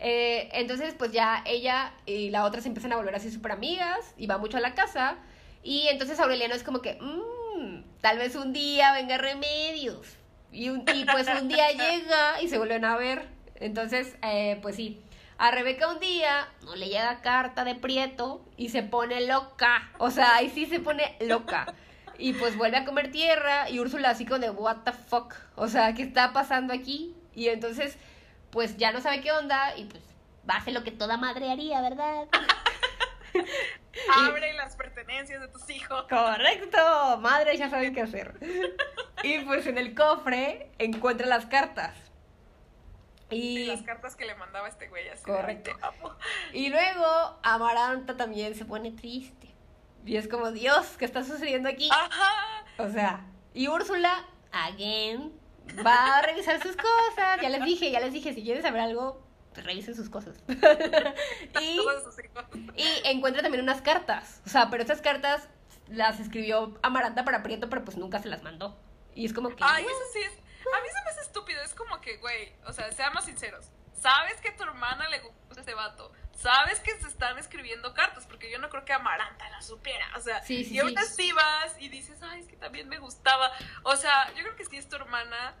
Eh, 0.00 0.48
entonces, 0.52 0.94
pues 0.98 1.12
ya 1.12 1.42
ella 1.46 1.94
y 2.04 2.30
la 2.30 2.44
otra 2.44 2.60
se 2.60 2.68
empiezan 2.68 2.92
a 2.92 2.96
volver 2.96 3.14
así 3.14 3.30
súper 3.30 3.52
amigas 3.52 4.12
y 4.16 4.26
va 4.26 4.38
mucho 4.38 4.56
a 4.56 4.60
la 4.60 4.74
casa. 4.74 5.16
Y 5.62 5.86
entonces 5.88 6.18
Aureliano 6.20 6.54
es 6.54 6.62
como 6.64 6.82
que, 6.82 6.98
"Mm, 7.00 7.82
tal 8.00 8.18
vez 8.18 8.34
un 8.36 8.52
día 8.52 8.92
venga 8.92 9.16
Remedios. 9.18 10.06
Y, 10.52 10.68
un, 10.68 10.84
y 10.94 11.04
pues 11.04 11.26
un 11.28 11.48
día 11.48 11.68
llega 11.72 12.42
y 12.42 12.48
se 12.48 12.58
vuelven 12.58 12.84
a 12.84 12.96
ver. 12.96 13.28
Entonces, 13.56 14.16
eh, 14.22 14.58
pues 14.62 14.76
sí. 14.76 15.00
A 15.38 15.50
Rebeca 15.50 15.88
un 15.92 16.00
día 16.00 16.48
no 16.62 16.76
le 16.76 16.86
llega 16.88 17.20
carta 17.22 17.64
de 17.64 17.74
Prieto 17.74 18.44
y 18.56 18.68
se 18.68 18.82
pone 18.82 19.26
loca. 19.26 19.90
O 19.98 20.10
sea, 20.10 20.36
ahí 20.36 20.50
sí 20.50 20.66
se 20.66 20.80
pone 20.80 21.16
loca. 21.20 21.72
Y 22.18 22.32
pues 22.34 22.56
vuelve 22.56 22.76
a 22.76 22.84
comer 22.84 23.10
tierra 23.10 23.68
y 23.70 23.78
Úrsula 23.80 24.10
así 24.10 24.24
como 24.24 24.38
de, 24.40 24.50
what 24.50 24.78
the 24.84 24.92
fuck. 24.92 25.34
O 25.56 25.68
sea, 25.68 25.94
¿qué 25.94 26.02
está 26.02 26.32
pasando 26.32 26.72
aquí? 26.72 27.14
Y 27.34 27.48
entonces, 27.48 27.96
pues 28.50 28.76
ya 28.76 28.92
no 28.92 29.00
sabe 29.00 29.20
qué 29.20 29.32
onda 29.32 29.76
y 29.76 29.84
pues 29.86 30.02
va 30.48 30.54
a 30.54 30.58
hacer 30.58 30.74
lo 30.74 30.84
que 30.84 30.90
toda 30.92 31.16
madre 31.16 31.50
haría, 31.50 31.80
¿verdad? 31.80 32.26
Abre 34.16 34.52
las 34.54 34.76
pertenencias 34.76 35.40
de 35.40 35.48
tus 35.48 35.68
hijos. 35.70 36.06
Correcto, 36.08 37.18
madre 37.20 37.56
ya 37.56 37.68
sabe 37.70 37.92
qué 37.92 38.02
hacer. 38.02 38.34
Y 39.22 39.38
pues 39.38 39.66
en 39.66 39.78
el 39.78 39.94
cofre 39.94 40.70
encuentra 40.78 41.26
las 41.26 41.46
cartas. 41.46 41.94
Y 43.30 43.60
Y, 43.60 43.66
las 43.68 43.80
cartas 43.80 44.16
que 44.16 44.26
le 44.26 44.34
mandaba 44.34 44.68
este 44.68 44.86
güey 44.88 45.08
así. 45.08 45.24
de, 45.24 45.32
Correcto. 45.32 45.70
"Te 45.74 45.86
amo". 45.86 46.14
y 46.52 46.68
luego 46.68 47.38
Amaranta 47.42 48.18
también 48.18 48.54
se 48.54 48.66
pone 48.66 48.90
triste. 48.92 49.53
Y 50.04 50.16
es 50.16 50.28
como, 50.28 50.52
Dios, 50.52 50.86
¿qué 50.98 51.04
está 51.04 51.24
sucediendo 51.24 51.68
aquí? 51.68 51.88
Ajá. 51.90 52.64
O 52.78 52.88
sea, 52.90 53.24
y 53.54 53.68
Úrsula, 53.68 54.24
again, 54.52 55.32
va 55.84 56.18
a 56.18 56.22
revisar 56.22 56.62
sus 56.62 56.76
cosas. 56.76 57.40
Ya 57.40 57.48
les 57.48 57.64
dije, 57.64 57.90
ya 57.90 58.00
les 58.00 58.12
dije, 58.12 58.34
si 58.34 58.42
quieren 58.42 58.62
saber 58.62 58.82
algo, 58.82 59.22
pues 59.54 59.64
revisen 59.64 59.94
sus 59.94 60.10
cosas. 60.10 60.36
y, 61.60 61.80
y 62.76 63.02
encuentra 63.04 63.42
también 63.42 63.62
unas 63.62 63.80
cartas. 63.80 64.42
O 64.44 64.50
sea, 64.50 64.68
pero 64.70 64.82
estas 64.82 65.00
cartas 65.00 65.48
las 65.88 66.20
escribió 66.20 66.78
Amaranta 66.82 67.24
para 67.24 67.42
Prieto, 67.42 67.70
pero 67.70 67.84
pues 67.84 67.96
nunca 67.96 68.20
se 68.20 68.28
las 68.28 68.42
mandó. 68.42 68.76
Y 69.14 69.24
es 69.24 69.32
como 69.32 69.50
que... 69.50 69.56
Ay, 69.60 69.84
eso 69.84 69.94
sí 70.12 70.18
es. 70.20 70.32
A 70.32 70.80
mí 70.80 70.88
se 70.88 71.04
me 71.04 71.10
hace 71.10 71.20
estúpido. 71.20 71.62
Es 71.62 71.74
como 71.74 72.00
que, 72.00 72.16
güey, 72.18 72.52
o 72.66 72.72
sea, 72.72 72.90
seamos 72.92 73.24
sinceros. 73.24 73.70
Sabes 74.00 74.40
que 74.40 74.48
a 74.48 74.56
tu 74.56 74.64
hermana 74.64 75.08
le 75.08 75.20
gusta 75.20 75.60
ese 75.60 75.74
vato. 75.74 76.10
Sabes 76.36 76.80
que 76.80 76.98
se 77.00 77.08
están 77.08 77.38
escribiendo 77.38 77.94
cartas, 77.94 78.26
porque 78.26 78.50
yo 78.50 78.58
no 78.58 78.68
creo 78.68 78.84
que 78.84 78.92
Amaranta 78.92 79.48
la 79.50 79.62
supiera. 79.62 80.06
O 80.16 80.20
sea, 80.20 80.42
Sí, 80.42 80.64
sí, 80.64 80.74
y 80.74 80.78
aún 80.80 80.90
sí. 80.90 80.96
así 80.98 81.32
vas 81.32 81.76
y 81.80 81.88
dices, 81.88 82.20
ay, 82.22 82.40
es 82.40 82.46
que 82.48 82.56
también 82.56 82.88
me 82.88 82.98
gustaba. 82.98 83.50
O 83.82 83.96
sea, 83.96 84.28
yo 84.34 84.42
creo 84.42 84.56
que 84.56 84.64
si 84.64 84.76
es 84.76 84.88
tu 84.88 84.96
hermana, 84.96 85.54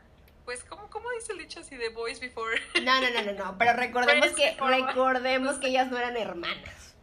pues, 0.44 0.62
¿cómo, 0.64 0.90
cómo 0.90 1.08
dice 1.12 1.32
el 1.32 1.38
dicho 1.38 1.60
así 1.60 1.76
de 1.76 1.88
boys 1.90 2.20
before? 2.20 2.60
No, 2.82 3.00
no, 3.00 3.10
no, 3.10 3.22
no, 3.22 3.32
no, 3.44 3.58
pero 3.58 3.72
recordemos 3.76 4.30
que, 4.32 4.56
recordemos 4.60 5.56
que 5.58 5.68
ellas 5.68 5.88
no 5.90 5.96
eran 5.98 6.16
hermanas. 6.16 6.94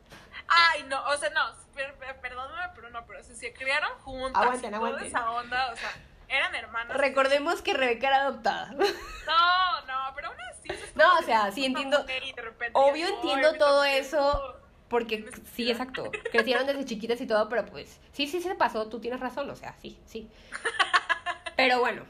Ay, 0.47 0.83
no, 0.83 1.01
o 1.07 1.17
sea, 1.17 1.29
no, 1.31 1.41
per- 1.73 1.95
per- 1.95 2.19
perdóname, 2.19 2.73
pero 2.75 2.89
no, 2.89 3.05
pero 3.07 3.23
si 3.23 3.35
se 3.35 3.53
criaron 3.53 3.91
juntas. 3.99 4.41
Aguanten, 4.43 4.71
toda 4.71 4.77
aguanten. 4.85 5.07
esa 5.07 5.31
onda, 5.31 5.71
o 5.71 5.75
sea, 5.77 5.91
eran 6.27 6.53
hermanas. 6.55 6.97
Recordemos 6.97 7.61
que 7.61 7.73
Rebeca 7.73 8.07
era 8.07 8.17
adoptada. 8.23 8.71
No, 8.73 9.81
no, 9.85 10.13
pero 10.15 10.31
es 10.50 10.50
No, 10.95 11.17
o 11.19 11.21
sea, 11.23 11.51
sí 11.51 11.65
entiendo- 11.65 12.05
obvio 12.73 13.07
entiendo 13.07 13.49
"Ay, 13.53 13.57
todo 13.57 13.83
eso. 13.83 14.57
Porque 14.89 15.25
sí, 15.55 15.71
exacto. 15.71 16.11
Crecieron 16.31 16.67
desde 16.67 16.83
chiquitas 16.83 17.21
y 17.21 17.25
todo, 17.27 17.47
pero 17.47 17.65
pues 17.65 17.99
sí, 18.11 18.27
sí 18.27 18.41
se 18.41 18.55
pasó, 18.55 18.87
tú 18.89 18.99
tienes 18.99 19.21
razón, 19.21 19.49
o 19.49 19.55
sea, 19.55 19.73
sí, 19.81 19.97
sí. 20.05 20.29
Pero 21.55 21.79
bueno, 21.79 22.05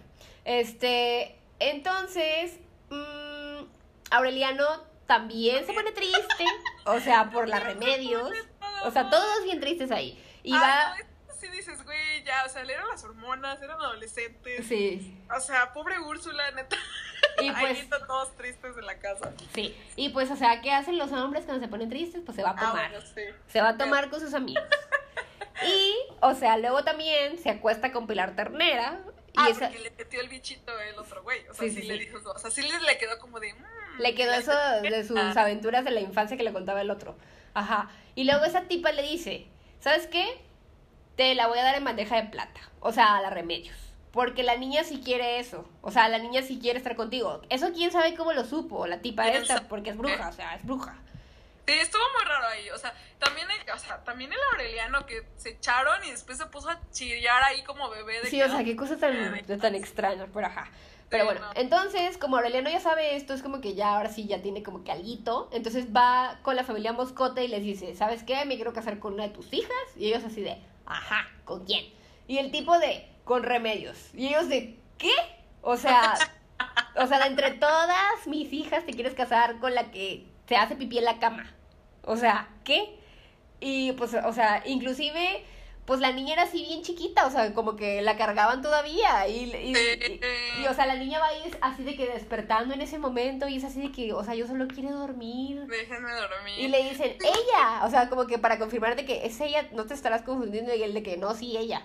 este, 0.46 1.38
entonces, 1.60 2.58
mm, 2.90 3.66
Aureliano 4.12 4.66
también 5.06 5.66
se 5.66 5.74
pone 5.74 5.92
triste, 5.92 6.46
o 6.86 7.00
sea, 7.00 7.30
por 7.30 7.48
la 7.48 7.60
remedios, 7.60 8.32
o 8.84 8.92
sea, 8.92 9.10
todos 9.10 9.44
bien 9.44 9.60
tristes 9.60 9.92
ahí. 9.92 10.20
Y 10.42 10.54
va, 10.54 10.96
sí 11.40 11.50
dices, 11.50 11.84
güey, 11.84 12.24
ya, 12.24 12.46
o 12.46 12.50
sea, 12.50 12.64
le 12.64 12.74
eran 12.74 12.88
las 12.88 13.04
hormonas, 13.04 13.62
eran 13.62 13.80
adolescentes. 13.80 14.66
sí, 14.68 15.16
O 15.36 15.40
sea, 15.40 15.72
pobre 15.74 16.00
Úrsula, 16.00 16.50
neta. 16.52 16.78
Y 17.42 17.50
Ahí 17.50 17.56
pues, 17.60 17.80
están 17.80 18.06
todos 18.08 18.36
tristes 18.36 18.78
en 18.78 18.86
la 18.86 18.98
casa. 19.00 19.32
sí, 19.54 19.76
y 19.96 20.10
pues, 20.10 20.30
o 20.32 20.36
sea, 20.36 20.62
¿qué 20.62 20.72
hacen 20.72 20.98
los 20.98 21.12
hombres 21.12 21.46
cuando 21.46 21.64
se 21.64 21.70
ponen 21.70 21.90
tristes? 21.90 22.22
Pues 22.26 22.36
se 22.36 22.44
va 22.44 22.50
a 22.50 22.54
Ah, 22.58 22.70
tomar. 22.70 22.90
bueno, 22.92 23.06
sí. 23.16 23.22
Se 23.48 23.62
va 23.62 23.70
a 23.70 23.78
tomar 23.78 24.10
con 24.10 24.20
sus 24.20 24.34
amigos. 24.34 24.64
Y, 25.64 25.94
o 26.22 26.34
sea, 26.34 26.58
luego 26.58 26.84
también 26.84 27.38
se 27.38 27.52
acuesta 27.52 27.92
con 27.92 28.08
Pilar 28.08 28.36
Ternera. 28.36 29.00
Y 29.28 29.34
Ah, 29.38 29.50
esa, 29.50 29.68
porque 29.68 29.80
le 29.84 29.92
metió 29.92 30.20
el 30.20 30.28
bichito 30.28 30.72
el 30.80 30.98
otro 30.98 31.22
güey. 31.22 31.42
O 31.50 31.54
sea, 31.54 31.68
Sí, 31.68 31.76
sí, 31.76 31.82
sí, 31.84 31.88
le 31.88 32.00
dijo, 32.00 32.18
o 32.28 32.40
sea, 32.40 32.50
sí 32.50 32.64
le, 32.64 32.80
le 32.82 32.98
quedó 32.98 33.20
como 33.20 33.40
de. 33.40 33.54
mm, 33.54 34.00
le 34.00 34.16
quedó 34.16 34.32
eso 34.34 34.52
de 34.82 35.04
sus 35.04 35.18
Ah. 35.18 35.34
aventuras 35.42 35.86
de 35.86 35.92
la 35.92 36.00
infancia 36.00 36.36
que 36.36 36.42
le 36.44 36.52
contaba 36.52 36.82
el 36.82 36.90
otro. 36.90 37.16
Ajá. 37.54 37.92
Y 38.16 38.24
luego 38.24 38.44
esa 38.44 38.62
tipa 38.64 38.92
le 38.92 39.04
dice, 39.04 39.46
¿sabes 39.80 40.08
qué? 40.08 40.42
Te 41.16 41.36
la 41.36 41.46
voy 41.48 41.60
a 41.60 41.64
dar 41.64 41.76
en 41.76 41.84
bandeja 41.84 42.16
de 42.20 42.30
plata. 42.30 42.60
O 42.80 42.92
sea, 42.92 43.18
a 43.18 43.22
la 43.22 43.30
remedios. 43.30 43.78
Porque 44.12 44.44
la 44.44 44.58
niña 44.58 44.84
sí 44.84 45.02
quiere 45.04 45.40
eso. 45.40 45.66
O 45.82 45.90
sea, 45.92 46.10
la 46.10 46.18
niña 46.18 46.42
sí 46.42 46.60
quiere 46.60 46.78
estar 46.78 46.96
contigo. 46.96 47.42
Eso 47.50 47.72
quién 47.74 47.92
sabe 47.92 48.14
cómo 48.16 48.34
lo 48.34 48.44
supo, 48.44 48.86
la 48.88 49.00
tipa 49.02 49.24
¿Quién 49.24 49.42
esta, 49.44 49.56
sabe? 49.56 49.68
porque 49.70 49.92
es 49.92 49.98
bruja, 49.98 50.28
o 50.30 50.34
sea, 50.34 50.56
es 50.56 50.66
bruja. 50.66 50.96
Sí, 51.68 51.74
estuvo 51.74 52.02
muy 52.18 52.26
raro 52.28 52.48
ahí. 52.48 52.70
O 52.72 52.78
sea, 52.78 52.94
también 53.20 53.48
el, 53.50 53.72
o 53.74 53.80
sea, 53.80 54.04
también 54.04 54.32
el 54.34 54.40
Aureliano 54.52 55.06
que 55.06 55.24
se 55.38 55.52
echaron 55.52 56.04
y 56.04 56.12
después 56.12 56.38
se 56.38 56.46
puso 56.48 56.70
a 56.70 56.80
chillar 56.92 57.42
ahí 57.44 57.64
como 57.64 57.90
bebé 57.90 58.20
de 58.22 58.30
Sí, 58.30 58.38
que, 58.38 58.44
o 58.44 58.48
sea, 58.50 58.58
"Ay, 58.58 58.66
qué 58.66 58.76
cosa 58.76 58.98
tan, 58.98 59.46
tan 59.60 59.76
extraña, 59.76 60.28
pero 60.34 60.48
ajá. 60.48 60.70
Pero 61.08 61.24
Sí, 61.24 61.26
bueno, 61.32 61.42
no. 61.42 61.52
entonces, 61.62 62.18
como 62.18 62.38
Aureliano 62.38 62.70
ya 62.70 62.80
sabe 62.80 63.16
esto, 63.16 63.34
es 63.34 63.42
como 63.44 63.62
que 63.62 63.76
ya 63.76 63.96
ahora 63.96 64.10
sí 64.10 64.28
ya 64.28 64.42
tiene 64.42 64.64
como 64.64 64.84
que 64.84 64.92
alguito. 64.92 65.50
Entonces 65.54 65.88
va 65.96 66.40
con 66.42 66.56
la 66.58 66.64
familia 66.64 66.94
Moscote 66.94 67.44
y 67.46 67.48
les 67.48 67.64
dice, 67.64 67.96
¿sabes 67.96 68.24
qué? 68.24 68.44
Me 68.46 68.56
quiero 68.56 68.74
casar 68.74 69.00
con 69.00 69.14
una 69.14 69.24
de 69.24 69.30
tus 69.30 69.52
hijas. 69.54 69.72
Y 69.96 70.08
ellos 70.08 70.24
así 70.26 70.42
de, 70.42 70.58
ajá, 70.86 71.30
¿con 71.46 71.66
quién? 71.66 71.86
Y 72.28 72.38
el 72.38 72.50
tipo 72.52 72.78
de, 72.80 73.08
con 73.32 73.44
remedios. 73.44 73.98
Y 74.14 74.28
ellos 74.28 74.50
de, 74.50 74.78
¿qué? 74.98 75.14
O 75.62 75.78
sea, 75.78 76.16
o 76.98 77.08
sea, 77.08 77.20
de 77.20 77.28
entre 77.28 77.52
todas 77.52 78.28
mis 78.28 78.52
hijas 78.52 78.86
te 78.86 78.92
quieres 78.92 79.14
casar 79.14 79.58
con 79.60 79.74
la 79.74 79.90
que 79.90 80.28
se 80.50 80.58
hace 80.58 80.76
pipí 80.76 80.98
en 80.98 81.06
la 81.06 81.18
cama. 81.20 81.50
O 82.04 82.18
sea, 82.18 82.50
¿qué? 82.66 83.00
Y 83.62 83.94
pues, 83.94 84.14
o 84.16 84.34
sea, 84.34 84.64
inclusive, 84.66 85.46
pues 85.86 86.02
la 86.02 86.12
niña 86.12 86.34
era 86.34 86.42
así 86.44 86.62
bien 86.66 86.82
chiquita, 86.82 87.26
o 87.26 87.32
sea, 87.32 87.54
como 87.54 87.78
que 87.78 88.02
la 88.02 88.18
cargaban 88.18 88.62
todavía. 88.62 89.26
Y, 89.30 89.46
y, 89.46 89.74
y- 89.78 90.62
y, 90.62 90.68
o 90.68 90.74
sea, 90.74 90.86
la 90.86 90.96
niña 90.96 91.20
va 91.20 91.28
a 91.28 91.38
ir 91.48 91.58
así 91.62 91.84
de 91.84 91.96
que 91.96 92.08
despertando 92.08 92.74
en 92.74 92.82
ese 92.82 92.98
momento 93.00 93.48
y 93.48 93.56
es 93.56 93.64
así 93.64 93.80
de 93.80 93.94
que, 93.94 94.12
o 94.12 94.26
sea, 94.26 94.36
yo 94.36 94.46
solo 94.46 94.68
quiero 94.68 94.92
dormir. 94.98 95.62
Déjenme 95.68 96.12
dormir. 96.12 96.60
Y 96.60 96.68
le 96.68 96.84
dicen, 96.90 97.16
ella, 97.24 97.86
o 97.86 97.90
sea, 97.90 98.10
como 98.10 98.28
que 98.28 98.40
para 98.40 98.60
confirmar 98.60 98.98
de 98.98 99.06
que 99.06 99.26
es 99.26 99.40
ella, 99.40 99.70
no 99.72 99.86
te 99.86 99.94
estarás 99.94 100.24
confundiendo 100.24 100.76
y 100.76 100.84
el 100.84 100.94
de 100.94 101.02
que 101.02 101.16
no, 101.16 101.34
sí, 101.34 101.56
ella. 101.56 101.82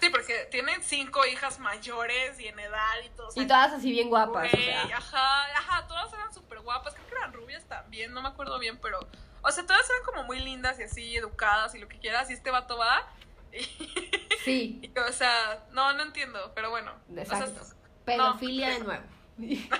Sí, 0.00 0.08
porque 0.10 0.48
tienen 0.50 0.82
cinco 0.82 1.24
hijas 1.26 1.58
mayores 1.60 2.40
y 2.40 2.48
en 2.48 2.58
edad 2.58 2.94
y 3.04 3.08
todo. 3.10 3.28
o 3.28 3.30
sea, 3.30 3.42
Y 3.42 3.46
todas 3.46 3.72
así 3.74 3.90
bien 3.90 4.08
guapas, 4.08 4.46
o 4.52 4.56
güey, 4.56 4.64
sea. 4.64 4.82
ajá, 4.84 5.44
ajá, 5.56 5.86
todas 5.86 6.12
eran 6.12 6.32
súper 6.32 6.60
guapas. 6.60 6.94
Creo 6.94 7.06
que 7.06 7.14
eran 7.14 7.32
rubias 7.32 7.64
también, 7.64 8.12
no 8.12 8.22
me 8.22 8.28
acuerdo 8.28 8.58
bien, 8.58 8.78
pero. 8.80 8.98
O 9.42 9.50
sea, 9.50 9.64
todas 9.66 9.88
eran 9.88 10.02
como 10.04 10.24
muy 10.24 10.40
lindas 10.40 10.80
y 10.80 10.84
así, 10.84 11.16
educadas 11.16 11.74
y 11.74 11.78
lo 11.78 11.88
que 11.88 11.98
quieras. 11.98 12.28
Y 12.30 12.32
este 12.32 12.50
vato 12.50 12.76
va. 12.78 13.06
Y, 13.52 13.60
Sí, 14.44 14.80
y, 14.82 14.98
o 14.98 15.12
sea, 15.12 15.64
no, 15.72 15.92
no 15.92 16.02
entiendo, 16.04 16.52
pero 16.54 16.70
bueno. 16.70 16.92
O 17.10 17.14
sea, 17.14 17.22
Exacto. 17.38 17.62
pedofilia 18.04 18.70
de 18.70 18.78
nuevo. 18.80 19.02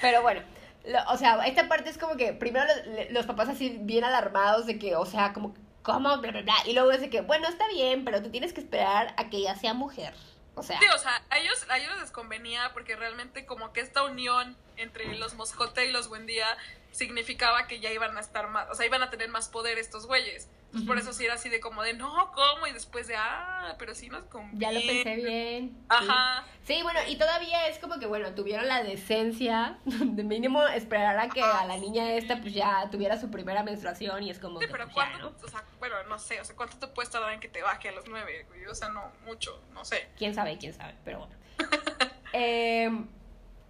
Pero 0.00 0.22
bueno, 0.22 0.42
lo- 0.84 1.10
o 1.12 1.16
sea, 1.16 1.46
esta 1.46 1.68
parte 1.68 1.90
es 1.90 1.98
como 1.98 2.16
que 2.16 2.32
primero 2.32 2.66
los, 2.66 3.10
los 3.10 3.26
papás 3.26 3.48
así 3.48 3.78
bien 3.82 4.04
alarmados 4.04 4.66
de 4.66 4.78
que, 4.78 4.96
o 4.96 5.06
sea, 5.06 5.32
como, 5.32 5.54
¿cómo? 5.82 6.18
Bla, 6.18 6.30
bla, 6.30 6.42
bla. 6.42 6.54
Y 6.66 6.72
luego 6.72 6.90
de 6.90 7.10
que, 7.10 7.20
bueno, 7.20 7.48
está 7.48 7.68
bien, 7.68 8.04
pero 8.04 8.22
tú 8.22 8.30
tienes 8.30 8.52
que 8.52 8.60
esperar 8.60 9.14
a 9.16 9.30
que 9.30 9.38
ella 9.38 9.54
sea 9.56 9.74
mujer. 9.74 10.14
O 10.54 10.62
sea, 10.62 10.78
Sí, 10.78 10.86
o 10.94 10.98
sea, 10.98 11.22
a 11.30 11.38
ellos, 11.38 11.64
a 11.70 11.78
ellos 11.78 11.98
les 12.00 12.10
convenía 12.10 12.72
porque 12.74 12.94
realmente 12.94 13.46
como 13.46 13.72
que 13.72 13.80
esta 13.80 14.02
unión 14.02 14.56
entre 14.76 15.16
los 15.16 15.34
Moscote 15.34 15.86
y 15.86 15.92
los 15.92 16.08
Buendía 16.08 16.46
significaba 16.90 17.66
que 17.66 17.80
ya 17.80 17.90
iban 17.90 18.16
a 18.16 18.20
estar 18.20 18.48
más, 18.48 18.68
o 18.70 18.74
sea, 18.74 18.84
iban 18.84 19.02
a 19.02 19.10
tener 19.10 19.28
más 19.28 19.48
poder 19.48 19.78
estos 19.78 20.06
güeyes. 20.06 20.48
Entonces, 20.72 20.88
por 20.88 20.96
eso 20.96 21.12
sí 21.12 21.26
era 21.26 21.34
así 21.34 21.50
de 21.50 21.60
como 21.60 21.82
de, 21.82 21.92
no, 21.92 22.32
¿cómo? 22.32 22.66
Y 22.66 22.72
después 22.72 23.06
de, 23.06 23.14
ah, 23.14 23.76
pero 23.78 23.94
sí 23.94 24.08
nos 24.08 24.24
conviene. 24.24 24.58
ya 24.58 24.72
lo 24.72 24.80
pensé 24.80 25.16
bien. 25.16 25.84
Ajá. 25.90 26.46
Sí, 26.64 26.80
bueno, 26.82 26.98
y 27.06 27.16
todavía 27.16 27.66
es 27.68 27.78
como 27.78 27.98
que, 27.98 28.06
bueno, 28.06 28.34
tuvieron 28.34 28.66
la 28.66 28.82
decencia 28.82 29.76
de 29.84 30.24
mínimo 30.24 30.66
esperar 30.68 31.18
a 31.18 31.28
que 31.28 31.42
a 31.42 31.66
la 31.66 31.76
niña 31.76 32.10
esta 32.14 32.40
pues 32.40 32.54
ya 32.54 32.88
tuviera 32.90 33.20
su 33.20 33.30
primera 33.30 33.62
menstruación 33.62 34.22
y 34.22 34.30
es 34.30 34.38
como 34.38 34.60
Sí, 34.60 34.66
que, 34.66 34.72
pero 34.72 34.84
pues, 34.84 34.96
ya, 34.96 35.10
¿cuánto? 35.18 35.30
¿no? 35.38 35.46
O 35.46 35.50
sea, 35.50 35.62
bueno, 35.78 35.96
no 36.08 36.18
sé, 36.18 36.40
o 36.40 36.44
sea, 36.46 36.56
¿cuánto 36.56 36.78
te 36.78 36.86
puedes 36.86 37.10
tardar 37.10 37.34
en 37.34 37.40
que 37.40 37.48
te 37.48 37.60
baje 37.62 37.90
a 37.90 37.92
los 37.92 38.08
nueve? 38.08 38.46
güey? 38.48 38.64
O 38.64 38.74
sea, 38.74 38.88
no, 38.88 39.12
mucho, 39.26 39.62
no 39.74 39.84
sé. 39.84 40.08
quién 40.16 40.34
sabe, 40.34 40.56
quién 40.56 40.72
sabe, 40.72 40.94
pero 41.04 41.18
bueno. 41.18 41.34
Em, 42.32 43.06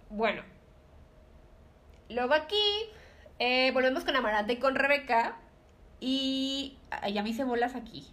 bueno. 0.09 0.41
Luego 2.07 2.33
aquí 2.33 2.55
eh, 3.39 3.71
volvemos 3.73 4.05
con 4.05 4.15
Amaranta 4.15 4.53
y 4.53 4.57
con 4.57 4.75
Rebeca. 4.75 5.37
Y 5.99 6.77
ay, 6.89 7.13
ya 7.13 7.23
me 7.23 7.29
hice 7.29 7.43
bolas 7.43 7.75
aquí. 7.75 8.07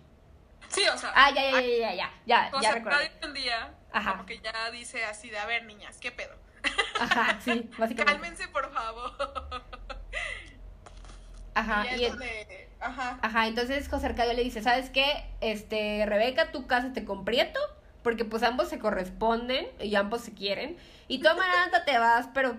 Sí, 0.69 0.83
o 0.93 0.97
sea, 0.97 1.13
Ah, 1.15 1.31
ya, 1.35 1.43
ya, 1.51 1.61
ya, 1.61 1.69
ya, 1.79 1.95
ya, 1.95 2.11
ya, 2.27 2.51
o 2.53 2.61
ya 2.61 2.73
sea, 2.73 3.11
un 3.25 3.35
día 3.35 3.75
Ajá. 3.93 4.13
como 4.13 4.27
que 4.27 4.39
ya 4.39 4.71
dice 4.71 5.05
así 5.05 5.29
de, 5.31 5.39
a 5.39 5.47
ver, 5.47 5.65
niñas, 5.65 5.99
¿qué 5.99 6.13
pedo? 6.13 6.35
Ajá, 7.01 7.41
sí, 7.41 7.69
básicamente. 7.79 8.05
Cálmense, 8.05 8.49
por 8.49 8.73
favor. 8.73 9.13
Ajá, 11.55 11.85
y 11.97 12.01
y, 12.01 12.05
es 12.05 12.13
donde, 12.13 12.69
ajá. 12.79 13.19
ajá, 13.21 13.47
entonces 13.49 13.89
José 13.89 14.07
Arcadio 14.07 14.35
le 14.35 14.45
dice, 14.45 14.63
¿sabes 14.63 14.89
qué? 14.91 15.25
Este, 15.41 16.07
Rebeca, 16.07 16.53
tú 16.53 16.69
cásate 16.69 17.05
con 17.05 17.25
Prieto, 17.25 17.59
porque 18.05 18.25
pues 18.25 18.45
ambos 18.45 18.69
se 18.69 18.79
corresponden 18.79 19.67
y 19.81 19.95
ambos 19.97 20.21
se 20.21 20.33
quieren. 20.33 20.79
Y 21.09 21.19
tú, 21.21 21.29
Amaranta, 21.29 21.85
te 21.85 21.99
vas, 21.99 22.29
pero 22.33 22.57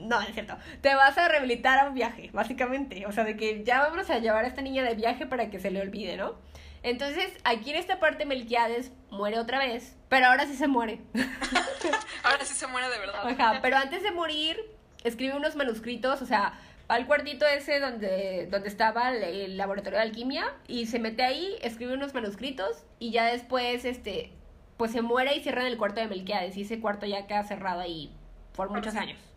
no, 0.00 0.20
es 0.20 0.34
cierto, 0.34 0.56
te 0.80 0.94
vas 0.94 1.16
a 1.18 1.28
rehabilitar 1.28 1.78
a 1.78 1.88
un 1.88 1.94
viaje, 1.94 2.30
básicamente. 2.32 3.06
O 3.06 3.12
sea, 3.12 3.24
de 3.24 3.36
que 3.36 3.64
ya 3.64 3.80
vamos 3.80 4.10
a 4.10 4.18
llevar 4.18 4.44
a 4.44 4.48
esta 4.48 4.62
niña 4.62 4.82
de 4.82 4.94
viaje 4.94 5.26
para 5.26 5.50
que 5.50 5.60
se 5.60 5.70
le 5.70 5.80
olvide, 5.80 6.16
¿no? 6.16 6.36
Entonces, 6.82 7.30
aquí 7.44 7.70
en 7.70 7.76
esta 7.76 8.00
parte 8.00 8.24
Melquiades 8.24 8.92
muere 9.10 9.38
otra 9.38 9.58
vez, 9.58 9.96
pero 10.08 10.26
ahora 10.26 10.46
sí 10.46 10.54
se 10.54 10.66
muere. 10.66 11.00
Ahora 12.22 12.44
sí 12.44 12.54
se 12.54 12.66
muere 12.66 12.88
de 12.88 12.98
verdad. 12.98 13.26
Ajá, 13.26 13.60
pero 13.62 13.76
antes 13.76 14.02
de 14.02 14.12
morir, 14.12 14.58
escribe 15.04 15.34
unos 15.36 15.56
manuscritos, 15.56 16.20
o 16.20 16.26
sea, 16.26 16.58
va 16.90 16.96
al 16.96 17.06
cuartito 17.06 17.46
ese 17.46 17.80
donde, 17.80 18.46
donde 18.50 18.68
estaba 18.68 19.10
el, 19.10 19.22
el 19.22 19.56
laboratorio 19.56 19.98
de 19.98 20.04
alquimia 20.04 20.52
y 20.68 20.86
se 20.86 20.98
mete 20.98 21.22
ahí, 21.22 21.56
escribe 21.62 21.94
unos 21.94 22.12
manuscritos 22.12 22.84
y 22.98 23.10
ya 23.10 23.24
después, 23.26 23.84
este, 23.84 24.32
pues 24.76 24.92
se 24.92 25.02
muere 25.02 25.34
y 25.34 25.42
cierran 25.42 25.66
el 25.66 25.78
cuarto 25.78 26.00
de 26.00 26.08
Melquiades 26.08 26.56
y 26.56 26.62
ese 26.62 26.80
cuarto 26.80 27.06
ya 27.06 27.26
queda 27.26 27.42
cerrado 27.44 27.80
ahí 27.80 28.14
por 28.54 28.70
muchos 28.70 28.92
sí. 28.92 28.98
años. 28.98 29.29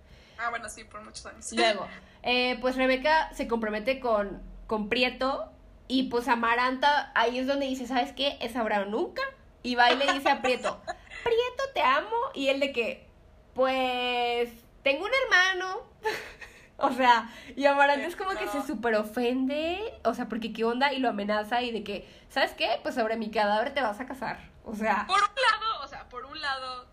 Ah, 0.44 0.50
bueno, 0.50 0.68
sí, 0.70 0.84
por 0.84 1.02
muchos 1.02 1.26
años. 1.26 1.52
Luego, 1.56 1.88
eh, 2.24 2.58
pues 2.62 2.76
Rebeca 2.76 3.34
se 3.34 3.48
compromete 3.48 4.00
con, 4.00 4.42
con 4.68 4.90
Prieto 4.90 5.50
y 5.88 6.04
pues 6.10 6.28
Amaranta 6.28 7.12
ahí 7.16 7.40
es 7.40 7.48
donde 7.48 7.66
dice, 7.66 7.88
¿sabes 7.88 8.12
qué? 8.14 8.38
Es 8.42 8.56
ahora 8.56 8.82
o 8.82 8.86
nunca. 8.86 9.22
Y 9.62 9.76
va 9.76 9.92
y 9.92 9.98
le 9.98 10.12
dice 10.14 10.30
a 10.30 10.42
Prieto, 10.42 10.82
Prieto, 11.24 11.64
te 11.74 11.82
amo. 11.82 12.16
Y 12.34 12.50
él 12.50 12.60
de 12.60 12.72
que, 12.74 13.08
pues, 13.54 14.50
tengo 14.84 15.06
un 15.06 15.12
hermano. 15.24 15.82
o 16.78 16.92
sea, 16.92 17.30
y 17.56 17.66
Amaranta 17.66 18.06
es 18.06 18.16
como 18.18 18.32
que 18.32 18.48
se 18.48 18.58
No. 18.58 18.68
super 18.68 18.96
ofende, 18.96 19.94
o 20.04 20.14
sea, 20.14 20.28
porque 20.28 20.52
qué 20.52 20.66
onda 20.66 20.92
y 20.92 21.00
lo 21.00 21.10
amenaza 21.10 21.62
y 21.62 21.72
de 21.72 21.84
que, 21.84 22.08
¿sabes 22.30 22.52
qué? 22.52 22.80
Pues 22.84 22.96
sobre 22.96 23.16
mi 23.16 23.32
cadáver 23.32 23.74
te 23.74 23.82
vas 23.82 24.00
a 24.02 24.06
casar. 24.06 24.40
O 24.66 24.76
sea, 24.76 25.06
Por 25.08 25.18
un 25.20 25.22
lado, 25.36 25.84
o 25.84 25.88
sea, 25.88 26.10
por 26.10 26.26
un 26.26 26.40
lado, 26.42 26.86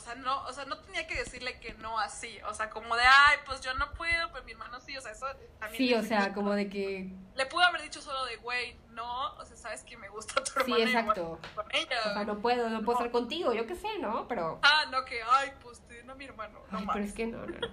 o 0.00 0.02
sea, 0.02 0.14
no, 0.14 0.44
o 0.44 0.52
sea, 0.54 0.64
no 0.64 0.78
tenía 0.78 1.06
que 1.06 1.14
decirle 1.14 1.60
que 1.60 1.74
no 1.74 1.98
así, 1.98 2.38
o 2.48 2.54
sea, 2.54 2.70
como 2.70 2.96
de, 2.96 3.02
ay, 3.02 3.36
pues 3.44 3.60
yo 3.60 3.74
no 3.74 3.92
puedo, 3.92 4.30
pues 4.30 4.42
mi 4.44 4.52
hermano 4.52 4.80
sí, 4.80 4.96
o 4.96 5.00
sea, 5.02 5.12
eso 5.12 5.26
también. 5.58 5.76
sí, 5.76 5.92
o 5.92 6.02
sea, 6.02 6.32
como 6.32 6.54
de 6.54 6.70
que, 6.70 7.12
Le 7.36 7.46
pudo 7.46 7.62
haber 7.64 7.82
dicho 7.82 8.00
solo 8.00 8.24
de, 8.24 8.36
güey, 8.36 8.78
no, 8.92 9.34
o 9.34 9.44
sea, 9.44 9.56
sabes 9.58 9.84
que 9.84 9.98
me 9.98 10.08
gusta 10.08 10.42
tu 10.42 10.52
sí, 10.52 10.60
hermano. 10.60 10.76
me 10.78 10.84
exacto. 10.84 11.38
con 11.54 11.66
ella. 11.74 12.00
O 12.06 12.14
sea, 12.14 12.24
no 12.24 12.38
puedo, 12.38 12.70
no 12.70 12.82
puedo 12.82 12.98
estar 12.98 13.10
contigo, 13.10 13.52
yo 13.52 13.66
qué 13.66 13.74
sé, 13.74 13.98
¿no? 13.98 14.26
Pero... 14.26 14.58
Ah, 14.62 14.86
no, 14.90 15.04
que, 15.04 15.20
ay, 15.30 15.52
pues 15.62 15.82
no 16.06 16.14
mi 16.14 16.24
hermano, 16.24 16.60
no 16.70 16.78
Ay, 16.78 16.86
pero 16.90 17.04
es 17.04 17.12
que 17.12 17.26
no, 17.26 17.44
no, 17.46 17.58
no. 17.58 17.68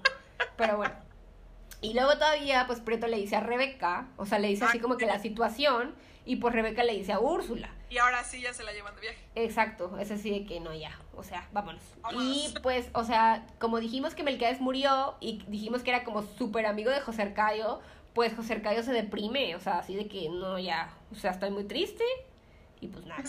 Pero 0.57 0.77
bueno. 0.77 0.95
Y 1.79 1.93
luego 1.93 2.13
todavía, 2.13 2.65
pues 2.65 2.79
Prieto 2.79 3.05
le 3.05 3.17
dice 3.17 3.35
a 3.35 3.39
Rebeca, 3.39 4.07
o 4.17 4.25
sea, 4.25 4.39
le 4.39 4.47
dice 4.47 4.65
así 4.65 4.79
como 4.79 4.97
que 4.97 5.05
la 5.05 5.19
situación, 5.19 5.93
y 6.27 6.35
pues 6.35 6.53
Rebeca 6.53 6.83
le 6.83 6.93
dice 6.93 7.13
a 7.13 7.19
Úrsula. 7.19 7.69
Y 7.89 7.97
ahora 7.99 8.23
sí 8.23 8.41
ya 8.41 8.53
se 8.53 8.63
la 8.63 8.73
llevan 8.73 8.93
de 8.95 9.01
viaje. 9.01 9.17
Exacto, 9.35 9.97
es 9.97 10.11
así 10.11 10.29
de 10.29 10.45
que 10.45 10.59
no, 10.59 10.73
ya, 10.73 10.99
o 11.15 11.23
sea, 11.23 11.47
vámonos. 11.53 11.81
Vámonos. 12.01 12.35
Y 12.35 12.53
pues, 12.61 12.89
o 12.93 13.05
sea, 13.05 13.47
como 13.59 13.79
dijimos 13.79 14.13
que 14.13 14.23
Melquiades 14.23 14.59
murió 14.59 15.15
y 15.21 15.41
dijimos 15.47 15.83
que 15.83 15.91
era 15.91 16.03
como 16.03 16.23
súper 16.23 16.65
amigo 16.65 16.91
de 16.91 16.99
José 16.99 17.21
Arcadio, 17.21 17.79
pues 18.13 18.35
José 18.35 18.53
Arcadio 18.53 18.83
se 18.83 18.91
deprime, 18.91 19.55
o 19.55 19.61
sea, 19.61 19.79
así 19.79 19.95
de 19.95 20.07
que 20.07 20.27
no, 20.29 20.59
ya, 20.59 20.93
o 21.13 21.15
sea, 21.15 21.31
estoy 21.31 21.49
muy 21.49 21.63
triste 21.63 22.03
y 22.81 22.87
pues 22.87 23.05
nada. 23.05 23.23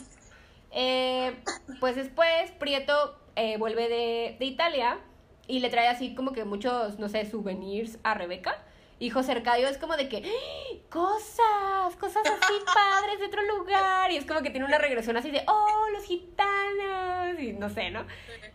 Eh, 0.72 1.36
pues 1.78 1.94
después 1.94 2.50
Prieto 2.58 3.16
eh, 3.36 3.58
vuelve 3.58 3.88
de, 3.88 4.36
de 4.38 4.44
Italia 4.44 4.98
y 5.46 5.60
le 5.60 5.70
trae 5.70 5.86
así 5.86 6.16
como 6.16 6.32
que 6.32 6.44
muchos, 6.44 6.98
no 6.98 7.08
sé, 7.08 7.24
souvenirs 7.30 7.98
a 8.02 8.14
Rebeca. 8.14 8.60
Y 8.98 9.10
José 9.10 9.32
Arcadio 9.32 9.68
es 9.68 9.78
como 9.78 9.96
de 9.96 10.08
que, 10.08 10.22
¡Ah! 10.24 10.76
cosas, 10.90 11.96
cosas 11.98 12.22
así 12.26 12.54
padres 12.74 13.20
de 13.20 13.26
otro 13.26 13.42
lugar. 13.42 14.10
Y 14.10 14.16
es 14.16 14.24
como 14.24 14.42
que 14.42 14.50
tiene 14.50 14.66
una 14.66 14.78
regresión 14.78 15.16
así 15.16 15.30
de, 15.30 15.42
oh, 15.46 15.86
los 15.92 16.04
gitanos. 16.04 17.38
Y 17.38 17.52
no 17.52 17.68
sé, 17.68 17.90
¿no? 17.90 18.06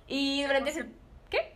Y 0.07 0.43
durante 0.43 0.71
ese... 0.71 0.85
¿Qué? 1.29 1.55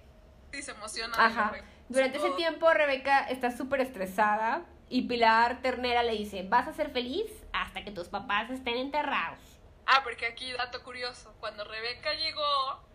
Sí, 0.52 0.62
se 0.62 0.72
emociona. 0.72 1.14
Ajá. 1.18 1.54
Durante 1.90 2.18
ese 2.18 2.32
tiempo 2.32 2.72
Rebeca 2.74 3.28
está 3.30 3.56
súper 3.56 3.80
estresada 3.80 4.66
y 4.90 5.04
Pilar 5.04 5.62
Ternera 5.62 6.04
le 6.04 6.14
dice, 6.14 6.44
vas 6.44 6.68
a 6.68 6.74
ser 6.74 6.90
feliz 6.92 7.30
hasta 7.54 7.84
que 7.84 7.92
tus 7.92 8.08
papás 8.08 8.50
estén 8.50 8.76
enterrados. 8.76 9.40
Ah, 9.86 10.02
porque 10.04 10.26
aquí, 10.26 10.52
dato 10.52 10.84
curioso, 10.84 11.34
cuando 11.40 11.64
Rebeca 11.64 12.14
llegó, 12.14 12.87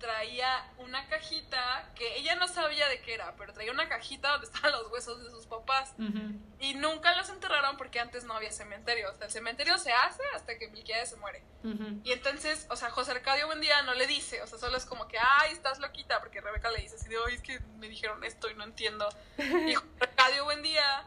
traía 0.00 0.66
una 0.78 1.06
cajita 1.08 1.90
que 1.94 2.16
ella 2.16 2.34
no 2.34 2.48
sabía 2.48 2.88
de 2.88 3.00
qué 3.02 3.14
era, 3.14 3.36
pero 3.36 3.52
traía 3.52 3.70
una 3.70 3.88
cajita 3.88 4.32
donde 4.32 4.46
estaban 4.52 4.72
los 4.72 4.90
huesos 4.90 5.22
de 5.22 5.30
sus 5.30 5.46
papás. 5.46 5.94
Y 6.58 6.74
nunca 6.74 7.14
los 7.16 7.28
enterraron 7.28 7.76
porque 7.76 8.00
antes 8.00 8.24
no 8.24 8.34
había 8.34 8.50
cementerio. 8.50 9.10
O 9.10 9.14
sea, 9.14 9.26
el 9.26 9.32
cementerio 9.32 9.78
se 9.78 9.92
hace 9.92 10.22
hasta 10.34 10.58
que 10.58 10.68
Milquiades 10.68 11.10
se 11.10 11.16
muere. 11.16 11.44
Y 12.02 12.12
entonces, 12.12 12.66
o 12.70 12.76
sea, 12.76 12.90
José 12.90 13.12
Arcadio 13.12 13.46
Buendía 13.46 13.82
no 13.82 13.94
le 13.94 14.06
dice, 14.06 14.42
o 14.42 14.46
sea, 14.46 14.58
solo 14.58 14.76
es 14.76 14.86
como 14.86 15.06
que, 15.06 15.18
ay, 15.18 15.52
estás 15.52 15.78
loquita, 15.78 16.18
porque 16.20 16.40
Rebeca 16.40 16.70
le 16.70 16.80
dice 16.80 16.96
así 16.96 17.08
de, 17.08 17.16
ay, 17.26 17.34
es 17.34 17.42
que 17.42 17.60
me 17.78 17.88
dijeron 17.88 18.24
esto 18.24 18.50
y 18.50 18.54
no 18.54 18.64
entiendo. 18.64 19.08
Y 19.38 19.74
José 19.74 19.88
Arcadio 20.00 20.44
Buendía, 20.44 21.04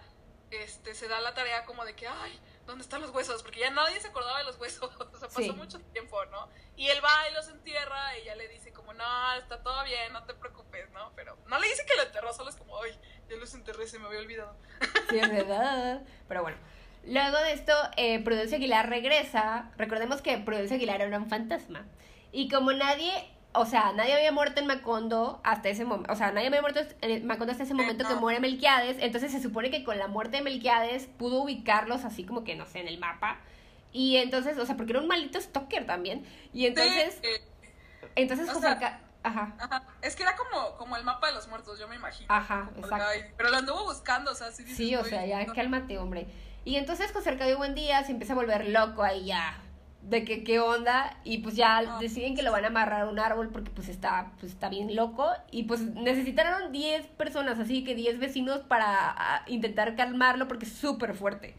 este, 0.52 0.94
se 0.94 1.08
da 1.08 1.20
la 1.20 1.34
tarea 1.34 1.66
como 1.66 1.84
de 1.84 1.96
que, 1.96 2.08
ay, 2.08 2.40
¿dónde 2.66 2.84
están 2.84 3.02
los 3.02 3.12
huesos? 3.12 3.44
Porque 3.44 3.60
ya 3.60 3.70
nadie 3.72 4.00
se 4.00 4.08
acordaba 4.08 4.40
de 4.40 4.46
los 4.46 4.58
huesos, 4.60 4.90
o 5.14 5.18
sea, 5.18 5.28
pasó 5.28 5.42
Sí. 5.42 5.52
mucho 5.52 5.80
tiempo, 5.92 6.24
¿no? 6.26 6.50
Y 6.76 6.88
él 6.90 7.00
va 7.04 7.30
y 7.30 7.34
los 7.34 7.48
entierra, 7.50 8.18
y 8.18 8.22
ella 8.24 8.36
le 8.36 8.48
dice 8.48 8.72
como, 8.74 8.94
no, 8.94 9.34
está 9.36 9.62
todo 9.62 9.84
bien, 9.84 10.12
no 10.14 10.24
te 10.26 10.34
preocupes, 10.34 10.90
¿no? 10.92 11.12
Pero 11.16 11.38
no 11.48 11.60
le 11.60 11.68
dice 11.68 11.86
que 11.86 11.96
lo 11.96 12.04
enterró, 12.04 12.34
solo 12.34 12.50
es 12.50 12.56
como, 12.56 12.82
ay, 12.82 12.92
ya 13.30 13.36
los 13.38 13.54
enterré, 13.54 13.88
se 13.88 14.00
me 14.00 14.08
había 14.08 14.20
olvidado. 14.20 14.56
Sí, 15.10 15.20
es 15.20 15.30
verdad. 15.30 16.02
Pero 16.28 16.42
bueno. 16.42 16.58
Luego 17.06 17.38
de 17.38 17.52
esto, 17.52 17.74
eh, 17.98 18.24
Prudencia 18.24 18.58
Aguilar 18.58 18.90
regresa. 18.90 19.72
Recordemos 19.78 20.22
que 20.22 20.38
Prudencia 20.38 20.78
Aguilar 20.78 21.02
era 21.02 21.18
un 21.18 21.28
fantasma. 21.30 21.86
Y 22.32 22.50
como 22.50 22.72
nadie, 22.72 23.30
o 23.54 23.66
sea, 23.66 23.92
nadie 23.94 24.14
había 24.16 24.32
muerto 24.32 24.60
en 24.62 24.68
Macondo 24.68 25.40
hasta 25.44 25.70
ese 25.70 25.86
momento, 25.86 26.12
o 26.12 26.16
sea, 26.16 26.32
nadie 26.32 26.48
había 26.48 26.62
muerto 26.62 26.82
en 27.02 27.26
Macondo 27.28 27.52
hasta 27.52 27.64
ese 27.64 27.74
momento 27.74 28.08
que 28.08 28.16
muere 28.16 28.40
Melquiades, 28.40 28.98
entonces 29.00 29.32
se 29.32 29.42
supone 29.42 29.70
que 29.72 29.84
con 29.84 29.98
la 30.00 30.08
muerte 30.08 30.38
de 30.38 30.44
Melquiades 30.44 31.06
pudo 31.08 31.44
ubicarlos 31.44 32.04
así 32.06 32.24
como 32.26 32.44
que, 32.44 32.56
no 32.56 32.66
sé, 32.66 32.80
en 32.80 32.88
el 32.88 32.98
mapa. 33.00 33.38
Y 33.92 34.18
entonces, 34.18 34.58
o 34.58 34.66
sea, 34.66 34.76
porque 34.76 34.92
era 34.94 35.02
un 35.02 35.08
maldito 35.08 35.40
stalker 35.40 35.86
también. 35.86 36.26
Y 36.52 36.66
entonces, 36.66 37.20
Sí, 37.22 37.28
eh, 37.28 37.42
entonces 38.16 38.50
o 38.50 38.54
José 38.54 38.76
sea, 38.80 39.00
Ajá. 39.22 39.54
Ajá. 39.60 39.84
Es 40.02 40.16
que 40.18 40.24
era 40.24 40.36
como, 40.36 40.76
como 40.78 40.98
el 40.98 41.04
mapa 41.04 41.28
de 41.28 41.34
los 41.34 41.48
muertos, 41.48 41.80
yo 41.80 41.88
me 41.88 41.96
imagino. 41.96 42.26
Ajá, 42.34 42.70
exacto. 42.76 43.06
pero 43.38 43.50
lo 43.52 43.58
anduvo 43.58 43.86
buscando, 43.86 44.32
o 44.32 44.36
sea, 44.36 44.52
sí 44.52 44.64
Sí, 44.68 44.96
o 44.96 45.00
"Güey, 45.00 45.10
sea, 45.12 45.26
ya 45.26 45.46
no". 45.46 45.54
cálmate, 45.54 45.98
hombre. 45.98 46.28
Y 46.66 46.76
entonces 46.76 47.12
José 47.14 47.30
Arcadio 47.30 47.58
Buendía 47.58 48.04
se 48.04 48.12
empieza 48.12 48.34
a 48.34 48.36
volver 48.36 48.68
loco 48.70 49.04
ahí 49.04 49.26
ya. 49.26 49.58
De 50.04 50.26
que 50.26 50.44
qué 50.44 50.60
onda. 50.60 51.18
Y 51.24 51.40
pues 51.40 51.56
ya 51.56 51.78
Ah. 51.78 51.98
deciden 52.00 52.36
que 52.36 52.44
lo 52.44 52.52
van 52.52 52.66
a 52.66 52.68
amarrar 52.68 53.02
a 53.04 53.08
un 53.10 53.20
árbol 53.20 53.50
porque 53.50 53.72
pues 53.72 53.88
está, 53.90 54.32
pues 54.40 54.52
está 54.52 54.70
bien 54.70 54.96
loco. 54.96 55.30
Y 55.52 55.64
pues 55.64 55.82
necesitaron 55.82 56.72
10 56.72 57.08
personas, 57.08 57.58
así 57.60 57.84
que 57.84 57.96
10 57.96 58.20
vecinos 58.20 58.60
para 58.60 58.86
ah, 59.18 59.44
intentar 59.48 59.96
calmarlo 59.96 60.48
porque 60.48 60.66
es 60.66 60.74
súper 60.74 61.14
fuerte. 61.16 61.56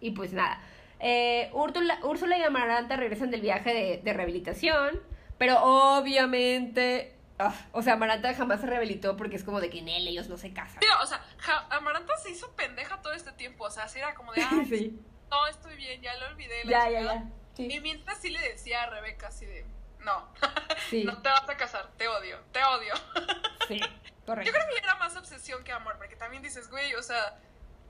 Y 0.00 0.12
pues 0.12 0.32
nada. 0.32 0.60
Eh, 1.00 1.50
Úrsula, 1.52 1.98
Úrsula 2.04 2.38
y 2.38 2.42
Amaranta 2.42 2.96
regresan 2.96 3.30
del 3.30 3.40
viaje 3.40 3.74
de, 3.74 4.00
de 4.04 4.12
rehabilitación. 4.12 5.00
Pero 5.36 5.58
obviamente. 5.62 7.14
ah, 7.40 7.54
o 7.72 7.82
sea, 7.82 7.94
Amaranta 7.94 8.32
jamás 8.34 8.60
se 8.60 8.66
rehabilitó 8.66 9.16
porque 9.16 9.36
es 9.36 9.44
como 9.44 9.60
de 9.60 9.70
que 9.70 9.78
en 9.80 9.88
él 9.88 10.06
ellos 10.08 10.28
no 10.28 10.36
se 10.36 10.52
casan. 10.52 10.80
Sí, 10.80 10.88
o 11.02 11.06
sea, 11.06 11.20
Ja- 11.38 11.66
Amaranta 11.70 12.16
se 12.16 12.30
hizo 12.30 12.50
pendeja 12.52 13.00
todo 13.02 13.12
este 13.12 13.32
tiempo, 13.32 13.64
o 13.64 13.70
sea, 13.70 13.84
así 13.84 13.98
era 13.98 14.14
como 14.14 14.32
de, 14.32 14.40
sí. 14.68 14.98
no, 15.30 15.46
estoy 15.48 15.76
bien, 15.76 16.00
ya 16.02 16.16
lo 16.18 16.26
olvidé. 16.28 16.64
la 16.64 16.70
Ya, 16.70 16.90
ya, 16.90 16.98
chingada". 16.98 17.14
ya. 17.20 17.28
Sí. 17.58 17.68
Y 17.70 17.80
mientras 17.80 18.18
sí 18.18 18.30
le 18.30 18.40
decía 18.40 18.84
a 18.84 18.86
Rebeca 18.90 19.28
así 19.28 19.44
de, 19.44 19.66
no, 20.00 20.28
Sí, 20.90 21.04
no 21.04 21.20
te 21.20 21.28
vas 21.28 21.46
a 21.48 21.56
casar, 21.56 21.90
te 21.98 22.08
odio, 22.08 22.38
te 22.52 22.62
odio. 22.64 22.94
sí, 23.68 23.78
Yo 23.80 23.86
correcto. 24.24 24.52
creo 24.52 24.64
que 24.72 24.78
era 24.82 24.94
más 24.94 25.14
obsesión 25.16 25.62
que 25.64 25.72
amor, 25.72 25.96
porque 25.98 26.16
también 26.16 26.42
dices, 26.42 26.70
güey, 26.70 26.94
o 26.94 27.02
sea, 27.02 27.36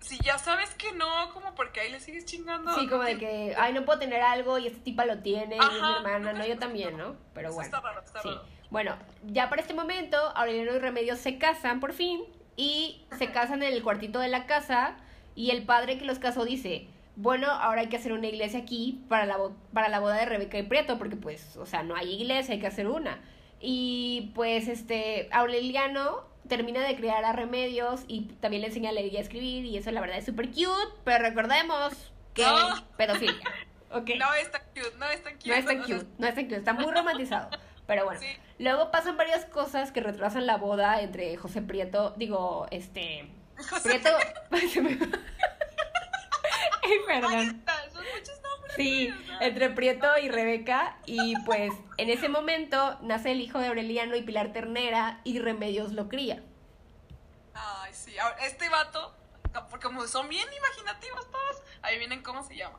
si 0.01 0.19
ya 0.21 0.39
sabes 0.39 0.71
que 0.75 0.93
no, 0.93 1.31
como 1.35 1.55
porque 1.55 1.81
ahí 1.81 1.91
le 1.93 2.01
sigues 2.01 2.25
chingando. 2.25 2.75
Sí, 2.77 2.89
como 2.89 3.03
de 3.03 3.19
que, 3.19 3.55
ay, 3.59 3.73
no 3.73 3.85
puedo 3.85 3.99
tener 3.99 4.23
algo 4.23 4.57
y 4.59 4.69
esta 4.69 4.83
tipa 4.83 5.05
lo 5.05 5.19
tiene 5.19 5.57
y 5.57 5.59
es 5.59 5.73
mi 5.73 5.93
hermana, 5.97 6.33
no, 6.33 6.39
no, 6.39 6.47
yo 6.47 6.59
también, 6.59 6.97
no. 6.97 7.17
Pero 7.35 7.53
bueno. 7.53 7.67
Está 7.67 7.81
raro, 7.81 8.01
está 8.01 8.23
Sí. 8.23 8.29
raro. 8.29 8.45
Bueno, 8.71 8.97
ya 9.25 9.49
para 9.49 9.63
este 9.63 9.75
momento, 9.75 10.17
Aureliano 10.37 10.75
y 10.75 10.79
Remedios 10.79 11.19
se 11.19 11.39
casan 11.39 11.81
por 11.81 11.93
fin 11.93 12.23
y 12.57 13.05
se 13.19 13.31
casan 13.33 13.63
en 13.63 13.73
el 13.73 13.83
cuartito 13.83 14.19
de 14.19 14.29
la 14.29 14.47
casa 14.47 14.97
y 15.35 15.51
el 15.51 15.65
padre 15.65 15.99
que 15.99 16.05
los 16.05 16.19
casó 16.19 16.45
dice, 16.45 16.87
bueno, 17.21 17.51
ahora 17.51 17.81
hay 17.81 17.89
que 17.89 17.97
hacer 17.97 18.13
una 18.13 18.29
iglesia 18.29 18.61
aquí 18.61 19.05
para 19.09 19.27
la, 19.27 19.37
para 19.73 19.89
la 19.89 19.99
boda 19.99 20.15
de 20.17 20.25
Rebeca 20.25 20.57
y 20.57 20.63
Prieto 20.63 20.99
porque 20.99 21.17
pues, 21.17 21.57
o 21.57 21.67
sea, 21.67 21.83
no 21.83 21.97
hay 21.97 22.15
iglesia, 22.15 22.55
hay 22.55 22.61
que 22.61 22.69
hacer 22.69 22.87
una. 22.87 23.21
Y 23.61 24.31
pues 24.37 24.69
este, 24.69 25.29
Aureliano 25.33 26.23
termina 26.49 26.81
de 26.87 26.95
criar 26.95 27.25
a 27.25 27.33
Remedios 27.33 28.05
y 28.07 28.23
también 28.41 28.61
le 28.63 28.69
enseña 28.69 28.91
a 28.91 28.93
leer 28.93 29.13
y 29.13 29.17
a 29.17 29.21
escribir 29.21 29.65
y 29.65 29.77
eso 29.77 29.91
la 29.91 30.01
verdad 30.01 30.19
es 30.19 30.27
súper 30.27 30.47
cute, 30.49 30.95
pero 31.05 31.25
recordemos 31.25 32.13
que 32.35 32.43
No. 32.43 32.87
pedofilia. 32.97 33.35
Ok. 33.91 34.11
No 34.19 34.33
es 34.35 34.51
tan 34.53 34.61
cute, 34.75 34.93
no 34.99 35.07
es 35.07 35.23
tan 35.25 35.33
cute. 35.37 35.49
No 35.49 35.55
es 35.57 35.65
tan 35.65 35.79
cute, 35.83 36.07
no 36.19 36.27
es 36.29 36.35
tan 36.35 36.45
cute, 36.45 36.57
está 36.57 36.73
muy 36.75 36.93
romantizado. 36.93 37.49
Pero 37.87 38.05
bueno, 38.05 38.21
Sí. 38.21 38.27
luego 38.59 38.91
pasan 38.91 39.17
varias 39.17 39.47
cosas 39.47 39.93
que 39.93 40.01
retrasan 40.03 40.47
la 40.47 40.59
boda 40.59 41.01
entre 41.01 41.35
José 41.39 41.63
Prieto, 41.63 42.13
digo, 42.19 42.67
este... 42.71 43.27
Prieto... 43.83 44.11
Son 47.23 48.05
muchos 48.17 48.41
nombres. 48.43 48.75
Sí, 48.77 49.13
entre 49.41 49.71
Prieto 49.71 50.07
y 50.23 50.29
Rebeca. 50.29 50.99
Y 51.07 51.35
pues 51.45 51.73
en 51.97 52.11
ese 52.11 52.29
momento 52.29 52.99
nace 53.03 53.33
el 53.33 53.41
hijo 53.41 53.59
de 53.59 53.69
Aureliano 53.69 54.17
y 54.17 54.23
Pilar 54.23 54.53
Ternera 54.53 55.21
y 55.25 55.39
Remedios 55.39 55.93
lo 55.93 56.09
cría. 56.09 56.43
Ay, 57.55 57.93
sí. 57.93 58.15
Este 58.45 58.69
vato, 58.69 59.15
porque 59.71 59.87
como 59.87 60.07
son 60.07 60.29
bien 60.29 60.47
imaginativos 60.57 61.31
todos, 61.31 61.63
ahí 61.83 61.99
vienen 61.99 62.23
cómo 62.23 62.43
se 62.43 62.57
llama. 62.57 62.79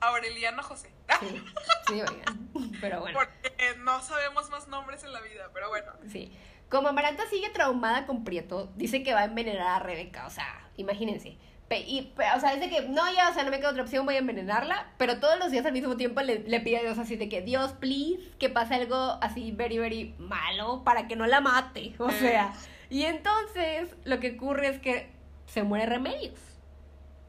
Aureliano 0.00 0.62
José. 0.62 0.92
Sí, 1.20 1.42
sí, 1.86 2.00
oigan. 2.00 2.48
Pero 2.80 3.00
bueno. 3.00 3.18
Porque 3.18 3.74
no 3.78 4.00
sabemos 4.02 4.50
más 4.50 4.66
nombres 4.68 5.04
en 5.04 5.12
la 5.12 5.20
vida, 5.20 5.50
pero 5.52 5.68
bueno. 5.68 5.92
Sí. 6.10 6.36
como 6.68 6.88
Amaranta 6.88 7.28
sigue 7.28 7.50
traumada 7.50 8.06
con 8.06 8.24
Prieto, 8.24 8.72
dice 8.76 9.02
que 9.02 9.12
va 9.14 9.20
a 9.20 9.24
envenenar 9.24 9.66
a 9.66 9.78
Rebeca, 9.78 10.26
o 10.26 10.30
sea, 10.30 10.68
imagínense. 10.76 11.38
Y, 11.80 12.12
o 12.36 12.40
sea, 12.40 12.54
dice 12.54 12.68
que 12.68 12.88
no, 12.88 13.02
ya, 13.12 13.30
o 13.30 13.34
sea, 13.34 13.44
no 13.44 13.50
me 13.50 13.58
queda 13.58 13.70
otra 13.70 13.82
opción, 13.82 14.04
voy 14.04 14.16
a 14.16 14.18
envenenarla, 14.18 14.92
pero 14.98 15.18
todos 15.18 15.38
los 15.38 15.50
días 15.50 15.66
al 15.66 15.72
mismo 15.72 15.96
tiempo 15.96 16.20
le, 16.20 16.40
le 16.40 16.60
pide 16.60 16.78
a 16.78 16.82
Dios 16.82 16.98
así 16.98 17.16
de 17.16 17.28
que, 17.28 17.42
Dios, 17.42 17.72
please, 17.72 18.20
que 18.38 18.48
pase 18.48 18.74
algo 18.74 19.18
así 19.20 19.52
very, 19.52 19.78
very 19.78 20.14
malo 20.18 20.82
para 20.84 21.08
que 21.08 21.16
no 21.16 21.26
la 21.26 21.40
mate, 21.40 21.94
o 21.98 22.10
sea. 22.10 22.52
Y 22.90 23.04
entonces 23.04 23.96
lo 24.04 24.20
que 24.20 24.32
ocurre 24.32 24.68
es 24.68 24.78
que 24.78 25.10
se 25.46 25.62
muere 25.62 25.86
Remedios. 25.86 26.38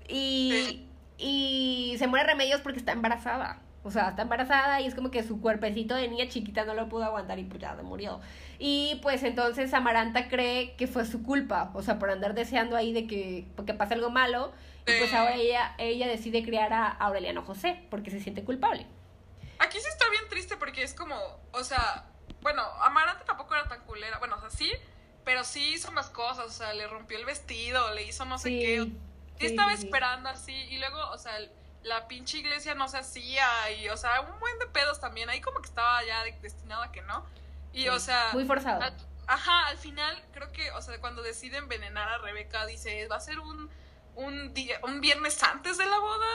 Y, 0.08 0.86
y 1.18 1.96
se 1.98 2.08
muere 2.08 2.28
Remedios 2.28 2.62
porque 2.62 2.80
está 2.80 2.92
embarazada. 2.92 3.62
O 3.84 3.92
sea, 3.92 4.10
está 4.10 4.22
embarazada 4.22 4.80
y 4.80 4.88
es 4.88 4.96
como 4.96 5.12
que 5.12 5.24
su 5.24 5.42
cuerpecito 5.42 5.96
de 5.96 6.08
niña 6.08 6.30
chiquita 6.30 6.64
no 6.64 6.74
lo 6.74 6.88
pudo 6.88 7.04
aguantar 7.04 7.38
y 7.38 7.44
pues 7.44 7.62
ya 7.62 7.74
murió. 7.84 8.22
Y 8.58 9.00
pues 9.02 9.24
entonces 9.24 9.74
Amaranta 9.74 10.30
cree 10.30 10.76
que 10.76 10.88
fue 10.88 11.06
su 11.06 11.22
culpa, 11.22 11.70
o 11.74 11.82
sea, 11.82 12.00
por 12.00 12.10
andar 12.10 12.34
deseando 12.34 12.78
ahí 12.78 12.94
de 12.94 13.08
que, 13.08 13.46
porque 13.56 13.74
pase 13.74 13.96
algo 13.96 14.10
malo. 14.10 14.54
Y 14.88 14.98
pues 14.98 15.14
ahora 15.14 15.36
ella, 15.36 15.76
ella 15.78 16.08
decide 16.08 16.44
criar 16.44 16.72
a 16.74 16.88
Aureliano 16.88 17.42
José 17.42 17.86
porque 17.90 18.10
se 18.10 18.20
siente 18.20 18.44
culpable. 18.44 18.86
Aquí 19.60 19.78
sí 19.80 19.88
está 19.90 20.10
bien 20.10 20.24
triste 20.30 20.58
porque 20.58 20.84
es 20.84 20.94
como, 20.94 21.16
o 21.52 21.64
sea, 21.64 22.06
bueno, 22.42 22.62
Amaranta 22.82 23.24
tampoco 23.26 23.56
era 23.56 23.68
tan 23.68 23.82
culera, 23.82 24.20
bueno, 24.20 24.36
o 24.36 24.40
sea, 24.40 24.50
sí, 24.50 24.72
pero 25.24 25.44
sí 25.44 25.74
hizo 25.74 25.92
más 25.92 26.10
cosas, 26.10 26.46
o 26.46 26.50
sea, 26.50 26.74
le 26.74 26.88
rompió 26.88 27.18
el 27.18 27.26
vestido, 27.26 27.94
le 27.94 28.04
hizo 28.04 28.26
no 28.26 28.38
sé 28.38 28.50
qué. 28.50 28.88
Sí, 29.40 29.46
estaba 29.46 29.74
esperando 29.74 30.30
así 30.30 30.54
y 30.54 30.78
luego, 30.80 31.00
o 31.12 31.18
sea, 31.18 31.34
la 31.84 32.08
pinche 32.08 32.38
iglesia 32.40 32.76
no 32.76 32.88
se 32.88 32.98
hacía 32.98 33.46
y, 33.72 33.90
o 33.90 33.98
sea, 33.98 34.22
un 34.22 34.40
buen 34.40 34.58
de 34.60 34.68
pedos 34.68 35.00
también. 35.00 35.30
Ahí 35.30 35.42
como 35.42 35.62
que 35.62 35.68
estaba 35.68 36.04
ya 36.04 36.24
destinado 36.42 36.84
a 36.84 36.92
que 36.92 37.02
no. 37.02 37.26
Y, 37.74 37.88
o 37.90 38.00
sea... 38.00 38.30
Muy 38.34 38.46
forzado. 38.46 38.82
ajá, 39.28 39.68
al 39.68 39.78
final 39.78 40.22
creo 40.32 40.52
que, 40.52 40.72
o 40.72 40.82
sea, 40.82 41.00
cuando 41.00 41.22
decide 41.22 41.58
envenenar 41.58 42.08
a 42.08 42.18
Rebeca, 42.20 42.66
dice, 42.66 43.08
va 43.08 43.18
a 43.18 43.20
ser 43.20 43.40
un, 43.40 43.70
un, 44.16 44.54
día, 44.54 44.80
un 44.84 45.02
viernes 45.02 45.42
antes 45.44 45.78
de 45.78 45.86
la 45.86 46.00
boda. 46.00 46.28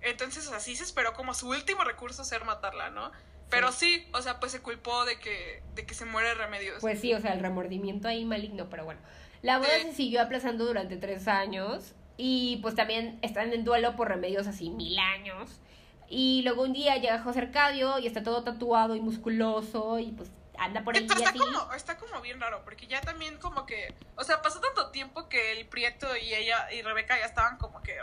Entonces 0.00 0.50
así 0.52 0.76
se 0.76 0.84
esperó 0.84 1.14
como 1.14 1.34
su 1.34 1.48
último 1.48 1.84
recurso 1.84 2.24
ser 2.24 2.44
matarla, 2.44 2.90
¿no? 2.90 3.12
Pero 3.48 3.70
sí, 3.70 4.08
o 4.12 4.20
sea, 4.22 4.40
pues 4.40 4.52
se 4.52 4.60
culpó 4.60 5.04
de 5.04 5.20
que, 5.20 5.62
de 5.74 5.86
que 5.86 5.94
se 5.94 6.04
muere 6.04 6.34
Remedios. 6.34 6.80
Pues 6.80 7.00
sí, 7.00 7.14
o 7.14 7.20
sea, 7.20 7.32
el 7.32 7.40
remordimiento 7.40 8.08
ahí 8.08 8.24
maligno, 8.24 8.68
pero 8.68 8.84
bueno. 8.84 9.00
La 9.42 9.58
boda 9.58 9.70
se 9.82 9.92
siguió 9.92 10.20
aplazando 10.20 10.64
durante 10.64 10.96
tres 10.96 11.28
años 11.28 11.94
y 12.16 12.58
pues 12.62 12.74
también 12.74 13.18
están 13.22 13.52
en 13.52 13.64
duelo 13.64 13.96
por 13.96 14.08
remedios 14.08 14.46
así 14.46 14.70
mil 14.70 14.98
años. 14.98 15.60
Y 16.08 16.42
luego 16.42 16.62
un 16.62 16.72
día 16.72 16.96
llega 16.96 17.20
José 17.20 17.40
Arcadio 17.40 17.98
y 17.98 18.06
está 18.06 18.22
todo 18.22 18.44
tatuado 18.44 18.94
y 18.94 19.00
musculoso 19.00 19.98
y 19.98 20.12
pues 20.12 20.30
anda 20.58 20.82
por 20.82 20.96
ahí 20.96 21.06
está 21.06 21.32
Como, 21.32 21.72
está 21.74 21.96
como 21.98 22.20
bien 22.20 22.40
raro, 22.40 22.62
porque 22.64 22.86
ya 22.86 23.00
también 23.00 23.36
como 23.38 23.66
que, 23.66 23.94
o 24.16 24.24
sea, 24.24 24.40
pasó 24.40 24.60
tanto 24.60 24.90
tiempo 24.90 25.28
que 25.28 25.52
el 25.52 25.66
Prieto 25.66 26.16
y 26.16 26.32
ella 26.34 26.72
y 26.72 26.82
Rebeca 26.82 27.18
ya 27.18 27.26
estaban 27.26 27.58
como 27.58 27.82
que 27.82 27.96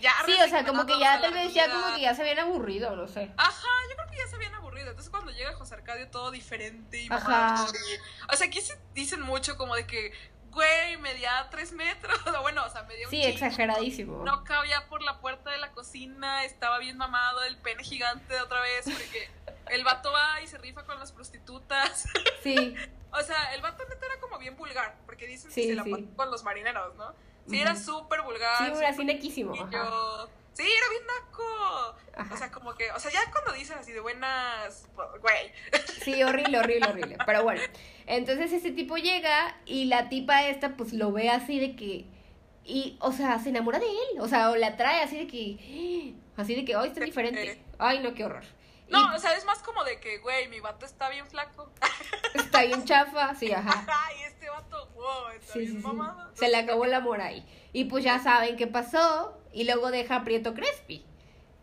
ya 0.00 0.12
Sí, 0.26 0.36
o 0.44 0.48
sea, 0.48 0.64
como 0.64 0.86
que 0.86 0.98
ya 0.98 1.20
tal 1.20 1.32
vez 1.32 1.54
ya 1.54 1.70
como 1.70 1.96
que 1.96 2.02
ya 2.02 2.14
se 2.14 2.22
habían 2.22 2.40
aburrido, 2.40 2.94
no 2.94 3.08
sé. 3.08 3.30
Ajá, 3.36 3.68
yo 3.88 3.96
creo 3.96 4.10
que 4.10 4.16
ya 4.18 4.26
se 4.26 4.36
habían 4.36 4.54
aburrido. 4.54 4.90
Entonces 4.90 5.10
cuando 5.10 5.32
llega 5.32 5.54
José 5.54 5.74
Arcadio 5.74 6.08
todo 6.08 6.30
diferente 6.30 7.02
y 7.02 7.08
Ajá. 7.10 7.66
o 8.30 8.36
sea, 8.36 8.46
aquí 8.46 8.60
se 8.60 8.78
dicen 8.92 9.20
mucho 9.22 9.56
como 9.56 9.74
de 9.74 9.86
que 9.86 10.12
güey, 10.54 10.96
medía 10.98 11.46
tres 11.50 11.72
metros, 11.72 12.18
bueno, 12.42 12.64
o 12.64 12.70
sea, 12.70 12.84
medía 12.84 13.06
un 13.06 13.10
Sí, 13.10 13.22
exageradísimo. 13.22 14.24
No 14.24 14.44
cabía 14.44 14.86
por 14.88 15.02
la 15.02 15.20
puerta 15.20 15.50
de 15.50 15.58
la 15.58 15.72
cocina, 15.72 16.44
estaba 16.44 16.78
bien 16.78 16.96
mamado, 16.96 17.42
el 17.44 17.56
pene 17.58 17.82
gigante 17.84 18.40
otra 18.40 18.60
vez, 18.60 18.84
porque 18.84 19.28
el 19.70 19.84
vato 19.84 20.12
va 20.12 20.40
y 20.40 20.46
se 20.46 20.58
rifa 20.58 20.84
con 20.84 20.98
las 20.98 21.12
prostitutas. 21.12 22.06
Sí. 22.42 22.76
o 23.10 23.22
sea, 23.22 23.54
el 23.54 23.62
vato 23.62 23.84
neta 23.88 24.04
era 24.04 24.20
como 24.20 24.38
bien 24.38 24.54
vulgar, 24.54 24.96
porque 25.06 25.26
dicen 25.26 25.50
que 25.50 25.68
se 25.68 25.74
la 25.74 25.82
sí. 25.82 26.10
con 26.14 26.30
los 26.30 26.44
marineros, 26.44 26.94
¿no? 26.96 27.14
Sí, 27.48 27.58
era 27.58 27.74
súper 27.74 28.20
vulgar. 28.20 28.58
Sí, 28.58 28.78
era 28.78 28.90
así 28.90 29.04
nequísimo. 29.04 29.54
Sí, 30.54 30.62
era 30.62 30.88
bien 30.88 31.02
naco. 31.06 32.32
O 32.32 32.36
sea, 32.36 32.50
como 32.50 32.74
que, 32.74 32.90
o 32.92 32.98
sea, 33.00 33.10
ya 33.10 33.30
cuando 33.32 33.52
dicen 33.52 33.76
así 33.78 33.92
de 33.92 34.00
buenas, 34.00 34.86
güey. 35.20 35.52
Sí, 36.02 36.22
horrible, 36.22 36.58
horrible, 36.58 36.88
horrible. 36.88 37.18
Pero 37.26 37.42
bueno, 37.42 37.60
entonces 38.06 38.52
ese 38.52 38.70
tipo 38.70 38.96
llega 38.96 39.56
y 39.66 39.86
la 39.86 40.08
tipa 40.08 40.46
esta 40.46 40.76
pues 40.76 40.92
lo 40.92 41.10
ve 41.10 41.28
así 41.30 41.58
de 41.58 41.74
que, 41.74 42.06
y, 42.64 42.96
o 43.00 43.12
sea, 43.12 43.38
se 43.40 43.48
enamora 43.48 43.80
de 43.80 43.86
él. 43.86 44.20
O 44.20 44.28
sea, 44.28 44.50
o 44.50 44.56
la 44.56 44.76
trae 44.76 45.02
así 45.02 45.18
de 45.18 45.26
que, 45.26 46.14
así 46.36 46.54
de 46.54 46.64
que, 46.64 46.76
ay, 46.76 46.88
está 46.88 47.00
diferente. 47.00 47.60
Ay, 47.78 47.98
no, 47.98 48.14
qué 48.14 48.24
horror. 48.24 48.44
No, 48.88 49.14
o 49.14 49.18
sea, 49.18 49.34
es 49.36 49.44
más 49.44 49.58
como 49.58 49.82
de 49.82 49.98
que, 49.98 50.18
güey, 50.18 50.48
mi 50.48 50.60
vato 50.60 50.86
está 50.86 51.08
bien 51.08 51.26
flaco. 51.26 51.70
Está 52.34 52.62
bien 52.64 52.84
chafa, 52.84 53.34
sí, 53.36 53.52
ajá. 53.52 53.86
y 54.18 54.24
este 54.24 54.50
vato, 54.50 54.88
wow, 54.94 55.28
está 55.38 55.58
bien 55.58 55.80
mamado. 55.82 56.34
Se 56.34 56.48
le 56.48 56.56
acabó 56.56 56.84
el 56.84 56.94
amor 56.94 57.20
ahí. 57.20 57.44
Y 57.74 57.86
pues 57.86 58.04
ya 58.04 58.20
saben 58.20 58.56
qué 58.56 58.68
pasó 58.68 59.36
y 59.52 59.64
luego 59.64 59.90
deja 59.90 60.16
a 60.16 60.24
Prieto 60.24 60.54
Crespi. 60.54 61.04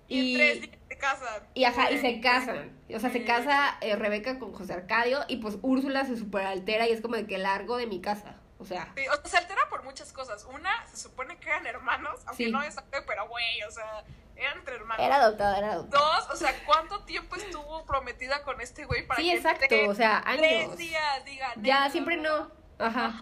Y, 0.10 0.36
tres 0.36 0.62
días 0.62 0.78
se 0.90 0.98
casan. 0.98 1.44
Y 1.54 1.64
ajá, 1.64 1.90
y 1.90 2.00
se 2.00 2.20
casan. 2.20 2.78
O 2.94 3.00
sea, 3.00 3.10
se 3.10 3.24
casa 3.24 3.78
eh, 3.80 3.96
Rebeca 3.96 4.38
con 4.38 4.52
José 4.52 4.74
Arcadio 4.74 5.20
y 5.30 5.38
pues 5.38 5.58
Úrsula 5.62 6.04
se 6.06 6.18
superaltera 6.18 6.86
y 6.86 6.92
es 6.92 7.00
como 7.00 7.16
de 7.16 7.26
que 7.26 7.38
largo 7.38 7.78
de 7.78 7.88
mi 7.88 8.02
casa. 8.02 8.36
O 8.60 8.66
sea. 8.66 8.92
Sí, 8.94 9.08
o 9.08 9.16
sea, 9.16 9.26
se 9.26 9.38
altera 9.38 9.62
por 9.70 9.84
muchas 9.86 10.12
cosas. 10.12 10.46
Una, 10.54 10.86
se 10.88 10.98
supone 10.98 11.38
que 11.38 11.48
eran 11.48 11.66
hermanos, 11.66 12.20
aunque 12.26 12.50
no 12.50 12.62
es 12.62 12.76
pero 13.08 13.30
güey, 13.30 13.64
o 13.64 13.72
sea, 13.72 14.04
eran 14.36 14.58
entre 14.58 14.76
hermanos. 14.76 15.06
Era 15.06 15.16
adoptada, 15.16 15.58
era 15.60 15.72
adoptada. 15.72 16.04
Dos, 16.04 16.30
o 16.32 16.36
sea, 16.36 16.54
¿cuánto 16.66 17.06
tiempo 17.06 17.38
estuvo 17.38 17.86
prometida 17.86 18.44
con 18.44 18.60
este 18.60 18.84
güey 18.84 19.08
para 19.08 19.22
sí, 19.22 19.30
que 19.30 19.38
exacto, 19.38 19.76
o 19.88 19.96
sea, 19.96 20.22
años. 20.26 20.42
Tres 20.42 20.78
días, 20.78 21.24
digan. 21.24 21.64
Ya, 21.64 21.90
siempre 21.90 22.18
no. 22.18 22.52
Ajá. 22.82 23.22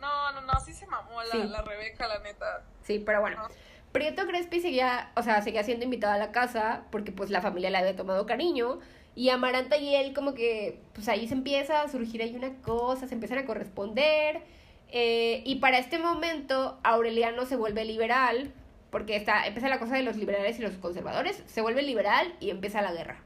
No, 0.00 0.32
no, 0.32 0.40
no, 0.40 0.60
sí 0.60 0.72
se 0.72 0.86
mamó 0.86 1.22
la, 1.22 1.44
la 1.44 1.62
Rebeca, 1.62 2.08
la 2.08 2.18
neta. 2.20 2.64
Sí, 2.82 2.98
pero 2.98 3.20
bueno. 3.20 3.48
Prieto 3.92 4.26
Crespi 4.26 4.60
seguía, 4.60 5.10
o 5.16 5.22
sea, 5.22 5.40
seguía 5.42 5.64
siendo 5.64 5.84
invitado 5.84 6.12
a 6.12 6.18
la 6.18 6.30
casa 6.30 6.84
porque 6.90 7.10
pues 7.10 7.30
la 7.30 7.40
familia 7.40 7.70
le 7.70 7.78
había 7.78 7.96
tomado 7.96 8.26
cariño. 8.26 8.80
Y 9.14 9.30
Amaranta 9.30 9.76
y 9.78 9.96
él 9.96 10.14
como 10.14 10.34
que, 10.34 10.80
pues 10.92 11.08
ahí 11.08 11.26
se 11.26 11.34
empieza 11.34 11.82
a 11.82 11.88
surgir 11.88 12.22
ahí 12.22 12.36
una 12.36 12.54
cosa, 12.62 13.08
se 13.08 13.14
empiezan 13.14 13.38
a 13.38 13.46
corresponder. 13.46 14.42
Eh, 14.90 15.42
y 15.44 15.56
para 15.56 15.78
este 15.78 15.98
momento 15.98 16.78
Aureliano 16.84 17.44
se 17.44 17.56
vuelve 17.56 17.84
liberal, 17.84 18.52
porque 18.90 19.16
está, 19.16 19.46
empieza 19.46 19.68
la 19.68 19.78
cosa 19.78 19.96
de 19.96 20.02
los 20.02 20.16
liberales 20.16 20.58
y 20.58 20.62
los 20.62 20.74
conservadores, 20.74 21.42
se 21.46 21.60
vuelve 21.60 21.82
liberal 21.82 22.34
y 22.40 22.50
empieza 22.50 22.80
la 22.80 22.92
guerra. 22.92 23.22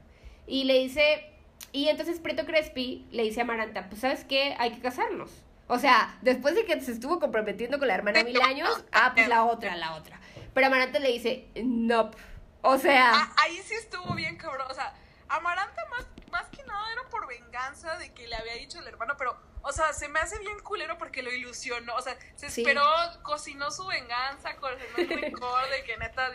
Y 0.47 0.63
le 0.63 0.79
dice, 0.79 1.29
y 1.71 1.87
entonces 1.87 2.19
Prieto 2.19 2.45
Crespi 2.45 3.05
le 3.11 3.23
dice 3.23 3.41
a 3.41 3.43
Amaranta, 3.43 3.87
pues 3.87 4.01
sabes 4.01 4.25
qué, 4.25 4.55
hay 4.57 4.71
que 4.71 4.81
casarnos. 4.81 5.31
O 5.67 5.79
sea, 5.79 6.17
después 6.21 6.55
de 6.55 6.65
que 6.65 6.79
se 6.81 6.91
estuvo 6.91 7.19
comprometiendo 7.19 7.79
con 7.79 7.87
la 7.87 7.95
hermana 7.95 8.23
mil 8.23 8.41
años, 8.41 8.69
ah, 8.91 9.11
pues 9.15 9.27
la 9.27 9.45
otra, 9.45 9.75
la 9.75 9.95
otra. 9.95 10.19
Pero 10.53 10.67
Amaranta 10.67 10.99
le 10.99 11.11
dice, 11.11 11.47
no. 11.63 12.11
O 12.61 12.77
sea. 12.77 13.11
Ah, 13.13 13.35
ahí 13.37 13.57
sí 13.63 13.73
estuvo 13.75 14.13
bien 14.13 14.37
cabrón. 14.37 14.67
O 14.69 14.73
sea, 14.73 14.93
Amaranta 15.29 15.85
más, 15.89 16.05
más 16.31 16.47
que 16.49 16.63
nada 16.63 16.91
era 16.91 17.03
por 17.09 17.27
venganza 17.27 17.97
de 17.97 18.13
que 18.13 18.27
le 18.27 18.35
había 18.35 18.55
dicho 18.55 18.79
el 18.79 18.87
hermano, 18.87 19.15
pero, 19.17 19.37
o 19.61 19.71
sea, 19.71 19.93
se 19.93 20.09
me 20.09 20.19
hace 20.19 20.37
bien 20.39 20.59
culero 20.59 20.97
porque 20.97 21.23
lo 21.23 21.31
ilusionó. 21.31 21.95
O 21.95 22.01
sea, 22.01 22.17
se 22.35 22.47
esperó, 22.47 22.83
cocinó 23.23 23.71
su 23.71 23.85
venganza, 23.87 24.55
cocinó 24.57 24.97
el 24.97 25.09
rencor 25.21 25.69
de 25.69 25.83
que 25.83 25.97
neta. 25.97 26.29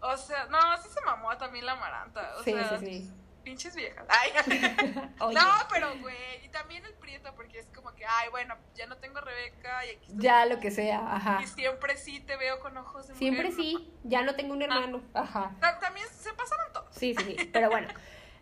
O 0.00 0.16
sea, 0.16 0.46
no, 0.46 0.58
sí 0.82 0.88
se 0.88 1.00
mamó 1.02 1.36
también 1.36 1.66
la 1.66 1.72
Amaranta. 1.72 2.36
O 2.38 2.44
sí, 2.44 2.52
sea, 2.52 2.78
sí, 2.78 2.86
sí 2.86 3.12
pinches 3.48 3.74
viejas. 3.74 4.06
Ay, 4.08 4.30
no, 5.34 5.42
pero 5.72 5.88
güey, 6.00 6.44
y 6.44 6.48
también 6.48 6.84
el 6.84 6.92
prieto, 6.94 7.32
porque 7.34 7.58
es 7.58 7.66
como 7.74 7.94
que, 7.94 8.04
ay, 8.04 8.28
bueno, 8.30 8.54
ya 8.74 8.86
no 8.86 8.98
tengo 8.98 9.20
Rebeca 9.20 9.86
y 9.86 9.96
aquí 9.96 10.12
Ya 10.16 10.44
lo 10.44 10.60
que 10.60 10.70
sea, 10.70 11.16
ajá. 11.16 11.40
Y 11.42 11.46
siempre 11.46 11.96
sí 11.96 12.20
te 12.20 12.36
veo 12.36 12.60
con 12.60 12.76
ojos 12.76 13.08
de 13.08 13.14
mujer. 13.14 13.18
Siempre 13.18 13.52
sí, 13.52 13.90
ya 14.04 14.22
no 14.22 14.34
tengo 14.34 14.52
un 14.52 14.60
hermano, 14.60 15.02
ajá. 15.14 15.56
También 15.80 16.06
se 16.10 16.32
pasaron 16.34 16.72
todos. 16.74 16.94
Sí, 16.94 17.14
sí, 17.18 17.36
sí, 17.38 17.46
pero 17.52 17.70
bueno. 17.70 17.88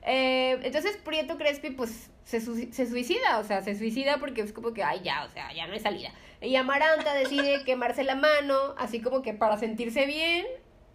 Eh, 0.02 0.58
entonces 0.62 0.96
Prieto 0.98 1.36
Crespi 1.36 1.70
pues 1.70 2.10
se, 2.24 2.40
se 2.40 2.86
suicida, 2.86 3.38
o 3.38 3.44
sea, 3.44 3.62
se 3.62 3.76
suicida 3.76 4.18
porque 4.18 4.40
es 4.40 4.52
como 4.52 4.72
que, 4.72 4.82
ay, 4.82 5.02
ya, 5.02 5.24
o 5.24 5.28
sea, 5.28 5.52
ya 5.52 5.68
no 5.68 5.72
hay 5.72 5.80
salida. 5.80 6.10
Y 6.40 6.56
Amaranta 6.56 7.14
decide 7.14 7.64
quemarse 7.64 8.02
la 8.02 8.16
mano, 8.16 8.74
así 8.76 9.00
como 9.00 9.22
que 9.22 9.34
para 9.34 9.56
sentirse 9.56 10.04
bien, 10.06 10.46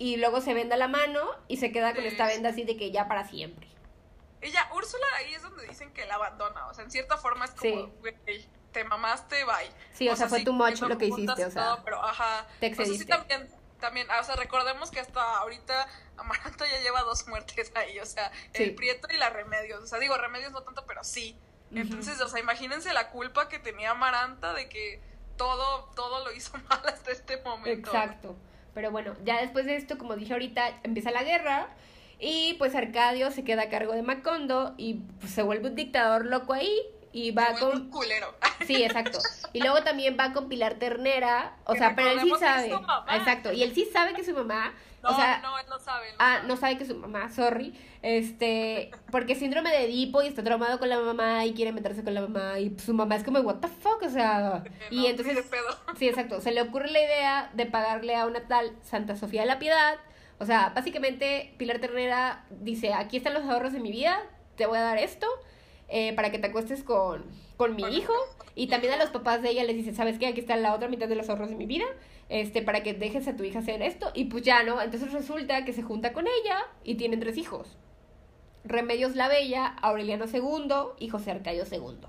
y 0.02 0.18
luego 0.18 0.42
se 0.42 0.56
venda 0.56 0.78
la 0.78 0.88
mano 0.88 1.20
y 1.48 1.58
se 1.58 1.72
queda 1.72 1.94
con 1.94 2.04
esta 2.04 2.26
venda 2.26 2.50
así 2.50 2.64
de 2.64 2.76
que 2.76 2.92
ya 2.92 3.08
para 3.08 3.24
siempre. 3.24 3.68
Ella, 4.42 4.68
Úrsula, 4.74 5.06
ahí 5.18 5.34
es 5.34 5.42
donde 5.42 5.68
dicen 5.68 5.94
que 5.94 6.06
la 6.06 6.16
abandona. 6.16 6.68
O 6.68 6.74
sea, 6.74 6.84
en 6.84 6.92
cierta 6.92 7.18
forma 7.18 7.46
es 7.46 7.52
como, 7.52 7.88
güey, 8.00 8.16
te 8.72 8.84
mamaste, 8.84 9.44
bye. 9.44 9.72
Sí, 9.94 10.10
o, 10.10 10.16
sea, 10.16 10.28
fue 10.28 10.44
tu 10.44 10.54
much 10.54 10.82
lo 10.82 10.98
que 10.98 11.06
hiciste, 11.06 11.46
o 11.46 11.52
sea. 11.52 11.78
pero, 11.84 12.04
ajá. 12.04 12.48
Te 12.60 12.68
excediste. 12.68 13.04
sí, 13.04 13.10
también, 13.10 13.50
también, 13.80 14.08
o 14.10 14.24
sea, 14.24 14.36
recordemos 14.36 14.92
que 14.92 15.00
hasta 15.00 15.38
ahorita 15.38 15.88
Amaranto 16.18 16.66
ya 16.66 16.80
lleva 16.82 17.02
dos 17.02 17.28
muertes 17.28 17.72
ahí, 17.76 18.00
o 18.00 18.06
sea, 18.06 18.32
el 18.54 18.76
Prieto 18.76 19.08
y 19.12 19.18
la 19.18 19.30
Remedios. 19.30 19.84
O 19.84 19.88
sea, 19.88 20.00
digo, 20.00 20.18
Remedios 20.18 20.52
no 20.52 20.64
tanto, 20.64 20.86
pero 20.86 21.04
sí. 21.04 21.38
Entonces, 21.74 22.20
o 22.20 22.28
sea, 22.28 22.40
imagínense 22.40 22.92
la 22.94 23.10
culpa 23.12 23.48
que 23.48 23.58
tenía 23.58 23.92
Amaranta 23.92 24.54
de 24.54 24.68
que 24.68 25.02
todo, 25.38 25.90
todo 25.96 26.24
lo 26.24 26.32
hizo 26.34 26.58
mal 26.70 26.82
hasta 26.86 27.12
este 27.12 27.38
momento. 27.42 27.90
Exacto. 27.90 28.36
Pero 28.74 28.92
bueno, 28.92 29.16
ya 29.24 29.42
después 29.42 29.66
de 29.66 29.76
esto, 29.76 29.98
como 29.98 30.16
dije 30.16 30.34
ahorita, 30.34 30.80
empieza 30.84 31.12
la 31.12 31.24
guerra 31.24 31.70
y 32.22 32.54
pues 32.60 32.76
Arcadio 32.76 33.32
se 33.32 33.44
queda 33.44 33.64
a 33.64 33.70
cargo 33.70 33.94
de 33.94 34.04
Macondo 34.04 34.74
y 34.78 34.96
pues, 35.20 35.32
se 35.34 35.42
vuelve 35.44 35.70
un 35.70 35.76
dictador 35.76 36.26
loco 36.26 36.54
ahí. 36.54 36.72
y 37.12 37.32
va 37.32 37.48
Como 37.60 37.72
con... 37.72 37.82
un 37.82 37.90
culero. 37.90 38.34
Sí, 38.68 38.84
exacto. 38.84 39.18
Y 39.54 39.60
luego 39.60 39.82
también 39.84 40.16
va 40.20 40.32
con 40.34 40.48
Pilar 40.48 40.76
Ternera, 40.76 41.58
o 41.66 41.74
Que 41.74 41.80
sea, 41.80 41.96
pero 41.96 42.12
él 42.12 42.20
sí 42.22 42.32
sabe. 42.40 42.72
Exacto, 43.16 43.52
y 43.52 43.64
él 43.64 43.74
sí 43.74 43.86
sabe 43.92 44.14
que 44.14 44.24
su 44.24 44.34
mamá. 44.34 44.72
No, 45.02 45.10
o 45.10 45.16
sea, 45.16 45.40
no, 45.42 45.58
él 45.58 45.66
no 45.68 45.80
sabe. 45.80 46.10
él 46.10 46.16
Ah, 46.20 46.36
sabe. 46.36 46.48
no 46.48 46.58
sabe 46.58 46.78
que 46.78 46.86
su 46.86 46.96
mamá, 46.96 47.32
sorry. 47.32 47.74
Este, 48.04 48.92
porque 49.12 49.34
síndrome 49.34 49.72
de 49.72 49.86
Edipo 49.86 50.22
y 50.22 50.28
está 50.28 50.44
traumado 50.44 50.78
con 50.78 50.90
la 50.90 51.00
mamá 51.00 51.44
y 51.46 51.54
quiere 51.54 51.72
meterse 51.72 52.04
con 52.04 52.14
la 52.14 52.22
mamá 52.22 52.60
y 52.60 52.78
su 52.78 52.94
mamá 52.94 53.16
es 53.16 53.24
como, 53.24 53.40
what 53.40 53.56
the 53.56 53.68
fuck, 53.68 54.04
o 54.04 54.10
sea. 54.10 54.64
Y 54.92 55.02
no, 55.02 55.08
entonces, 55.08 55.44
pedo. 55.48 55.66
sí, 55.98 56.08
exacto, 56.08 56.40
se 56.40 56.52
le 56.52 56.62
ocurre 56.62 56.92
la 56.92 57.02
idea 57.02 57.50
de 57.56 57.66
pagarle 57.66 58.16
a 58.16 58.28
una 58.28 58.48
tal 58.48 58.76
Santa 58.84 59.16
Sofía 59.16 59.42
de 59.42 59.48
la 59.48 59.58
Piedad. 59.58 59.98
O 60.42 60.46
sea, 60.46 60.72
básicamente 60.74 61.54
Pilar 61.58 61.78
Ternera 61.78 62.48
dice, 62.50 62.94
aquí 62.94 63.18
están 63.18 63.36
los 63.36 63.44
ahorros 63.44 63.74
de 63.74 63.80
mi 63.80 63.92
vida, 63.92 64.20
te 64.56 64.66
voy 64.66 64.80
a 64.80 64.82
dar 64.82 64.98
esto 64.98 65.28
eh, 65.88 66.14
para 66.16 66.32
que 66.32 66.40
te 66.40 66.48
acuestes 66.48 66.84
con, 66.84 67.26
con 67.58 67.76
mi 67.76 67.84
hijo. 67.96 68.12
Y 68.56 68.66
también 68.66 68.92
a 68.94 68.98
los 68.98 69.12
papás 69.12 69.44
de 69.44 69.52
ella 69.52 69.64
les 69.66 69.76
dice, 69.76 69.94
¿sabes 69.94 70.18
qué? 70.18 70.26
Aquí 70.26 70.40
está 70.40 70.56
la 70.56 70.74
otra 70.74 70.88
mitad 70.88 71.08
de 71.08 71.14
los 71.14 71.30
ahorros 71.30 71.52
de 71.52 71.56
mi 71.56 71.68
vida, 71.68 71.86
este, 72.28 72.64
para 72.64 72.82
que 72.82 72.96
dejes 72.96 73.28
a 73.28 73.36
tu 73.36 73.44
hija 73.44 73.60
hacer 73.60 73.84
esto. 73.84 74.10
Y 74.16 74.26
pues 74.26 74.42
ya, 74.42 74.64
¿no? 74.64 74.82
Entonces 74.82 75.14
resulta 75.14 75.64
que 75.64 75.74
se 75.74 75.84
junta 75.84 76.12
con 76.12 76.26
ella 76.26 76.58
y 76.84 76.96
tienen 76.96 77.20
tres 77.20 77.38
hijos. 77.38 77.78
Remedios 78.64 79.16
la 79.16 79.28
Bella, 79.28 79.68
Aureliano 79.68 80.26
II 80.26 80.74
y 80.98 81.10
José 81.10 81.30
Arcadio 81.30 81.66
II. 81.72 82.00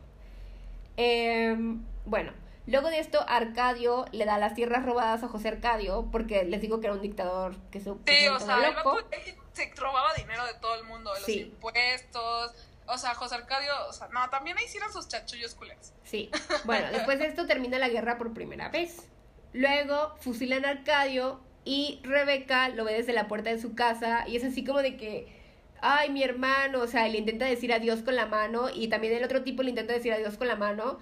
Bueno, 2.06 2.32
luego 2.66 2.88
de 2.90 2.98
esto 2.98 3.24
Arcadio 3.28 4.04
le 4.12 4.24
da 4.24 4.38
las 4.38 4.54
tierras 4.54 4.84
robadas 4.84 5.22
a 5.22 5.28
José 5.28 5.48
Arcadio 5.48 6.08
porque 6.12 6.44
les 6.44 6.60
digo 6.60 6.80
que 6.80 6.86
era 6.86 6.94
un 6.94 7.02
dictador 7.02 7.56
que 7.70 7.80
se 7.80 7.92
Sí, 8.06 8.28
o 8.28 8.38
sea, 8.38 8.58
el 8.58 8.64
él 9.10 9.34
se 9.52 9.72
robaba 9.76 10.14
dinero 10.14 10.44
de 10.46 10.54
todo 10.54 10.74
el 10.76 10.84
mundo, 10.84 11.12
de 11.12 11.20
los 11.20 11.26
Sí. 11.26 11.40
impuestos. 11.40 12.52
O 12.86 12.98
sea, 12.98 13.14
José 13.14 13.36
Arcadio, 13.36 13.70
o 13.88 13.92
sea, 13.92 14.08
no, 14.08 14.28
también 14.30 14.58
ahí 14.58 14.64
hicieron 14.64 14.92
sus 14.92 15.08
chachullos 15.08 15.54
culeros. 15.54 15.92
Sí. 16.04 16.30
Bueno, 16.64 16.86
después 16.92 17.18
de 17.18 17.26
esto 17.26 17.46
termina 17.46 17.78
la 17.78 17.88
guerra 17.88 18.18
por 18.18 18.32
primera 18.34 18.68
vez. 18.70 19.08
Luego 19.52 20.14
fusilan 20.20 20.64
a 20.64 20.70
Arcadio 20.70 21.40
y 21.64 22.00
Rebeca 22.02 22.68
lo 22.70 22.84
ve 22.84 22.94
desde 22.94 23.12
la 23.12 23.28
puerta 23.28 23.50
de 23.50 23.60
su 23.60 23.74
casa 23.74 24.26
y 24.26 24.36
es 24.36 24.44
así 24.44 24.64
como 24.64 24.80
de 24.82 24.96
que, 24.96 25.32
ay, 25.80 26.10
mi 26.10 26.22
hermano, 26.24 26.80
o 26.80 26.86
sea, 26.86 27.06
le 27.08 27.18
intenta 27.18 27.44
decir 27.44 27.72
adiós 27.72 28.02
con 28.02 28.16
la 28.16 28.26
mano 28.26 28.68
y 28.70 28.88
también 28.88 29.12
el 29.14 29.22
otro 29.24 29.42
tipo 29.42 29.62
le 29.62 29.70
intenta 29.70 29.92
decir 29.92 30.12
adiós 30.12 30.36
con 30.36 30.48
la 30.48 30.56
mano, 30.56 30.98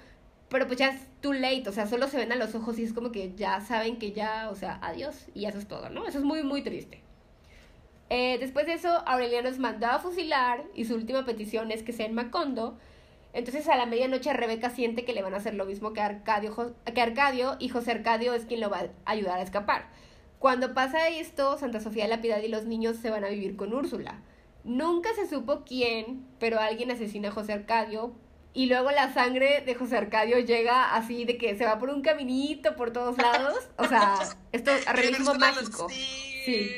pero 0.50 0.66
pues 0.66 0.78
ya 0.78 0.88
es 0.88 1.06
too 1.20 1.32
late, 1.32 1.68
o 1.68 1.72
sea, 1.72 1.86
solo 1.86 2.08
se 2.08 2.16
ven 2.16 2.32
a 2.32 2.36
los 2.36 2.54
ojos 2.56 2.78
y 2.78 2.82
es 2.82 2.92
como 2.92 3.12
que 3.12 3.32
ya 3.36 3.60
saben 3.60 3.98
que 3.98 4.12
ya, 4.12 4.50
o 4.50 4.56
sea, 4.56 4.78
adiós 4.82 5.26
y 5.32 5.46
eso 5.46 5.58
es 5.58 5.68
todo, 5.68 5.90
¿no? 5.90 6.06
Eso 6.06 6.18
es 6.18 6.24
muy, 6.24 6.42
muy 6.42 6.62
triste. 6.62 7.00
Eh, 8.10 8.36
después 8.40 8.66
de 8.66 8.72
eso, 8.72 8.88
Aureliano 9.06 9.48
es 9.48 9.60
mandado 9.60 9.96
a 9.96 10.00
fusilar 10.00 10.64
y 10.74 10.84
su 10.86 10.96
última 10.96 11.24
petición 11.24 11.70
es 11.70 11.84
que 11.84 11.92
sea 11.92 12.06
en 12.06 12.14
Macondo. 12.14 12.76
Entonces 13.32 13.68
a 13.68 13.76
la 13.76 13.86
medianoche 13.86 14.32
Rebeca 14.32 14.70
siente 14.70 15.04
que 15.04 15.12
le 15.12 15.22
van 15.22 15.34
a 15.34 15.36
hacer 15.36 15.54
lo 15.54 15.66
mismo 15.66 15.92
que 15.92 16.00
Arcadio, 16.00 16.74
que 16.84 17.00
Arcadio 17.00 17.56
y 17.60 17.68
José 17.68 17.92
Arcadio 17.92 18.34
es 18.34 18.44
quien 18.44 18.58
lo 18.58 18.70
va 18.70 18.78
a 18.78 19.10
ayudar 19.10 19.38
a 19.38 19.42
escapar. 19.42 19.88
Cuando 20.40 20.74
pasa 20.74 21.08
esto, 21.08 21.58
Santa 21.58 21.78
Sofía 21.78 22.04
de 22.04 22.10
la 22.10 22.20
Piedad 22.20 22.42
y 22.42 22.48
los 22.48 22.64
niños 22.64 22.96
se 22.96 23.10
van 23.10 23.22
a 23.22 23.28
vivir 23.28 23.54
con 23.54 23.72
Úrsula. 23.72 24.20
Nunca 24.64 25.10
se 25.14 25.28
supo 25.28 25.62
quién, 25.64 26.26
pero 26.40 26.58
alguien 26.58 26.90
asesina 26.90 27.28
a 27.28 27.32
José 27.32 27.52
Arcadio 27.52 28.12
y 28.54 28.66
luego 28.66 28.90
la 28.90 29.12
sangre 29.12 29.62
de 29.64 29.74
José 29.74 29.96
Arcadio 29.96 30.38
llega 30.38 30.94
así 30.94 31.24
de 31.24 31.36
que 31.36 31.56
se 31.56 31.64
va 31.64 31.78
por 31.78 31.90
un 31.90 32.02
caminito 32.02 32.76
por 32.76 32.92
todos 32.92 33.16
lados. 33.18 33.68
O 33.76 33.86
sea, 33.86 34.14
esto 34.52 34.70
es 34.72 34.84
realismo 34.86 35.34
mágico. 35.34 35.88
Sí. 36.44 36.70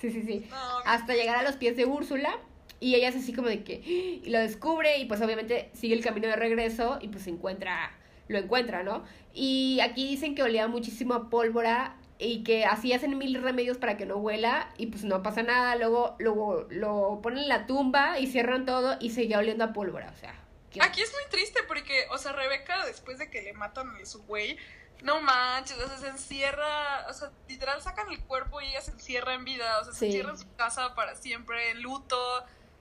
Sí, 0.00 0.10
sí, 0.10 0.22
sí, 0.22 0.46
hasta 0.86 1.14
llegar 1.14 1.36
a 1.36 1.42
los 1.42 1.56
pies 1.56 1.76
de 1.76 1.84
Úrsula 1.84 2.38
y 2.80 2.94
ella 2.94 3.08
es 3.10 3.16
así 3.16 3.34
como 3.34 3.48
de 3.48 3.62
que 3.64 3.74
y 4.24 4.30
lo 4.30 4.38
descubre 4.38 4.96
y 4.98 5.04
pues 5.04 5.20
obviamente 5.20 5.70
sigue 5.74 5.94
el 5.94 6.02
camino 6.02 6.26
de 6.28 6.36
regreso 6.36 6.98
y 7.02 7.08
pues 7.08 7.24
se 7.24 7.30
encuentra 7.30 7.92
lo 8.28 8.38
encuentra, 8.38 8.82
¿no? 8.84 9.02
Y 9.34 9.80
aquí 9.82 10.08
dicen 10.08 10.34
que 10.36 10.42
olía 10.44 10.68
muchísimo 10.68 11.14
a 11.14 11.28
pólvora 11.30 11.96
y 12.18 12.44
que 12.44 12.64
así 12.64 12.92
hacen 12.92 13.18
mil 13.18 13.42
remedios 13.42 13.76
para 13.76 13.96
que 13.96 14.06
no 14.06 14.16
huela 14.18 14.68
y 14.78 14.86
pues 14.86 15.02
no 15.04 15.22
pasa 15.22 15.42
nada, 15.42 15.74
luego 15.76 16.14
luego 16.18 16.66
lo 16.70 17.18
ponen 17.22 17.42
en 17.42 17.48
la 17.48 17.66
tumba 17.66 18.18
y 18.20 18.26
cierran 18.28 18.64
todo 18.66 18.96
y 19.00 19.10
sigue 19.10 19.36
oliendo 19.36 19.64
a 19.64 19.72
pólvora, 19.72 20.12
o 20.14 20.16
sea, 20.16 20.32
¿qué- 20.32 20.49
Aquí 20.80 21.00
es 21.02 21.12
muy 21.12 21.22
triste 21.30 21.60
porque, 21.66 22.06
o 22.10 22.18
sea, 22.18 22.32
Rebeca, 22.32 22.86
después 22.86 23.18
de 23.18 23.30
que 23.30 23.42
le 23.42 23.52
matan 23.52 23.88
a 23.96 24.06
su 24.06 24.22
güey, 24.24 24.56
no 25.02 25.20
manches, 25.22 25.78
o 25.78 25.88
sea, 25.88 25.98
se 25.98 26.08
encierra, 26.08 27.06
o 27.08 27.12
sea, 27.12 27.30
literal 27.48 27.80
sacan 27.82 28.10
el 28.12 28.20
cuerpo 28.20 28.60
y 28.60 28.66
ella 28.68 28.80
se 28.80 28.92
encierra 28.92 29.34
en 29.34 29.44
vida, 29.44 29.80
o 29.80 29.84
sea, 29.84 29.92
se 29.94 30.06
encierra 30.06 30.30
en 30.30 30.38
su 30.38 30.54
casa 30.56 30.94
para 30.94 31.16
siempre, 31.16 31.70
en 31.70 31.82
luto, 31.82 32.16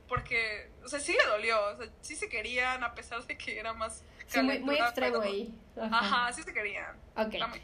porque, 0.08 0.70
o 0.84 0.88
sea, 0.90 1.00
sí 1.00 1.14
le 1.14 1.26
dolió, 1.30 1.58
o 1.70 1.78
sea, 1.78 1.88
sí 2.02 2.16
se 2.16 2.30
querían, 2.30 2.84
a 2.84 2.94
pesar 2.94 3.26
de 3.26 3.38
que 3.38 3.58
era 3.58 3.74
más 3.74 4.04
sí, 4.28 4.42
muy, 4.42 4.60
muy 4.60 4.76
extremo 4.76 5.20
pero- 5.20 5.32
ahí. 5.32 5.54
Ajá. 5.80 6.00
Ajá, 6.00 6.34
sí 6.34 6.44
se 6.44 6.54
querían. 6.54 6.96
Ok. 7.16 7.34
Muy- 7.50 7.62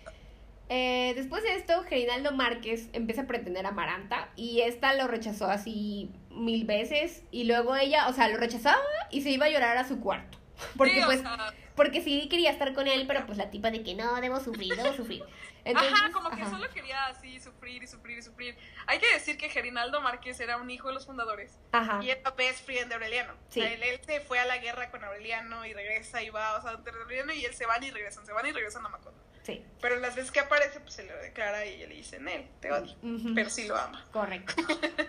Eh, 0.67 1.13
después 1.15 1.43
de 1.43 1.53
esto, 1.55 1.84
Gerinaldo 1.84 2.32
Márquez 2.32 2.88
empieza 2.93 3.21
a 3.21 3.28
pretender 3.28 3.67
a 3.67 3.69
Amaranta 3.69 4.30
y 4.36 4.61
esta 4.61 4.93
lo 4.95 5.05
rechazó 5.07 5.45
así 5.45 6.09
mil 6.36 6.65
veces 6.65 7.23
y 7.31 7.45
luego 7.45 7.75
ella, 7.75 8.07
o 8.07 8.13
sea, 8.13 8.27
lo 8.27 8.38
rechazaba 8.38 8.81
y 9.11 9.21
se 9.21 9.31
iba 9.31 9.45
a 9.45 9.49
llorar 9.49 9.77
a 9.77 9.88
su 9.88 9.99
cuarto. 9.99 10.38
Porque 10.77 10.95
Sí, 10.95 11.01
pues, 11.05 11.21
sea, 11.21 11.53
porque 11.75 12.01
sí 12.01 12.29
quería 12.29 12.51
estar 12.51 12.73
con 12.73 12.88
él, 12.88 13.05
pero 13.05 13.25
pues 13.25 13.38
la 13.38 13.49
tipa 13.51 13.69
de 13.69 13.83
que 13.83 13.95
no, 13.95 14.15
debo 14.21 14.39
sufrir, 14.39 14.75
debo 14.75 14.93
sufrir. 14.93 15.23
Entonces, 15.65 15.91
ajá, 15.93 16.11
como 16.11 16.29
que 16.29 16.41
ajá. 16.41 16.51
solo 16.51 16.69
quería 16.69 17.07
así 17.07 17.39
sufrir 17.39 17.83
y 17.83 17.88
sufrir 17.88 18.19
y 18.19 18.21
sufrir. 18.21 18.57
Hay 18.86 18.99
que 18.99 19.11
decir 19.13 19.36
que 19.36 19.49
Gerinaldo 19.49 19.99
Márquez 19.99 20.39
era 20.39 20.57
un 20.57 20.69
hijo 20.69 20.89
de 20.89 20.93
los 20.93 21.07
fundadores. 21.07 21.59
Ajá. 21.71 21.99
Y 22.03 22.11
era 22.11 22.29
best 22.31 22.63
friend 22.65 22.88
de 22.88 22.93
Aureliano. 22.93 23.33
Sí. 23.49 23.59
O 23.59 23.63
sea, 23.63 23.73
él, 23.73 23.81
él 23.81 23.99
se 24.05 24.21
fue 24.21 24.39
a 24.39 24.45
la 24.45 24.59
guerra 24.59 24.91
con 24.91 25.03
Aureliano 25.03 25.65
y 25.65 25.73
regresa 25.73 26.21
y 26.21 26.29
va, 26.29 26.57
o 26.57 26.61
sea, 26.61 26.73
entre 26.73 26.93
Aureliano 26.93 27.33
y 27.33 27.43
él 27.43 27.53
se 27.53 27.65
van 27.65 27.83
y 27.83 27.89
regresan, 27.89 28.25
se 28.25 28.31
van 28.31 28.45
y 28.45 28.51
regresan 28.51 28.86
a 28.86 28.89
Macondo. 28.89 29.14
Sí. 29.45 29.63
Pero 29.79 29.99
las 29.99 30.15
veces 30.15 30.31
que 30.31 30.39
aparece, 30.39 30.79
pues 30.79 30.95
se 30.95 31.03
lo 31.03 31.15
declara 31.17 31.63
y 31.67 31.75
ella 31.75 31.87
le 31.87 31.95
dice, 31.95 32.19
Nel, 32.19 32.47
te 32.59 32.71
odio. 32.71 32.95
Pero 33.35 33.49
sí 33.51 33.67
lo 33.67 33.77
ama. 33.77 34.03
Correcto. 34.11 34.53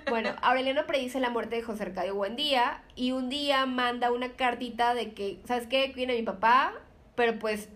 Bueno, 0.09 0.37
Aureliano 0.41 0.87
predice 0.87 1.18
la 1.18 1.30
muerte 1.30 1.57
de 1.57 1.62
José 1.62 1.82
Arcadio 1.82 2.14
Buendía 2.14 2.84
y 2.95 3.11
un 3.11 3.28
día 3.28 3.66
manda 3.66 4.12
una 4.12 4.34
cartita 4.34 4.95
de 4.95 5.14
que, 5.14 5.41
¿sabes 5.47 5.66
qué? 5.66 5.93
Cuiden 5.93 6.11
a 6.11 6.12
mi 6.14 6.22
papá, 6.22 6.74
pero 7.16 7.41
pues 7.41 7.68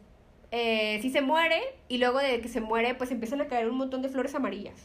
eh, 0.53 1.01
sí 1.03 1.11
se 1.11 1.23
muere 1.23 1.61
y 1.89 1.99
luego 1.99 2.21
de 2.21 2.41
que 2.41 2.49
se 2.49 2.61
muere 2.61 2.95
pues 2.95 3.11
empiezan 3.11 3.41
a 3.41 3.49
caer 3.49 3.69
un 3.69 3.77
montón 3.77 4.01
de 4.01 4.09
flores 4.09 4.35
amarillas. 4.37 4.79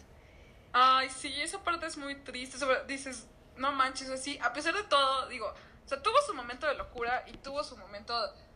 Ay, 0.73 1.09
sí, 1.09 1.31
esa 1.39 1.63
parte 1.63 1.85
es 1.85 1.97
muy 1.97 2.15
triste. 2.15 2.57
Sobre, 2.57 2.83
dices, 2.85 3.27
no 3.57 3.71
manches, 3.71 4.09
así, 4.09 4.39
a 4.41 4.51
pesar 4.51 4.73
de 4.73 4.83
todo, 4.83 5.29
digo, 5.29 5.47
o 5.47 5.87
sea, 5.87 6.01
tuvo 6.01 6.15
su 6.25 6.33
momento 6.33 6.65
de 6.67 6.75
locura 6.75 7.23
y 7.27 7.37
tuvo 7.37 7.63
su 7.63 7.77
momento 7.77 8.13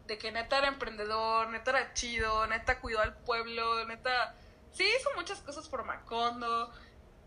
de 0.09 0.17
que 0.17 0.31
neta 0.31 0.57
era 0.57 0.67
emprendedor, 0.67 1.49
neta 1.49 1.71
era 1.71 1.93
chido, 1.93 2.45
neta 2.47 2.81
cuidó 2.81 2.99
al 2.99 3.15
pueblo, 3.15 3.85
neta, 3.85 4.35
sí 4.71 4.83
hizo 4.83 5.09
muchas 5.15 5.39
cosas 5.39 5.69
por 5.69 5.85
Macondo. 5.85 6.73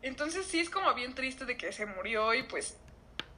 Entonces 0.03 0.45
sí 0.45 0.59
es 0.59 0.68
como 0.68 0.93
bien 0.93 1.14
triste 1.14 1.47
de 1.47 1.57
que 1.57 1.72
se 1.72 1.87
murió 1.87 2.35
y 2.35 2.43
pues 2.43 2.76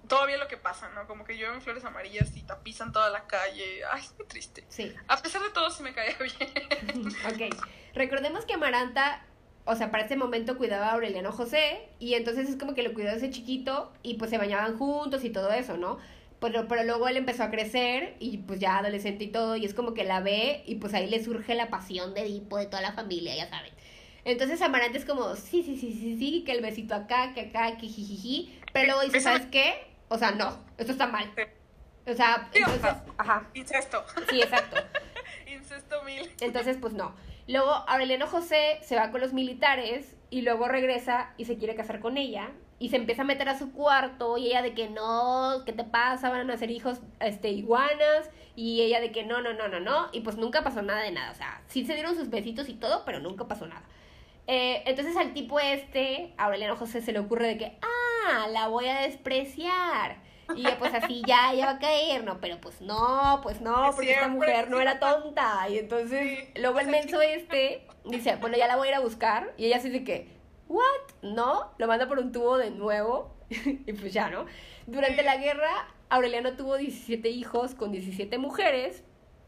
todavía 0.08 0.38
lo 0.38 0.48
que 0.48 0.56
pasa, 0.56 0.88
¿no? 0.94 1.06
Como 1.06 1.24
que 1.24 1.36
llueven 1.36 1.60
flores 1.60 1.84
amarillas 1.84 2.34
y 2.34 2.42
tapizan 2.42 2.90
toda 2.90 3.10
la 3.10 3.26
calle. 3.26 3.82
Ay, 3.92 4.02
es 4.02 4.16
muy 4.16 4.26
triste. 4.26 4.64
Sí. 4.68 4.94
A 5.08 5.18
pesar 5.18 5.42
de 5.42 5.50
todo 5.50 5.70
sí 5.70 5.82
me 5.82 5.92
caía 5.92 6.16
bien. 6.18 7.08
ok. 7.52 7.54
Recordemos 7.94 8.46
que 8.46 8.54
Amaranta, 8.54 9.26
o 9.66 9.76
sea, 9.76 9.90
para 9.90 10.06
ese 10.06 10.16
momento 10.16 10.56
cuidaba 10.56 10.86
a 10.88 10.92
Aureliano 10.92 11.32
José 11.32 11.86
y 11.98 12.14
entonces 12.14 12.48
es 12.48 12.56
como 12.56 12.74
que 12.74 12.82
lo 12.82 12.94
cuidó 12.94 13.12
desde 13.12 13.30
chiquito 13.30 13.92
y 14.02 14.14
pues 14.14 14.30
se 14.30 14.38
bañaban 14.38 14.78
juntos 14.78 15.22
y 15.22 15.28
todo 15.28 15.52
eso, 15.52 15.76
¿no? 15.76 15.98
Pero, 16.44 16.68
pero 16.68 16.84
luego 16.84 17.08
él 17.08 17.16
empezó 17.16 17.42
a 17.42 17.50
crecer 17.50 18.16
y 18.20 18.36
pues 18.36 18.60
ya 18.60 18.76
adolescente 18.76 19.24
y 19.24 19.28
todo 19.28 19.56
y 19.56 19.64
es 19.64 19.72
como 19.72 19.94
que 19.94 20.04
la 20.04 20.20
ve 20.20 20.62
y 20.66 20.74
pues 20.74 20.92
ahí 20.92 21.08
le 21.08 21.24
surge 21.24 21.54
la 21.54 21.70
pasión 21.70 22.12
de 22.12 22.20
Edipo 22.20 22.58
de 22.58 22.66
toda 22.66 22.82
la 22.82 22.92
familia, 22.92 23.34
ya 23.34 23.48
saben. 23.48 23.72
Entonces 24.26 24.60
Amaranta 24.60 24.98
es 24.98 25.06
como, 25.06 25.36
sí, 25.36 25.62
sí, 25.62 25.78
sí, 25.78 25.90
sí, 25.92 26.18
sí, 26.18 26.44
que 26.44 26.52
el 26.52 26.60
besito 26.60 26.94
acá, 26.94 27.32
que 27.32 27.40
acá, 27.40 27.78
que 27.78 27.86
jijiji, 27.86 28.60
pero 28.74 28.88
luego 28.88 29.00
dice. 29.04 29.22
¿sabes 29.22 29.46
qué? 29.46 29.86
O 30.08 30.18
sea, 30.18 30.32
no, 30.32 30.62
esto 30.76 30.92
está 30.92 31.06
mal. 31.06 31.32
O 32.06 32.12
sea, 32.12 32.50
entonces, 32.52 32.92
ajá, 33.16 33.48
Incesto. 33.54 34.04
sí, 34.28 34.42
exacto. 34.42 34.76
Incesto 35.50 36.02
mil. 36.02 36.30
Entonces, 36.40 36.76
pues 36.78 36.92
no. 36.92 37.14
Luego 37.46 37.70
Aureliano 37.70 38.26
José 38.26 38.80
se 38.82 38.96
va 38.96 39.10
con 39.10 39.22
los 39.22 39.32
militares 39.32 40.14
y 40.28 40.42
luego 40.42 40.68
regresa 40.68 41.32
y 41.38 41.46
se 41.46 41.56
quiere 41.56 41.74
casar 41.74 42.00
con 42.00 42.18
ella 42.18 42.50
y 42.78 42.88
se 42.88 42.96
empieza 42.96 43.22
a 43.22 43.24
meter 43.24 43.48
a 43.48 43.58
su 43.58 43.72
cuarto 43.72 44.36
y 44.36 44.48
ella 44.48 44.62
de 44.62 44.74
que 44.74 44.88
no, 44.88 45.62
¿qué 45.64 45.72
te 45.72 45.84
pasa? 45.84 46.30
Van 46.30 46.40
a 46.40 46.44
nacer 46.44 46.70
hijos 46.70 47.00
este 47.20 47.50
iguanas 47.50 48.30
y 48.56 48.82
ella 48.82 49.00
de 49.00 49.12
que 49.12 49.24
no, 49.24 49.40
no, 49.40 49.52
no, 49.52 49.68
no, 49.68 49.80
no 49.80 50.08
y 50.12 50.20
pues 50.20 50.36
nunca 50.36 50.62
pasó 50.62 50.82
nada 50.82 51.02
de 51.02 51.12
nada, 51.12 51.30
o 51.30 51.34
sea, 51.34 51.62
sí 51.66 51.84
se 51.84 51.94
dieron 51.94 52.16
sus 52.16 52.30
besitos 52.30 52.68
y 52.68 52.74
todo, 52.74 53.04
pero 53.04 53.20
nunca 53.20 53.46
pasó 53.46 53.66
nada. 53.66 53.84
Eh, 54.46 54.82
entonces 54.86 55.16
al 55.16 55.32
tipo 55.32 55.58
este, 55.60 56.34
a 56.36 56.46
Aureliano 56.46 56.76
José 56.76 57.00
se 57.00 57.12
le 57.12 57.18
ocurre 57.20 57.48
de 57.48 57.58
que, 57.58 57.78
ah, 57.80 58.46
la 58.48 58.68
voy 58.68 58.86
a 58.88 59.00
despreciar. 59.00 60.22
Y 60.54 60.62
ya 60.62 60.78
pues 60.78 60.92
así 60.92 61.22
ya, 61.26 61.54
ya 61.54 61.66
va 61.66 61.72
a 61.72 61.78
caer, 61.78 62.22
no, 62.22 62.38
pero 62.38 62.60
pues 62.60 62.82
no, 62.82 63.40
pues 63.42 63.62
no, 63.62 63.92
porque 63.94 64.12
esta 64.12 64.28
mujer 64.28 64.68
no 64.68 64.78
era 64.78 64.98
tonta. 64.98 65.66
Y 65.70 65.78
entonces 65.78 66.20
Sí, 66.20 66.60
luego 66.60 66.80
el 66.80 66.88
menso 66.88 67.20
este 67.22 67.86
dice, 68.04 68.36
bueno, 68.36 68.56
ya 68.56 68.66
la 68.66 68.76
voy 68.76 68.88
a 68.88 68.90
ir 68.90 68.96
a 68.96 69.00
buscar. 69.00 69.54
Y 69.56 69.66
ella 69.66 69.78
así 69.78 69.88
de 69.88 70.04
que, 70.04 70.28
¿what? 70.68 70.84
No, 71.22 71.72
lo 71.78 71.86
manda 71.86 72.06
por 72.08 72.18
un 72.18 72.32
tubo 72.32 72.56
de 72.58 72.70
nuevo. 72.70 73.34
y 73.50 73.92
pues 73.92 74.12
ya, 74.12 74.30
¿no? 74.30 74.46
Durante 74.86 75.18
Sí. 75.20 75.24
la 75.24 75.36
guerra, 75.36 75.88
Aureliano 76.08 76.52
tuvo 76.56 76.76
17 76.76 77.28
hijos 77.30 77.74
con 77.74 77.92
17 77.92 78.38
mujeres. 78.38 79.02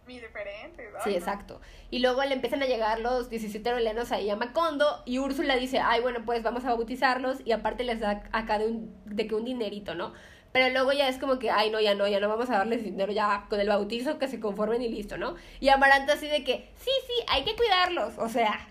Mi 0.06 0.20
diferente, 0.20 0.88
Sí, 1.02 1.10
exacto. 1.14 1.60
Y 1.90 1.98
luego 1.98 2.22
le 2.24 2.32
empiezan 2.34 2.62
a 2.62 2.66
llegar 2.66 3.00
los 3.00 3.28
17 3.28 3.68
aurelianos 3.70 4.12
ahí 4.12 4.30
a 4.30 4.36
Macondo 4.36 5.02
y 5.04 5.18
Úrsula 5.18 5.56
dice, 5.56 5.80
ay, 5.80 6.00
bueno, 6.00 6.20
pues 6.24 6.42
vamos 6.44 6.64
a 6.64 6.68
bautizarlos 6.74 7.38
y 7.44 7.50
aparte 7.52 7.82
les 7.82 7.98
da 8.00 8.22
acá 8.32 8.58
de, 8.58 8.66
un, 8.68 8.94
de 9.04 9.26
que 9.26 9.34
un 9.34 9.44
dinerito, 9.44 9.96
¿no? 9.96 10.12
Pero 10.52 10.72
luego 10.72 10.92
ya 10.92 11.08
es 11.08 11.18
como 11.18 11.38
que, 11.40 11.50
ay, 11.50 11.70
no, 11.70 11.80
ya 11.80 11.94
no, 11.96 12.06
ya 12.06 12.20
no 12.20 12.28
vamos 12.28 12.48
a 12.50 12.58
darles 12.58 12.84
dinero, 12.84 13.12
ya 13.12 13.46
con 13.50 13.58
el 13.60 13.68
bautizo 13.68 14.18
que 14.18 14.28
se 14.28 14.38
conformen 14.40 14.80
y 14.80 14.88
listo, 14.88 15.18
¿no? 15.18 15.34
Y 15.58 15.68
Amaranta 15.70 16.12
así 16.14 16.28
de 16.28 16.44
que, 16.44 16.70
sí, 16.76 16.90
sí, 17.06 17.12
hay 17.28 17.44
que 17.44 17.56
cuidarlos, 17.56 18.16
o 18.18 18.28
sea, 18.28 18.68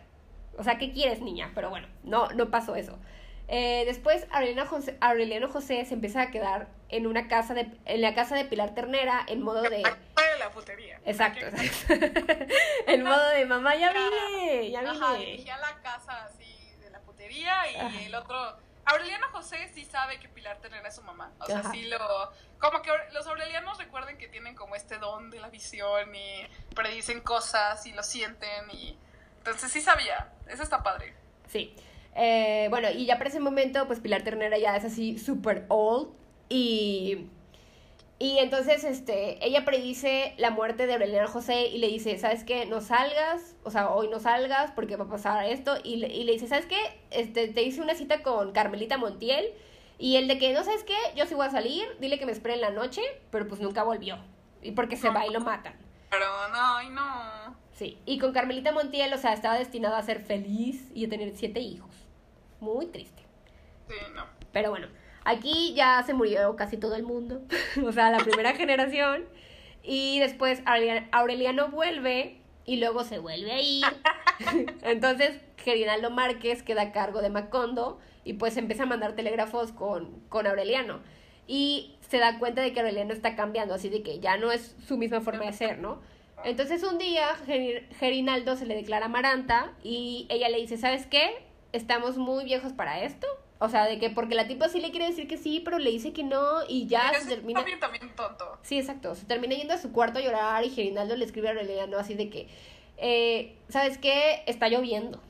o 0.57 0.63
sea, 0.63 0.77
¿qué 0.77 0.91
quieres, 0.91 1.21
niña? 1.21 1.51
Pero 1.55 1.69
bueno, 1.69 1.87
no, 2.03 2.29
no 2.31 2.49
pasó 2.49 2.75
eso. 2.75 2.97
Eh, 3.47 3.83
después 3.85 4.25
Aureliano 4.31 4.67
José, 4.67 4.97
Aureliano 5.01 5.47
José 5.49 5.85
se 5.85 5.93
empieza 5.93 6.23
a 6.23 6.31
quedar 6.31 6.67
en 6.89 7.05
una 7.05 7.27
casa 7.27 7.53
de, 7.53 7.69
en 7.85 8.01
la 8.01 8.15
casa 8.15 8.35
de 8.35 8.45
Pilar 8.45 8.73
Ternera 8.73 9.23
en 9.27 9.43
modo 9.43 9.61
de... 9.61 9.83
la 10.39 10.51
putería. 10.51 10.99
Exacto, 11.05 11.45
exacto. 11.45 11.93
en 12.87 13.03
modo 13.03 13.29
de 13.29 13.45
mamá, 13.45 13.75
ya 13.75 13.93
vine, 13.93 14.71
ya 14.71 14.81
vine. 14.81 14.91
Ajá, 14.91 15.13
dirigía 15.15 15.57
la 15.57 15.79
casa 15.81 16.25
así 16.25 16.75
de 16.81 16.89
la 16.89 16.99
putería 17.01 17.53
y 17.71 18.05
el 18.05 18.15
otro... 18.15 18.57
Aureliano 18.87 19.27
José 19.31 19.71
sí 19.73 19.83
sabe 19.83 20.19
que 20.19 20.29
Pilar 20.29 20.57
Ternera 20.59 20.87
es 20.87 20.95
su 20.95 21.01
mamá. 21.01 21.31
O 21.39 21.45
sea, 21.45 21.63
sí 21.71 21.85
lo... 21.85 21.97
Como 22.59 22.83
que 22.83 22.91
los 23.13 23.25
aurelianos 23.25 23.79
recuerden 23.79 24.17
que 24.17 24.27
tienen 24.27 24.55
como 24.55 24.75
este 24.75 24.99
don 24.99 25.31
de 25.31 25.39
la 25.39 25.49
visión 25.49 26.15
y 26.15 26.47
predicen 26.75 27.21
cosas 27.21 27.85
y 27.85 27.93
lo 27.93 28.01
sienten 28.01 28.69
y... 28.71 28.97
Entonces 29.45 29.71
sí 29.71 29.81
sabía. 29.81 30.29
Eso 30.47 30.63
está 30.63 30.81
padre. 30.81 31.13
Sí. 31.47 31.75
Eh, 32.15 32.65
bueno, 32.71 32.89
y 32.89 33.05
ya 33.05 33.17
para 33.17 33.29
ese 33.29 33.39
momento, 33.39 33.85
pues 33.85 33.99
Pilar 33.99 34.23
Ternera 34.23 34.57
ya 34.57 34.75
es 34.75 34.85
así 34.85 35.19
super 35.19 35.65
old 35.69 36.09
y... 36.49 37.27
Y 38.17 38.39
entonces, 38.39 38.85
este, 38.85 39.45
ella 39.45 39.65
predice 39.65 40.33
la 40.37 40.49
muerte 40.49 40.87
de 40.87 40.93
Aureliano 40.93 41.27
José 41.27 41.67
y 41.67 41.79
le 41.79 41.87
dice, 41.87 42.17
¿sabes 42.17 42.45
qué? 42.45 42.65
No 42.65 42.79
salgas, 42.79 43.57
o 43.63 43.71
sea, 43.71 43.89
hoy 43.89 44.07
no 44.07 44.21
salgas 44.21 44.71
porque 44.71 44.95
va 44.95 45.03
a 45.03 45.09
pasar 45.09 45.45
esto. 45.45 45.75
Y 45.83 45.97
le, 45.97 46.07
y 46.07 46.23
le 46.23 46.31
dice, 46.31 46.47
¿sabes 46.47 46.65
qué? 46.65 46.77
Este, 47.11 47.49
te 47.49 47.61
hice 47.61 47.81
una 47.81 47.93
cita 47.93 48.23
con 48.23 48.53
Carmelita 48.53 48.97
Montiel 48.97 49.53
y 49.97 50.15
el 50.15 50.29
de 50.29 50.37
que, 50.37 50.53
¿no 50.53 50.63
sabes 50.63 50.85
qué? 50.85 50.95
Yo 51.17 51.25
sí 51.25 51.35
voy 51.35 51.45
a 51.47 51.51
salir, 51.51 51.85
dile 51.99 52.17
que 52.17 52.25
me 52.25 52.31
espere 52.31 52.55
en 52.55 52.61
la 52.61 52.69
noche, 52.69 53.01
pero 53.31 53.49
pues 53.49 53.59
nunca 53.59 53.83
volvió. 53.83 54.17
Y 54.61 54.71
porque 54.71 54.95
se 54.95 55.09
va 55.09 55.27
y 55.27 55.31
lo 55.31 55.41
matan. 55.41 55.75
Pero 56.09 56.25
no, 56.49 56.77
ay 56.77 56.89
no. 56.89 57.64
Sí, 57.75 57.97
y 58.05 58.19
con 58.19 58.31
Carmelita 58.31 58.71
Montiel, 58.71 59.13
o 59.13 59.17
sea, 59.17 59.33
estaba 59.33 59.57
destinada 59.57 59.97
a 59.97 60.03
ser 60.03 60.21
feliz 60.21 60.89
y 60.95 61.05
a 61.05 61.09
tener 61.09 61.31
siete 61.35 61.59
hijos. 61.59 61.91
Muy 62.61 62.85
triste. 62.85 63.21
Sí, 63.89 63.95
no. 64.15 64.23
Pero 64.53 64.69
bueno, 64.69 64.87
aquí 65.25 65.73
ya 65.75 66.01
se 66.05 66.13
murió 66.13 66.55
casi 66.55 66.77
todo 66.77 66.95
el 66.95 67.03
mundo, 67.03 67.41
o 67.85 67.91
sea, 67.91 68.11
la 68.11 68.19
primera 68.19 68.53
generación. 68.55 69.25
Y 69.83 70.19
después 70.19 70.63
Aureliano 71.11 71.69
vuelve 71.69 72.39
y 72.65 72.77
luego 72.77 73.03
se 73.03 73.19
vuelve 73.19 73.51
a 73.51 73.61
ir. 73.61 73.83
Entonces, 74.81 75.41
Gerinaldo 75.57 76.09
Márquez 76.11 76.63
queda 76.63 76.83
a 76.83 76.91
cargo 76.93 77.21
de 77.21 77.29
Macondo 77.29 77.99
y 78.23 78.33
pues 78.33 78.55
empieza 78.55 78.83
a 78.83 78.87
mandar 78.87 79.13
telégrafos 79.13 79.73
con, 79.73 80.21
con 80.29 80.47
Aureliano. 80.47 81.01
Y 81.45 81.97
se 82.09 82.19
da 82.19 82.39
cuenta 82.39 82.61
de 82.61 82.71
que 82.71 82.79
Aureliano 82.79 83.13
está 83.13 83.35
cambiando, 83.35 83.75
así 83.75 83.89
de 83.89 84.01
que 84.01 84.19
ya 84.19 84.37
no 84.37 84.51
es 84.51 84.75
su 84.87 84.97
misma 84.97 85.21
forma 85.21 85.45
de 85.45 85.53
ser, 85.53 85.77
¿no? 85.77 85.99
Entonces 86.45 86.83
un 86.83 86.99
día 86.99 87.35
Gerinaldo 87.99 88.55
se 88.55 88.65
le 88.65 88.75
declara 88.75 89.07
Amaranta 89.07 89.73
y 89.83 90.27
ella 90.29 90.47
le 90.49 90.61
dice, 90.61 90.77
¿sabes 90.77 91.07
qué? 91.07 91.43
Estamos 91.73 92.17
muy 92.17 92.45
viejos 92.45 92.71
para 92.71 93.01
esto. 93.01 93.27
O 93.57 93.69
sea, 93.69 93.85
de 93.85 93.97
que 93.97 94.09
porque 94.09 94.35
la 94.35 94.47
tipa 94.47 94.69
sí 94.69 94.79
le 94.79 94.91
quiere 94.91 95.07
decir 95.07 95.27
que 95.27 95.37
sí, 95.37 95.61
pero 95.63 95.79
le 95.79 95.89
dice 95.89 96.13
que 96.13 96.23
no 96.23 96.59
y 96.67 96.87
ya 96.87 97.11
se 97.13 97.27
termina... 97.27 97.61
También, 97.61 97.79
también 97.79 98.15
tonto. 98.15 98.59
Sí, 98.61 98.77
exacto. 98.77 99.15
Se 99.15 99.25
termina 99.25 99.55
yendo 99.55 99.73
a 99.73 99.77
su 99.77 99.91
cuarto 99.91 100.19
a 100.19 100.21
llorar 100.21 100.63
y 100.63 100.69
Gerinaldo 100.69 101.15
le 101.15 101.25
escribe 101.25 101.47
a 101.47 101.51
Aureliano 101.51 101.97
así 101.97 102.13
de 102.13 102.29
que, 102.29 102.47
eh, 102.97 103.57
¿sabes 103.69 103.97
qué? 103.97 104.43
Está 104.45 104.67
lloviendo. 104.67 105.21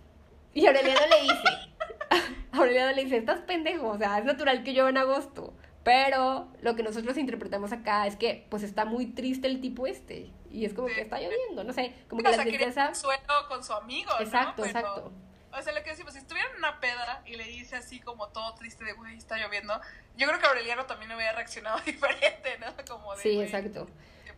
Y 0.54 0.66
Aureliano 0.66 1.02
le 1.08 1.22
dice, 1.22 2.36
Aureliano 2.52 2.94
le 2.94 3.04
dice, 3.04 3.18
estás 3.18 3.40
pendejo, 3.42 3.90
o 3.90 3.98
sea, 3.98 4.18
es 4.18 4.26
natural 4.26 4.64
que 4.64 4.74
llueva 4.74 4.90
en 4.90 4.98
agosto. 4.98 5.54
Pero 5.84 6.48
lo 6.62 6.76
que 6.76 6.82
nosotros 6.82 7.16
interpretamos 7.16 7.72
acá 7.72 8.08
es 8.08 8.16
que 8.16 8.48
pues 8.50 8.64
está 8.64 8.86
muy 8.86 9.06
triste 9.06 9.48
el 9.48 9.62
tipo 9.62 9.86
este. 9.86 10.32
Y 10.56 10.64
es 10.64 10.74
como 10.74 10.88
que 10.88 11.02
está 11.02 11.20
lloviendo, 11.20 11.66
no 11.66 11.74
sé, 11.74 11.94
como 12.08 12.24
que 12.24 12.30
o 12.30 12.32
la 12.32 12.44
tristeza... 12.44 12.96
suelo 12.96 13.22
con 13.50 13.62
su 13.62 13.74
amigo, 13.74 14.10
Exacto, 14.22 14.64
exacto. 14.64 15.12
O 15.52 15.62
sea, 15.62 15.74
lo 15.74 15.84
que 15.84 15.90
decimos, 15.90 16.14
si 16.14 16.20
estuviera 16.20 16.50
en 16.52 16.58
una 16.58 16.80
peda 16.80 17.22
y 17.26 17.36
le 17.36 17.44
dice 17.44 17.76
así 17.76 18.00
como 18.00 18.30
todo 18.30 18.56
triste 18.56 18.86
de, 18.86 18.94
güey, 18.94 19.18
está 19.18 19.38
lloviendo, 19.38 19.74
yo 20.16 20.28
creo 20.28 20.40
que 20.40 20.48
Aureliano 20.48 20.86
también 20.86 21.12
hubiera 21.12 21.34
reaccionado 21.34 21.80
diferente, 21.86 22.58
¿no? 22.60 22.68
Como 22.88 23.16
de, 23.16 23.22
sí, 23.22 23.42
exacto. 23.42 23.88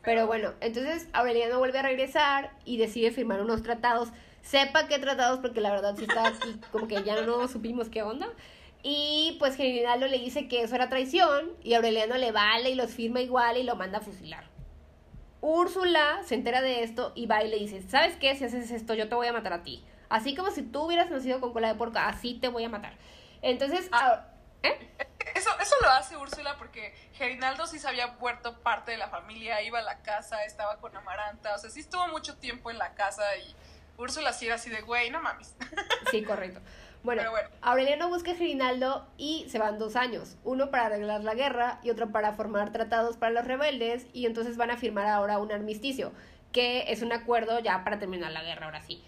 Pero 0.01 0.25
bueno, 0.25 0.53
entonces 0.59 1.07
Aureliano 1.13 1.59
vuelve 1.59 1.77
a 1.79 1.83
regresar 1.83 2.51
y 2.65 2.77
decide 2.77 3.11
firmar 3.11 3.41
unos 3.41 3.61
tratados. 3.61 4.09
Sepa 4.41 4.87
qué 4.87 4.97
tratados, 4.97 5.39
porque 5.39 5.61
la 5.61 5.69
verdad 5.69 5.95
sí 5.97 6.05
está 6.05 6.29
aquí, 6.29 6.59
como 6.71 6.87
que 6.87 7.03
ya 7.03 7.21
no 7.21 7.47
supimos 7.47 7.89
qué 7.89 8.01
onda. 8.01 8.27
Y 8.81 9.35
pues 9.37 9.55
Gerinaldo 9.55 10.07
le 10.07 10.17
dice 10.17 10.47
que 10.47 10.63
eso 10.63 10.73
era 10.73 10.89
traición 10.89 11.51
y 11.61 11.75
Aureliano 11.75 12.17
le 12.17 12.31
vale 12.31 12.71
y 12.71 12.75
los 12.75 12.91
firma 12.91 13.21
igual 13.21 13.57
y 13.57 13.63
lo 13.63 13.75
manda 13.75 13.99
a 13.99 14.01
fusilar. 14.01 14.56
Úrsula 15.41 16.21
se 16.25 16.35
entera 16.35 16.61
de 16.61 16.83
esto 16.83 17.11
y 17.15 17.27
va 17.27 17.43
y 17.43 17.49
le 17.49 17.57
dice, 17.57 17.81
¿sabes 17.83 18.15
qué? 18.15 18.35
Si 18.35 18.45
haces 18.45 18.71
esto 18.71 18.93
yo 18.93 19.07
te 19.07 19.15
voy 19.15 19.27
a 19.27 19.33
matar 19.33 19.53
a 19.53 19.63
ti. 19.63 19.85
Así 20.09 20.35
como 20.35 20.51
si 20.51 20.61
tú 20.61 20.83
hubieras 20.83 21.09
nacido 21.09 21.39
con 21.41 21.53
cola 21.53 21.67
de 21.67 21.75
porco, 21.75 21.99
así 21.99 22.35
te 22.35 22.47
voy 22.47 22.63
a 22.63 22.69
matar. 22.69 22.97
Entonces, 23.41 23.89
ah, 23.91 24.25
¿eh? 24.63 24.95
Eso, 25.35 25.49
eso 25.59 25.75
lo 25.81 25.89
hace 25.89 26.17
Úrsula 26.17 26.57
porque 26.57 26.95
Gerinaldo 27.13 27.67
sí 27.67 27.79
se 27.79 27.87
había 27.87 28.07
muerto 28.07 28.59
parte 28.61 28.91
de 28.91 28.97
la 28.97 29.09
familia, 29.09 29.61
iba 29.61 29.79
a 29.79 29.83
la 29.83 30.01
casa, 30.01 30.43
estaba 30.45 30.77
con 30.77 30.95
Amaranta, 30.95 31.53
o 31.53 31.57
sea, 31.57 31.69
sí 31.69 31.81
estuvo 31.81 32.07
mucho 32.07 32.37
tiempo 32.37 32.71
en 32.71 32.77
la 32.77 32.95
casa 32.95 33.23
y 33.37 33.55
Úrsula 33.97 34.31
sí 34.33 34.45
era 34.45 34.55
así 34.55 34.69
de, 34.69 34.81
güey, 34.81 35.09
no 35.09 35.21
mames. 35.21 35.55
Sí, 36.11 36.23
correcto. 36.23 36.61
Bueno, 37.03 37.21
Aureliano 37.61 38.09
busca 38.09 38.31
a 38.31 38.35
Gerinaldo 38.35 39.07
y 39.17 39.45
se 39.49 39.59
van 39.59 39.79
dos 39.79 39.95
años, 39.95 40.35
uno 40.43 40.71
para 40.71 40.87
arreglar 40.87 41.23
la 41.23 41.35
guerra 41.35 41.79
y 41.83 41.89
otro 41.89 42.11
para 42.11 42.33
formar 42.33 42.71
tratados 42.71 43.17
para 43.17 43.31
los 43.31 43.45
rebeldes 43.45 44.07
y 44.13 44.25
entonces 44.25 44.57
van 44.57 44.71
a 44.71 44.77
firmar 44.77 45.07
ahora 45.07 45.39
un 45.39 45.51
armisticio, 45.51 46.11
que 46.51 46.91
es 46.91 47.01
un 47.01 47.13
acuerdo 47.13 47.59
ya 47.59 47.83
para 47.83 47.99
terminar 47.99 48.31
la 48.31 48.43
guerra, 48.43 48.65
ahora 48.65 48.81
sí. 48.81 49.01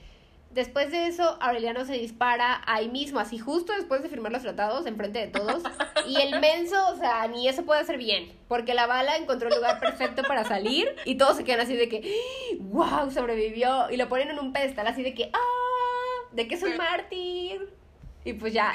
Después 0.52 0.90
de 0.90 1.06
eso, 1.06 1.38
Aureliano 1.42 1.86
se 1.86 1.94
dispara 1.94 2.62
ahí 2.66 2.90
mismo, 2.90 3.20
así 3.20 3.38
justo 3.38 3.72
después 3.74 4.02
de 4.02 4.10
firmar 4.10 4.32
los 4.32 4.42
tratados, 4.42 4.88
enfrente 4.88 5.20
de 5.20 5.28
todos. 5.28 5.62
Y 6.08 6.20
el 6.20 6.40
menso, 6.40 6.76
o 6.92 6.96
sea, 6.96 7.28
ni 7.28 7.48
eso 7.48 7.66
puede 7.66 7.82
hacer 7.82 8.00
bien, 8.00 8.36
porque 8.48 8.74
la 8.74 8.88
bala 8.88 9.18
encontró 9.18 9.50
el 9.50 9.56
lugar 9.56 9.80
perfecto 9.80 10.24
para 10.24 10.44
salir 10.46 10.96
y 11.06 11.18
todos 11.18 11.38
se 11.38 11.44
quedan 11.44 11.60
así 11.60 11.76
de 11.76 11.88
que, 11.88 12.58
wow, 12.62 13.12
sobrevivió. 13.12 13.92
Y 13.92 13.98
lo 13.98 14.10
ponen 14.10 14.32
en 14.32 14.40
un 14.40 14.52
pedestal 14.52 14.88
así 14.88 15.04
de 15.04 15.14
que, 15.14 15.30
ah, 15.32 16.28
de 16.32 16.48
que 16.48 16.56
es 16.56 16.64
un 16.64 16.78
mártir. 16.78 17.79
Y 18.24 18.34
pues 18.34 18.54
ya. 18.54 18.74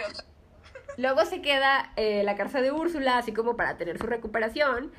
Luego 0.97 1.25
se 1.25 1.41
queda 1.43 1.93
eh, 1.97 2.23
la 2.25 2.37
cárcel 2.37 2.63
de 2.63 2.73
Úrsula, 2.73 3.19
así 3.19 3.33
como 3.33 3.57
para 3.57 3.77
tener 3.77 3.99
su 3.99 4.07
recuperación. 4.07 4.93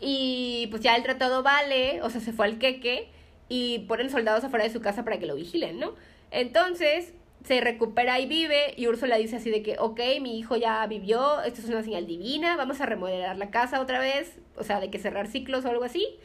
Y 0.00 0.66
pues 0.70 0.82
ya 0.82 0.96
el 0.96 1.02
tratado 1.02 1.42
vale, 1.42 2.02
o 2.02 2.10
sea, 2.10 2.20
se 2.20 2.32
fue 2.32 2.46
al 2.46 2.58
queque 2.58 3.08
y 3.48 3.80
ponen 3.80 4.10
soldados 4.10 4.44
afuera 4.44 4.64
de 4.64 4.72
su 4.72 4.80
casa 4.80 5.04
para 5.04 5.18
que 5.18 5.26
lo 5.26 5.36
vigilen, 5.36 5.78
¿no? 5.78 5.94
Entonces 6.30 7.12
se 7.44 7.60
recupera 7.60 8.18
y 8.18 8.26
vive 8.26 8.74
y 8.76 8.88
Úrsula 8.88 9.16
dice 9.16 9.36
así 9.36 9.50
de 9.50 9.62
que, 9.62 9.76
ok, 9.78 10.00
mi 10.20 10.38
hijo 10.38 10.56
ya 10.56 10.84
vivió, 10.86 11.40
esto 11.42 11.60
es 11.60 11.68
una 11.68 11.82
señal 11.82 12.06
divina, 12.06 12.56
vamos 12.56 12.80
a 12.80 12.86
remodelar 12.86 13.36
la 13.36 13.50
casa 13.50 13.80
otra 13.80 14.00
vez, 14.00 14.38
o 14.56 14.64
sea, 14.64 14.80
de 14.80 14.90
que 14.90 14.98
cerrar 14.98 15.28
ciclos 15.28 15.64
o 15.64 15.68
algo 15.68 15.84
así. 15.84 16.18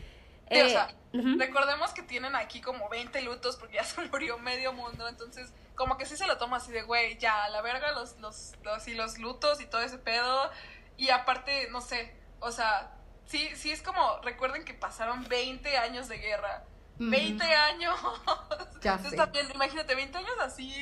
eh, 0.49 0.69
sea, 0.69 0.95
recordemos 1.13 1.91
que 1.91 2.03
tienen 2.03 2.35
aquí 2.35 2.61
como 2.61 2.89
20 2.89 3.21
lutos 3.21 3.57
porque 3.57 3.75
ya 3.75 3.83
se 3.85 4.01
murió 4.07 4.37
medio 4.37 4.73
mundo, 4.73 5.07
entonces 5.07 5.51
como 5.75 5.97
que 5.97 6.05
sí 6.05 6.15
se 6.15 6.27
lo 6.27 6.37
toma 6.37 6.57
así 6.57 6.71
de, 6.71 6.83
güey, 6.83 7.17
ya, 7.17 7.49
la 7.49 7.61
verga, 7.61 7.91
los, 7.93 8.17
los, 8.19 8.53
los, 8.63 8.87
y 8.87 8.93
los 8.93 9.17
lutos 9.17 9.61
y 9.61 9.65
todo 9.65 9.81
ese 9.81 9.97
pedo. 9.97 10.51
Y 10.97 11.09
aparte, 11.09 11.69
no 11.71 11.81
sé, 11.81 12.13
o 12.39 12.51
sea, 12.51 12.91
sí, 13.25 13.49
sí 13.55 13.71
es 13.71 13.81
como, 13.81 14.19
recuerden 14.21 14.63
que 14.63 14.73
pasaron 14.73 15.27
20 15.27 15.77
años 15.77 16.07
de 16.07 16.17
guerra. 16.17 16.65
20 16.99 17.43
años. 17.43 17.99
Ya 18.83 18.93
Entonces 18.95 19.15
también, 19.15 19.45
imagínate, 19.53 19.93
20 19.93 20.17
años 20.17 20.31
así, 20.39 20.73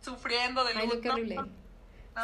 sufriendo 0.00 0.64
de 0.64 0.74
luto. 0.74 0.94
Ay, 0.94 1.00
qué 1.00 1.10
horrible. 1.10 1.36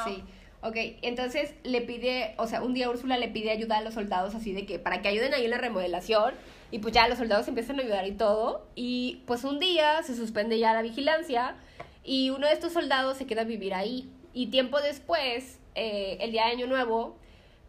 Sí. 0.05 0.25
Ok, 0.63 0.77
entonces 1.03 1.55
le 1.63 1.81
pide, 1.81 2.35
o 2.39 2.49
sea, 2.49 2.63
un 2.63 2.75
día 2.75 2.91
Úrsula 2.91 3.17
le 3.19 3.29
pide 3.29 3.53
ayuda 3.53 3.79
a 3.79 3.83
los 3.83 3.95
soldados 3.95 4.35
así 4.35 4.53
de 4.53 4.67
que 4.67 4.81
para 4.81 5.01
que 5.01 5.09
ayuden 5.09 5.35
ahí 5.35 5.45
en 5.45 5.51
la 5.51 5.59
remodelación 5.59 6.35
y 6.73 6.79
pues 6.79 6.95
ya 6.95 7.07
los 7.07 7.19
soldados 7.19 7.47
empiezan 7.47 7.79
a 7.79 7.83
ayudar 7.83 8.07
y 8.09 8.13
todo 8.13 8.67
y 8.75 9.23
pues 9.27 9.45
un 9.45 9.61
día 9.61 10.03
se 10.03 10.17
suspende 10.17 10.59
ya 10.59 10.73
la 10.73 10.81
vigilancia 10.83 11.55
y 12.03 12.31
uno 12.31 12.47
de 12.47 12.55
estos 12.55 12.73
soldados 12.73 13.19
se 13.19 13.27
queda 13.27 13.43
a 13.43 13.45
vivir 13.45 13.75
ahí. 13.75 14.11
Y 14.33 14.47
tiempo 14.47 14.81
después, 14.81 15.61
eh, 15.75 16.17
el 16.21 16.33
día 16.33 16.47
de 16.47 16.53
Año 16.53 16.67
Nuevo, 16.67 17.19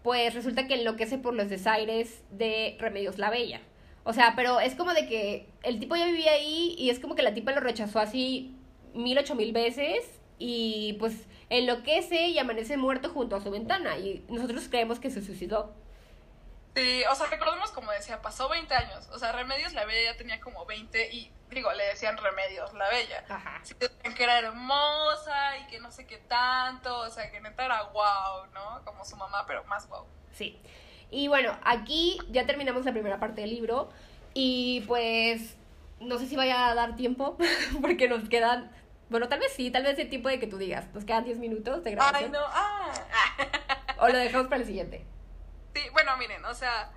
pues 0.02 0.34
resulta 0.34 0.68
que 0.68 0.76
enloquece 0.76 1.18
por 1.18 1.34
los 1.34 1.50
desaires 1.50 2.24
de 2.32 2.78
Remedios 2.80 3.20
la 3.20 3.30
Bella. 3.30 3.60
O 4.06 4.14
sea, 4.14 4.34
pero 4.38 4.62
es 4.62 4.74
como 4.74 4.94
de 4.94 5.06
que 5.06 5.50
el 5.64 5.80
tipo 5.80 5.98
ya 5.98 6.06
vivía 6.06 6.32
ahí 6.32 6.74
y 6.78 6.90
es 6.90 7.00
como 7.00 7.16
que 7.16 7.24
la 7.24 7.34
tipa 7.34 7.52
lo 7.52 7.60
rechazó 7.60 8.00
así 8.00 8.56
mil 8.94 9.18
ocho 9.18 9.36
mil 9.36 9.52
veces 9.52 10.04
y 10.40 10.94
pues 11.00 11.28
enloquece 11.50 12.30
y 12.30 12.40
amanece 12.40 12.78
muerto 12.78 13.10
junto 13.10 13.36
a 13.36 13.42
su 13.42 13.52
ventana 13.52 13.98
y 13.98 14.24
nosotros 14.30 14.68
creemos 14.70 15.02
que 15.02 15.12
se 15.12 15.22
suicidó. 15.22 15.74
Sí, 16.76 17.04
o 17.10 17.16
sea, 17.16 17.28
recordemos 17.28 17.72
como 17.72 17.92
decía, 17.92 18.22
pasó 18.22 18.50
20 18.50 18.74
años. 18.74 19.08
O 19.12 19.20
sea, 19.20 19.32
Remedios 19.32 19.74
la 19.74 19.86
Bella 19.86 20.12
ya 20.12 20.18
tenía 20.18 20.40
como 20.40 20.66
20 20.66 21.14
y, 21.14 21.32
digo, 21.52 21.72
le 21.74 21.84
decían 21.86 22.18
Remedios 22.18 22.74
la 22.74 22.90
Bella. 22.90 23.24
Ajá. 23.30 23.60
Sí, 23.64 23.76
decían 23.80 24.16
que 24.16 24.24
era 24.24 24.40
hermosa 24.40 25.58
y 25.60 25.68
que 25.68 25.80
no 25.80 25.92
sé 25.92 26.08
qué 26.08 26.18
tanto. 26.18 26.98
O 27.00 27.10
sea, 27.10 27.32
que 27.32 27.40
neta 27.42 27.66
era 27.66 27.84
wow, 27.84 28.48
¿no? 28.54 28.84
Como 28.86 29.06
su 29.06 29.16
mamá, 29.16 29.46
pero 29.46 29.64
más 29.66 29.88
wow. 29.88 30.06
Sí. 30.34 30.60
Y 31.12 31.28
bueno, 31.28 31.56
aquí 31.64 32.18
ya 32.30 32.48
terminamos 32.48 32.86
la 32.86 32.92
primera 32.92 33.20
parte 33.20 33.42
del 33.42 33.52
libro 33.52 33.92
y 34.34 34.82
pues 34.88 35.56
no 36.00 36.18
sé 36.18 36.26
si 36.26 36.36
vaya 36.36 36.68
a 36.68 36.76
dar 36.76 36.96
tiempo 36.96 37.38
porque 37.82 38.08
nos 38.08 38.28
quedan, 38.30 38.72
bueno, 39.10 39.30
tal 39.30 39.40
vez 39.40 39.54
sí, 39.54 39.70
tal 39.70 39.84
vez 39.84 40.00
el 40.00 40.10
tiempo 40.10 40.30
de 40.30 40.40
que 40.40 40.48
tú 40.48 40.58
digas, 40.58 40.92
nos 40.94 41.06
quedan 41.06 41.24
10 41.24 41.38
minutos 41.38 41.84
de 41.84 41.92
Ay, 41.92 41.96
grabación 41.96 42.32
no, 42.32 42.40
ah. 42.42 42.92
o 44.00 44.08
lo 44.08 44.18
dejamos 44.18 44.48
para 44.48 44.62
el 44.62 44.66
siguiente. 44.68 45.06
Sí, 45.74 45.82
bueno, 45.92 46.16
miren, 46.18 46.44
o 46.46 46.54
sea, 46.54 46.92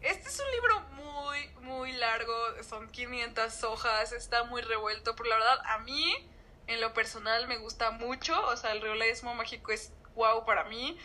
este 0.00 0.28
es 0.28 0.40
un 0.40 0.50
libro 0.52 0.80
muy, 0.92 1.48
muy 1.62 1.92
largo, 1.92 2.34
son 2.62 2.88
500 2.88 3.64
hojas, 3.64 4.12
está 4.12 4.44
muy 4.44 4.62
revuelto, 4.62 5.14
pero 5.16 5.28
la 5.30 5.36
verdad, 5.36 5.58
a 5.66 5.78
mí, 5.78 6.14
en 6.66 6.80
lo 6.80 6.94
personal, 6.94 7.46
me 7.48 7.58
gusta 7.58 7.90
mucho, 7.90 8.40
o 8.46 8.56
sea, 8.56 8.72
el 8.72 8.80
realismo 8.80 9.34
mágico 9.34 9.72
es 9.72 9.92
wow 10.14 10.44
para 10.44 10.64
mí. 10.64 10.98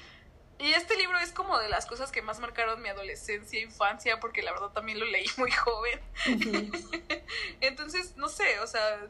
Y 0.60 0.74
este 0.74 0.96
libro 0.96 1.18
es 1.18 1.32
como 1.32 1.58
de 1.58 1.70
las 1.70 1.88
cosas 1.88 2.12
que 2.12 2.22
más 2.22 2.40
marcaron 2.40 2.82
mi 2.84 2.90
adolescencia 2.90 3.60
infancia, 3.60 4.20
porque 4.20 4.44
la 4.44 4.52
verdad 4.52 4.70
también 4.70 5.00
lo 5.00 5.06
leí 5.06 5.26
muy 5.38 5.52
joven. 5.52 6.00
Entonces, 7.62 8.16
no 8.16 8.30
sé, 8.30 8.60
o 8.60 8.68
sea, 8.68 9.10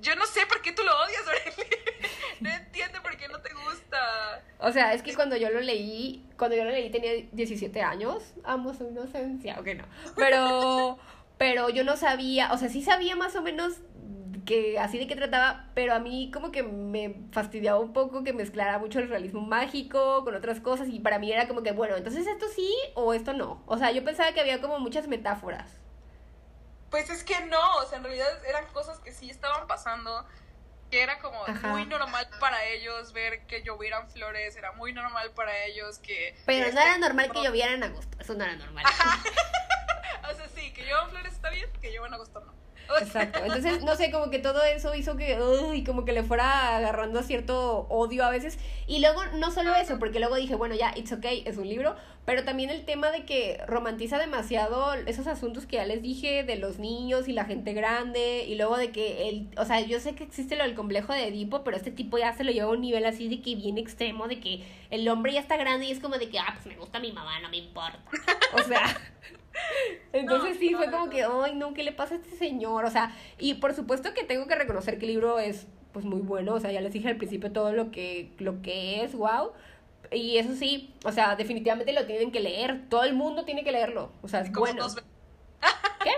yo 0.00 0.14
no 0.16 0.26
sé 0.26 0.46
por 0.46 0.62
qué 0.62 0.72
tú 0.72 0.82
lo 0.82 0.92
odias, 0.92 1.26
Aureli. 1.26 1.70
No 2.40 2.50
entiendo 2.50 3.02
por 3.02 3.16
qué 3.16 3.26
no 3.28 3.40
te 3.40 3.52
gusta. 3.52 4.44
O 4.60 4.70
sea, 4.70 4.94
es 4.94 5.02
que 5.02 5.12
cuando 5.14 5.36
yo 5.36 5.50
lo 5.50 5.60
leí, 5.60 6.24
cuando 6.36 6.56
yo 6.56 6.64
lo 6.64 6.70
leí 6.70 6.88
tenía 6.90 7.12
17 7.32 7.82
años, 7.82 8.34
amo 8.44 8.74
su 8.74 8.84
inocencia, 8.84 9.58
ok, 9.58 9.66
no, 9.76 9.84
pero, 10.14 10.98
pero 11.36 11.68
yo 11.68 11.82
no 11.82 11.96
sabía, 11.96 12.52
o 12.52 12.58
sea, 12.58 12.68
sí 12.68 12.82
sabía 12.82 13.16
más 13.16 13.34
o 13.34 13.42
menos 13.42 13.80
que 14.44 14.78
así 14.78 14.98
de 14.98 15.06
qué 15.06 15.14
trataba, 15.14 15.66
pero 15.74 15.94
a 15.94 15.98
mí 15.98 16.30
como 16.32 16.50
que 16.50 16.62
me 16.62 17.16
fastidiaba 17.32 17.78
un 17.80 17.92
poco 17.92 18.24
que 18.24 18.32
mezclara 18.32 18.78
mucho 18.78 18.98
el 18.98 19.08
realismo 19.08 19.42
mágico 19.42 20.24
con 20.24 20.34
otras 20.34 20.60
cosas 20.60 20.88
y 20.88 21.00
para 21.00 21.18
mí 21.18 21.30
era 21.30 21.46
como 21.46 21.62
que, 21.62 21.72
bueno, 21.72 21.96
entonces 21.96 22.26
esto 22.26 22.46
sí 22.54 22.72
o 22.94 23.12
esto 23.12 23.34
no. 23.34 23.62
O 23.66 23.76
sea, 23.78 23.90
yo 23.92 24.04
pensaba 24.04 24.32
que 24.32 24.40
había 24.40 24.60
como 24.60 24.78
muchas 24.78 25.06
metáforas. 25.06 25.80
Pues 26.90 27.10
es 27.10 27.22
que 27.24 27.40
no, 27.46 27.76
o 27.76 27.86
sea, 27.86 27.98
en 27.98 28.04
realidad 28.04 28.44
eran 28.46 28.66
cosas 28.72 28.98
que 29.00 29.12
sí 29.12 29.28
estaban 29.30 29.66
pasando, 29.66 30.26
que 30.90 31.02
era 31.02 31.18
como 31.18 31.44
Ajá. 31.44 31.68
muy 31.68 31.84
normal 31.86 32.28
para 32.40 32.64
ellos 32.64 33.12
ver 33.12 33.46
que 33.46 33.62
llovieran 33.62 34.08
flores, 34.10 34.56
era 34.56 34.72
muy 34.72 34.92
normal 34.92 35.32
para 35.32 35.64
ellos 35.64 35.98
que... 35.98 36.34
Pero 36.46 36.66
que 36.66 36.72
no 36.72 36.80
era 36.80 36.90
este- 36.90 37.00
normal 37.00 37.30
que 37.30 37.42
lloviera 37.42 37.72
en 37.72 37.82
agosto, 37.82 38.16
eso 38.20 38.34
no 38.34 38.44
era 38.44 38.56
normal. 38.56 38.84
O 40.30 40.34
sea, 40.34 40.46
sí, 40.48 40.72
que 40.74 40.82
lluevan 40.84 41.08
flores 41.08 41.32
está 41.32 41.48
bien, 41.48 41.70
que 41.80 41.90
llueva 41.90 42.06
en 42.08 42.14
agosto 42.14 42.40
no. 42.40 42.54
Exacto. 43.00 43.40
Entonces, 43.44 43.82
no 43.84 43.96
sé, 43.96 44.10
como 44.10 44.30
que 44.30 44.38
todo 44.38 44.62
eso 44.62 44.94
hizo 44.94 45.16
que, 45.16 45.38
uy, 45.40 45.84
como 45.84 46.04
que 46.04 46.12
le 46.12 46.22
fuera 46.22 46.76
agarrando 46.76 47.22
cierto 47.22 47.86
odio 47.88 48.24
a 48.24 48.30
veces. 48.30 48.58
Y 48.86 49.00
luego, 49.00 49.24
no 49.36 49.50
solo 49.50 49.74
eso, 49.74 49.98
porque 49.98 50.18
luego 50.18 50.36
dije, 50.36 50.54
bueno, 50.54 50.74
ya, 50.74 50.92
it's 50.96 51.12
okay, 51.12 51.42
es 51.46 51.56
un 51.56 51.68
libro, 51.68 51.96
pero 52.24 52.44
también 52.44 52.70
el 52.70 52.84
tema 52.84 53.10
de 53.10 53.24
que 53.24 53.60
romantiza 53.66 54.18
demasiado 54.18 54.94
esos 54.94 55.26
asuntos 55.26 55.66
que 55.66 55.76
ya 55.76 55.86
les 55.86 56.02
dije 56.02 56.42
de 56.44 56.56
los 56.56 56.78
niños 56.78 57.28
y 57.28 57.32
la 57.32 57.44
gente 57.44 57.72
grande, 57.72 58.44
y 58.46 58.54
luego 58.54 58.76
de 58.76 58.90
que 58.90 59.28
el, 59.28 59.48
o 59.56 59.64
sea, 59.64 59.80
yo 59.80 60.00
sé 60.00 60.14
que 60.14 60.24
existe 60.24 60.56
lo 60.56 60.64
del 60.64 60.74
complejo 60.74 61.12
de 61.12 61.28
Edipo, 61.28 61.64
pero 61.64 61.76
este 61.76 61.90
tipo 61.90 62.18
ya 62.18 62.32
se 62.32 62.44
lo 62.44 62.52
lleva 62.52 62.68
a 62.68 62.74
un 62.74 62.80
nivel 62.80 63.04
así 63.06 63.28
de 63.28 63.40
que 63.40 63.54
bien 63.54 63.78
extremo, 63.78 64.28
de 64.28 64.40
que 64.40 64.64
el 64.90 65.08
hombre 65.08 65.32
ya 65.32 65.40
está 65.40 65.56
grande 65.56 65.86
y 65.86 65.90
es 65.90 66.00
como 66.00 66.18
de 66.18 66.28
que, 66.28 66.38
ah, 66.38 66.52
pues 66.54 66.66
me 66.66 66.76
gusta 66.76 67.00
mi 67.00 67.12
mamá, 67.12 67.40
no 67.40 67.48
me 67.48 67.58
importa. 67.58 67.98
O 68.54 68.62
sea, 68.62 68.82
entonces 70.12 70.54
No, 70.54 70.60
sí, 70.60 70.70
no, 70.70 70.78
fue 70.78 70.90
como 70.90 71.10
que, 71.10 71.24
ay, 71.24 71.54
no, 71.54 71.74
¿qué 71.74 71.82
le 71.82 71.92
pasa 71.92 72.14
a 72.14 72.18
este 72.18 72.36
señor? 72.36 72.84
O 72.84 72.90
sea, 72.90 73.14
y 73.38 73.54
por 73.54 73.74
supuesto 73.74 74.14
que 74.14 74.24
tengo 74.24 74.46
que 74.46 74.54
reconocer 74.54 74.98
que 74.98 75.06
el 75.06 75.12
libro 75.12 75.38
es, 75.38 75.66
pues, 75.92 76.06
muy 76.06 76.20
bueno. 76.20 76.54
O 76.54 76.60
sea, 76.60 76.70
ya 76.70 76.80
les 76.80 76.92
dije 76.92 77.08
al 77.08 77.16
principio 77.16 77.50
todo 77.50 77.72
lo 77.72 77.90
que, 77.90 78.30
lo 78.38 78.62
que 78.62 79.02
es, 79.02 79.14
wow. 79.14 79.52
Y 80.12 80.38
eso 80.38 80.54
sí, 80.54 80.94
o 81.04 81.10
sea, 81.10 81.34
definitivamente 81.34 81.92
lo 81.92 82.06
tienen 82.06 82.30
que 82.30 82.38
leer. 82.38 82.88
Todo 82.88 83.02
el 83.02 83.14
mundo 83.14 83.44
tiene 83.44 83.64
que 83.64 83.72
leerlo. 83.72 84.12
O 84.22 84.28
sea, 84.28 84.40
es 84.42 84.50
como 84.50 84.60
bueno. 84.60 84.84
dos 84.84 84.94
veces. 84.94 85.10
¿Qué? 86.04 86.12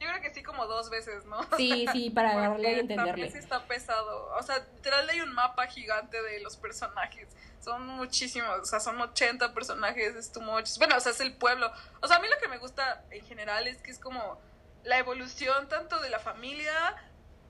Yo 0.00 0.08
creo 0.08 0.20
que 0.20 0.34
sí 0.34 0.42
como 0.42 0.66
dos 0.66 0.90
veces, 0.90 1.24
¿no? 1.26 1.38
Sí, 1.56 1.86
sí, 1.92 2.10
para 2.10 2.32
agarrarle 2.32 2.72
y 2.72 2.76
También 2.78 2.90
entenderle. 2.98 3.30
sí 3.30 3.38
está 3.38 3.64
pesado. 3.68 4.34
O 4.36 4.42
sea, 4.42 4.58
literal 4.74 5.08
hay 5.08 5.20
un 5.20 5.32
mapa 5.32 5.68
gigante 5.68 6.20
de 6.20 6.40
los 6.40 6.56
personajes. 6.56 7.28
Son 7.62 7.86
muchísimos, 7.86 8.58
o 8.60 8.64
sea, 8.64 8.80
son 8.80 9.00
80 9.00 9.54
personajes, 9.54 10.16
es 10.16 10.32
too 10.32 10.40
much. 10.40 10.78
Bueno, 10.78 10.96
o 10.96 11.00
sea, 11.00 11.12
es 11.12 11.20
el 11.20 11.32
pueblo. 11.36 11.70
O 12.00 12.08
sea, 12.08 12.16
a 12.16 12.20
mí 12.20 12.26
lo 12.28 12.38
que 12.40 12.48
me 12.48 12.58
gusta 12.58 13.04
en 13.10 13.24
general 13.24 13.68
es 13.68 13.78
que 13.78 13.92
es 13.92 14.00
como 14.00 14.40
la 14.82 14.98
evolución 14.98 15.68
tanto 15.68 16.00
de 16.00 16.10
la 16.10 16.18
familia, 16.18 16.96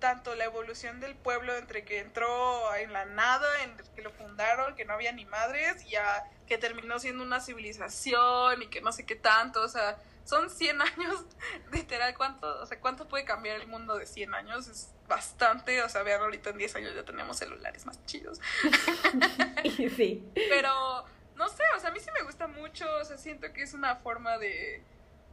tanto 0.00 0.34
la 0.34 0.44
evolución 0.44 1.00
del 1.00 1.14
pueblo 1.14 1.56
entre 1.56 1.84
que 1.84 2.00
entró 2.00 2.74
en 2.74 2.92
la 2.92 3.06
nada, 3.06 3.62
en 3.62 3.74
que 3.94 4.02
lo 4.02 4.10
fundaron, 4.10 4.74
que 4.74 4.84
no 4.84 4.92
había 4.92 5.12
ni 5.12 5.24
madres, 5.24 5.82
y 5.86 5.90
ya 5.90 6.24
que 6.46 6.58
terminó 6.58 6.98
siendo 6.98 7.22
una 7.22 7.40
civilización 7.40 8.62
y 8.62 8.66
que 8.66 8.82
no 8.82 8.92
sé 8.92 9.06
qué 9.06 9.16
tanto, 9.16 9.62
o 9.62 9.68
sea, 9.68 9.96
son 10.24 10.50
100 10.50 10.80
años, 10.80 11.24
literal, 11.72 12.14
¿cuánto, 12.16 12.60
o 12.60 12.66
sea, 12.66 12.80
cuánto 12.80 13.08
puede 13.08 13.24
cambiar 13.24 13.60
el 13.60 13.66
mundo 13.66 13.96
de 13.96 14.06
100 14.06 14.34
años? 14.34 14.68
Es 14.68 14.94
bastante, 15.08 15.82
o 15.82 15.88
sea, 15.88 16.02
vean, 16.02 16.20
ahorita 16.22 16.50
en 16.50 16.58
10 16.58 16.76
años 16.76 16.94
ya 16.94 17.04
tenemos 17.04 17.36
celulares 17.36 17.84
más 17.86 18.04
chidos. 18.06 18.40
sí. 19.96 20.24
Pero, 20.34 21.04
no 21.36 21.48
sé, 21.48 21.62
o 21.76 21.80
sea, 21.80 21.90
a 21.90 21.92
mí 21.92 22.00
sí 22.00 22.10
me 22.14 22.22
gusta 22.24 22.46
mucho, 22.46 22.86
o 23.00 23.04
sea, 23.04 23.18
siento 23.18 23.52
que 23.52 23.62
es 23.62 23.74
una 23.74 23.96
forma 23.96 24.38
de... 24.38 24.82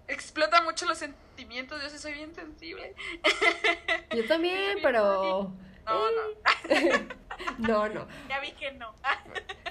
Explota 0.08 0.64
mucho 0.64 0.88
los 0.88 0.98
sentimientos, 0.98 1.84
yo 1.84 1.90
sí 1.90 2.00
soy 2.00 2.14
bien 2.14 2.34
sensible. 2.34 2.96
Yo 4.16 4.28
también, 4.28 4.80
pero... 4.82 5.54
No, 5.86 6.12
no, 6.12 7.08
No, 7.60 7.90
no. 7.90 8.08
ya 8.28 8.40
vi 8.40 8.52
que 8.54 8.72
no. 8.72 8.94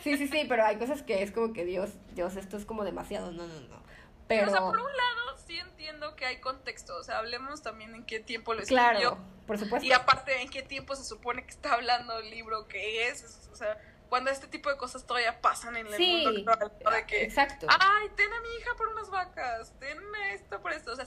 Sí, 0.03 0.17
sí, 0.17 0.29
sí, 0.29 0.47
pero 0.49 0.65
hay 0.65 0.79
cosas 0.79 1.03
que 1.03 1.23
es 1.23 1.33
como 1.33 1.53
que 1.53 1.65
Dios, 1.65 1.91
Dios, 2.15 2.37
esto 2.37 2.57
es 2.57 2.65
como 2.65 2.85
demasiado. 2.85 3.33
No, 3.33 3.47
no, 3.47 3.61
no. 3.63 3.83
Pero... 4.29 4.47
O 4.49 4.51
sea, 4.51 4.61
por 4.61 4.79
un 4.79 4.97
lado, 4.97 5.39
sí 5.47 5.59
entiendo 5.59 6.15
que 6.15 6.27
hay 6.27 6.39
contexto, 6.41 6.97
o 6.97 7.03
sea, 7.03 7.19
hablemos 7.19 7.63
también 7.63 7.95
en 7.95 8.05
qué 8.05 8.21
tiempo 8.21 8.55
lo 8.55 8.61
escribió. 8.61 8.91
Claro, 8.91 9.19
por 9.47 9.59
supuesto. 9.59 9.87
Y 9.87 9.93
aparte, 9.93 10.43
¿en 10.43 10.51
qué 10.51 10.63
tiempo 10.63 10.95
se 10.95 11.05
supone 11.05 11.45
que 11.45 11.51
está 11.51 11.73
hablando 11.73 12.19
el 12.19 12.31
libro 12.31 12.69
que 12.69 13.09
es? 13.09 13.23
Es- 13.23 13.49
O 13.53 13.57
sea, 13.57 13.77
cuando 14.09 14.31
este 14.31 14.47
tipo 14.47 14.71
de 14.71 14.77
cosas 14.77 15.07
todavía 15.07 15.41
pasan 15.41 15.77
en 15.77 15.87
el 15.87 15.95
Sí, 15.95 16.25
mundo 16.25 16.53
de 16.91 17.07
que, 17.07 17.25
exacto. 17.25 17.67
ay, 17.69 18.09
ten 18.17 18.33
a 18.33 18.41
mi 18.41 18.49
hija 18.59 18.71
por 18.77 18.89
unas 18.89 19.11
vacas, 19.11 19.73
ten 19.79 19.99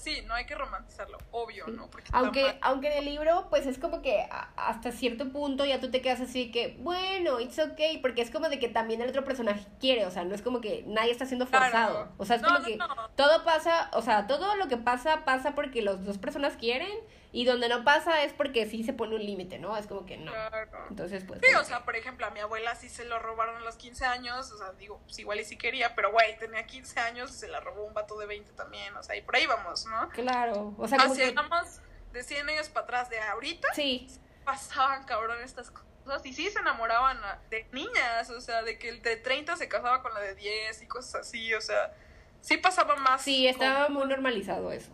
sí, 0.01 0.23
no 0.27 0.33
hay 0.33 0.45
que 0.45 0.55
romantizarlo, 0.55 1.17
obvio, 1.31 1.67
¿no? 1.67 1.89
Porque 1.89 2.09
Aunque, 2.11 2.57
aunque 2.61 2.87
en 2.91 2.97
el 2.99 3.05
libro, 3.05 3.47
pues 3.49 3.65
es 3.67 3.77
como 3.77 4.01
que 4.01 4.27
hasta 4.55 4.91
cierto 4.91 5.29
punto 5.29 5.63
ya 5.65 5.79
tú 5.79 5.91
te 5.91 6.01
quedas 6.01 6.21
así 6.21 6.51
que, 6.51 6.75
bueno, 6.79 7.39
it's 7.39 7.59
okay, 7.59 7.99
porque 7.99 8.21
es 8.21 8.31
como 8.31 8.49
de 8.49 8.59
que 8.59 8.67
también 8.67 9.01
el 9.01 9.09
otro 9.09 9.23
personaje 9.23 9.65
quiere, 9.79 10.05
o 10.05 10.11
sea, 10.11 10.23
no 10.25 10.33
es 10.33 10.41
como 10.41 10.59
que 10.61 10.83
nadie 10.87 11.11
está 11.11 11.25
siendo 11.25 11.45
Claro. 11.47 11.65
forzado. 11.65 12.09
O 12.17 12.25
sea, 12.25 12.37
es 12.37 12.41
No, 12.41 12.47
como 12.49 12.59
no, 12.59 12.65
que 12.65 12.77
no. 12.77 12.87
todo 13.15 13.43
pasa, 13.43 13.89
o 13.93 14.01
sea, 14.01 14.25
todo 14.27 14.55
lo 14.55 14.67
que 14.67 14.77
pasa 14.77 15.23
pasa 15.25 15.53
porque 15.55 15.81
las 15.81 16.03
dos 16.05 16.17
personas 16.17 16.55
quieren 16.57 16.91
y 17.33 17.45
donde 17.45 17.69
no 17.69 17.83
pasa 17.83 18.23
es 18.23 18.33
porque 18.33 18.65
sí 18.65 18.83
se 18.83 18.93
pone 18.93 19.15
un 19.15 19.25
límite, 19.25 19.57
¿no? 19.57 19.77
Es 19.77 19.87
como 19.87 20.05
que 20.05 20.17
no. 20.17 20.31
Claro. 20.31 20.85
Entonces, 20.89 21.23
pues... 21.25 21.39
Sí, 21.41 21.53
o 21.55 21.63
sea, 21.63 21.85
por 21.85 21.95
ejemplo, 21.95 22.25
a 22.25 22.29
mi 22.31 22.41
abuela 22.41 22.75
sí 22.75 22.89
se 22.89 23.05
lo 23.05 23.19
robaron 23.19 23.55
a 23.57 23.59
los 23.61 23.75
15 23.75 24.05
años, 24.05 24.51
o 24.51 24.57
sea, 24.57 24.73
digo, 24.73 24.99
pues 25.05 25.17
igual 25.19 25.39
y 25.39 25.45
sí 25.45 25.57
quería, 25.57 25.95
pero 25.95 26.11
güey, 26.11 26.37
tenía 26.37 26.65
15 26.65 26.99
años 26.99 27.31
y 27.31 27.33
se 27.33 27.47
la 27.47 27.61
robó 27.61 27.83
un 27.83 27.93
vato 27.93 28.17
de 28.17 28.25
20 28.25 28.51
también, 28.53 28.95
o 28.97 29.03
sea, 29.03 29.15
y 29.15 29.21
por 29.21 29.35
ahí 29.35 29.45
vamos, 29.45 29.85
¿no? 29.85 30.09
Claro, 30.09 30.75
o 30.77 30.87
sea, 30.87 30.97
como 30.97 31.13
Así 31.13 31.21
que... 31.21 31.29
digamos, 31.29 31.79
de 32.11 32.23
100 32.23 32.49
años 32.49 32.69
para 32.69 32.83
atrás 32.83 33.09
de 33.09 33.19
ahorita, 33.21 33.69
Sí, 33.73 34.07
pasaban 34.43 35.05
cabrón 35.05 35.39
estas 35.41 35.71
cosas 35.71 35.85
y 36.25 36.33
sí 36.33 36.49
se 36.49 36.59
enamoraban 36.59 37.19
de 37.49 37.65
niñas, 37.71 38.29
o 38.29 38.41
sea, 38.41 38.63
de 38.63 38.77
que 38.77 38.89
el 38.89 39.01
de 39.01 39.15
30 39.15 39.55
se 39.55 39.69
casaba 39.69 40.01
con 40.01 40.13
la 40.13 40.19
de 40.19 40.35
10 40.35 40.81
y 40.81 40.87
cosas 40.87 41.27
así, 41.27 41.53
o 41.53 41.61
sea, 41.61 41.93
sí 42.41 42.57
pasaba 42.57 42.95
más. 42.97 43.21
sí, 43.21 43.47
estaba 43.47 43.87
muy 43.87 44.05
normalizado 44.07 44.71
eso. 44.71 44.91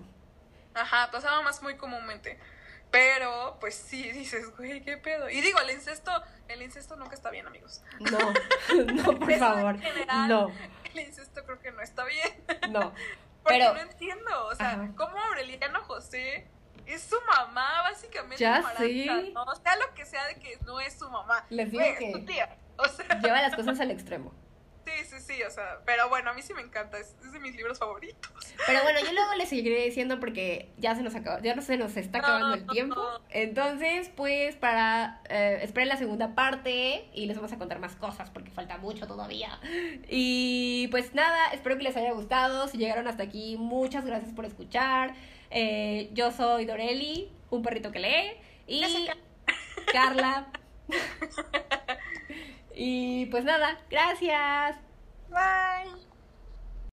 Ajá, 0.78 1.10
pasaba 1.12 1.42
más 1.42 1.62
muy 1.62 1.76
comúnmente. 1.76 2.40
Pero, 2.92 3.58
pues 3.60 3.76
sí, 3.76 4.12
dices, 4.14 4.56
güey, 4.56 4.82
qué 4.82 4.98
pedo. 4.98 5.30
Y 5.30 5.42
digo, 5.42 5.60
el 5.60 5.72
incesto, 5.72 6.12
el 6.48 6.62
incesto 6.62 6.96
nunca 6.96 7.16
está 7.16 7.30
bien, 7.30 7.46
amigos. 7.46 7.84
No, 8.00 8.18
no, 8.94 9.20
por 9.20 9.30
Eso 9.32 9.46
en 9.46 9.54
favor. 9.56 9.80
general. 9.80 10.28
No, 10.30 10.52
El 10.94 11.00
incesto 11.02 11.44
creo 11.46 11.60
que 11.60 11.72
no 11.72 11.82
está 11.82 12.06
bien. 12.06 12.44
no. 12.72 12.94
Porque 13.44 13.60
Pero- 13.60 13.74
no 13.74 13.80
entiendo, 13.82 14.46
o 14.48 14.56
sea, 14.56 14.72
Ajá. 14.72 14.90
cómo 14.96 15.18
Aureliano 15.18 15.82
José 15.84 16.48
es 16.86 17.02
su 17.02 17.18
mamá, 17.28 17.82
básicamente. 17.82 18.38
Ya 18.38 18.62
sé. 18.78 19.32
¿no? 19.34 19.44
O 19.44 19.56
sea, 19.56 19.76
lo 19.78 19.94
que 19.94 20.06
sea 20.06 20.26
de 20.28 20.36
que 20.36 20.58
no 20.66 20.80
es 20.80 20.98
su 20.98 21.10
mamá. 21.10 21.46
Les 21.50 21.70
digo 21.72 21.84
Güey, 21.84 21.98
que- 21.98 22.08
es 22.08 22.14
tu 22.14 22.26
tía. 22.26 22.58
O 22.78 22.86
sea, 22.88 23.06
Lleva 23.20 23.42
las 23.42 23.56
cosas 23.56 23.80
al 23.80 23.92
extremo. 23.92 24.34
Sí, 24.88 25.06
sí, 25.06 25.16
sí, 25.20 25.44
o 25.44 25.52
sea, 25.52 25.80
pero 25.86 26.10
bueno, 26.10 26.32
a 26.32 26.34
mí 26.34 26.42
sí 26.42 26.54
me 26.54 26.62
encanta, 26.62 26.98
es, 26.98 27.16
es 27.24 27.32
de 27.32 27.40
mis 27.40 27.56
libros 27.56 27.78
favoritos. 27.80 28.32
Pero 28.66 28.82
bueno, 28.84 29.00
yo 29.02 29.12
luego 29.12 29.34
le 29.36 29.46
seguiré 29.46 29.84
diciendo 29.84 30.20
porque 30.20 30.70
ya 30.78 30.96
se 30.96 31.04
nos 31.04 31.16
acaba, 31.16 31.42
ya 31.42 31.56
no 31.56 31.62
se 31.62 31.78
nos 31.78 31.98
está 31.98 32.20
acabando 32.20 32.56
el 32.56 32.68
tiempo. 32.68 33.02
Entonces, 33.30 34.10
pues 34.16 34.56
para 34.56 35.22
eh, 35.30 35.60
esperen 35.62 35.90
la 35.90 35.98
segunda 35.98 36.36
parte 36.36 37.10
y 37.14 37.26
les 37.26 37.36
vamos 37.36 37.52
a 37.52 37.58
contar 37.58 37.80
más 37.80 37.96
cosas 37.96 38.30
porque 38.30 38.52
falta 38.52 38.78
mucho 38.78 39.08
todavía. 39.08 39.60
Y 40.10 40.88
pues 40.92 41.14
nada, 41.14 41.52
espero 41.52 41.78
que 41.78 41.84
les 41.84 41.98
haya 41.98 42.14
gustado. 42.14 42.68
Si 42.68 42.78
llegaron 42.78 43.08
hasta 43.08 43.24
aquí, 43.24 43.58
muchas 43.58 44.06
gracias 44.06 44.34
por 44.34 44.46
escuchar. 44.46 45.14
Eh, 45.50 46.10
yo 46.14 46.32
soy 46.32 46.66
Doreli, 46.66 47.32
un 47.50 47.62
perrito 47.62 47.92
que 47.92 48.00
lee. 48.00 48.32
Y 48.68 49.08
Carla. 49.92 50.48
y 52.78 53.26
pues 53.28 53.44
nada, 53.44 53.80
gracias. 53.90 54.78
Bye. 55.30 56.07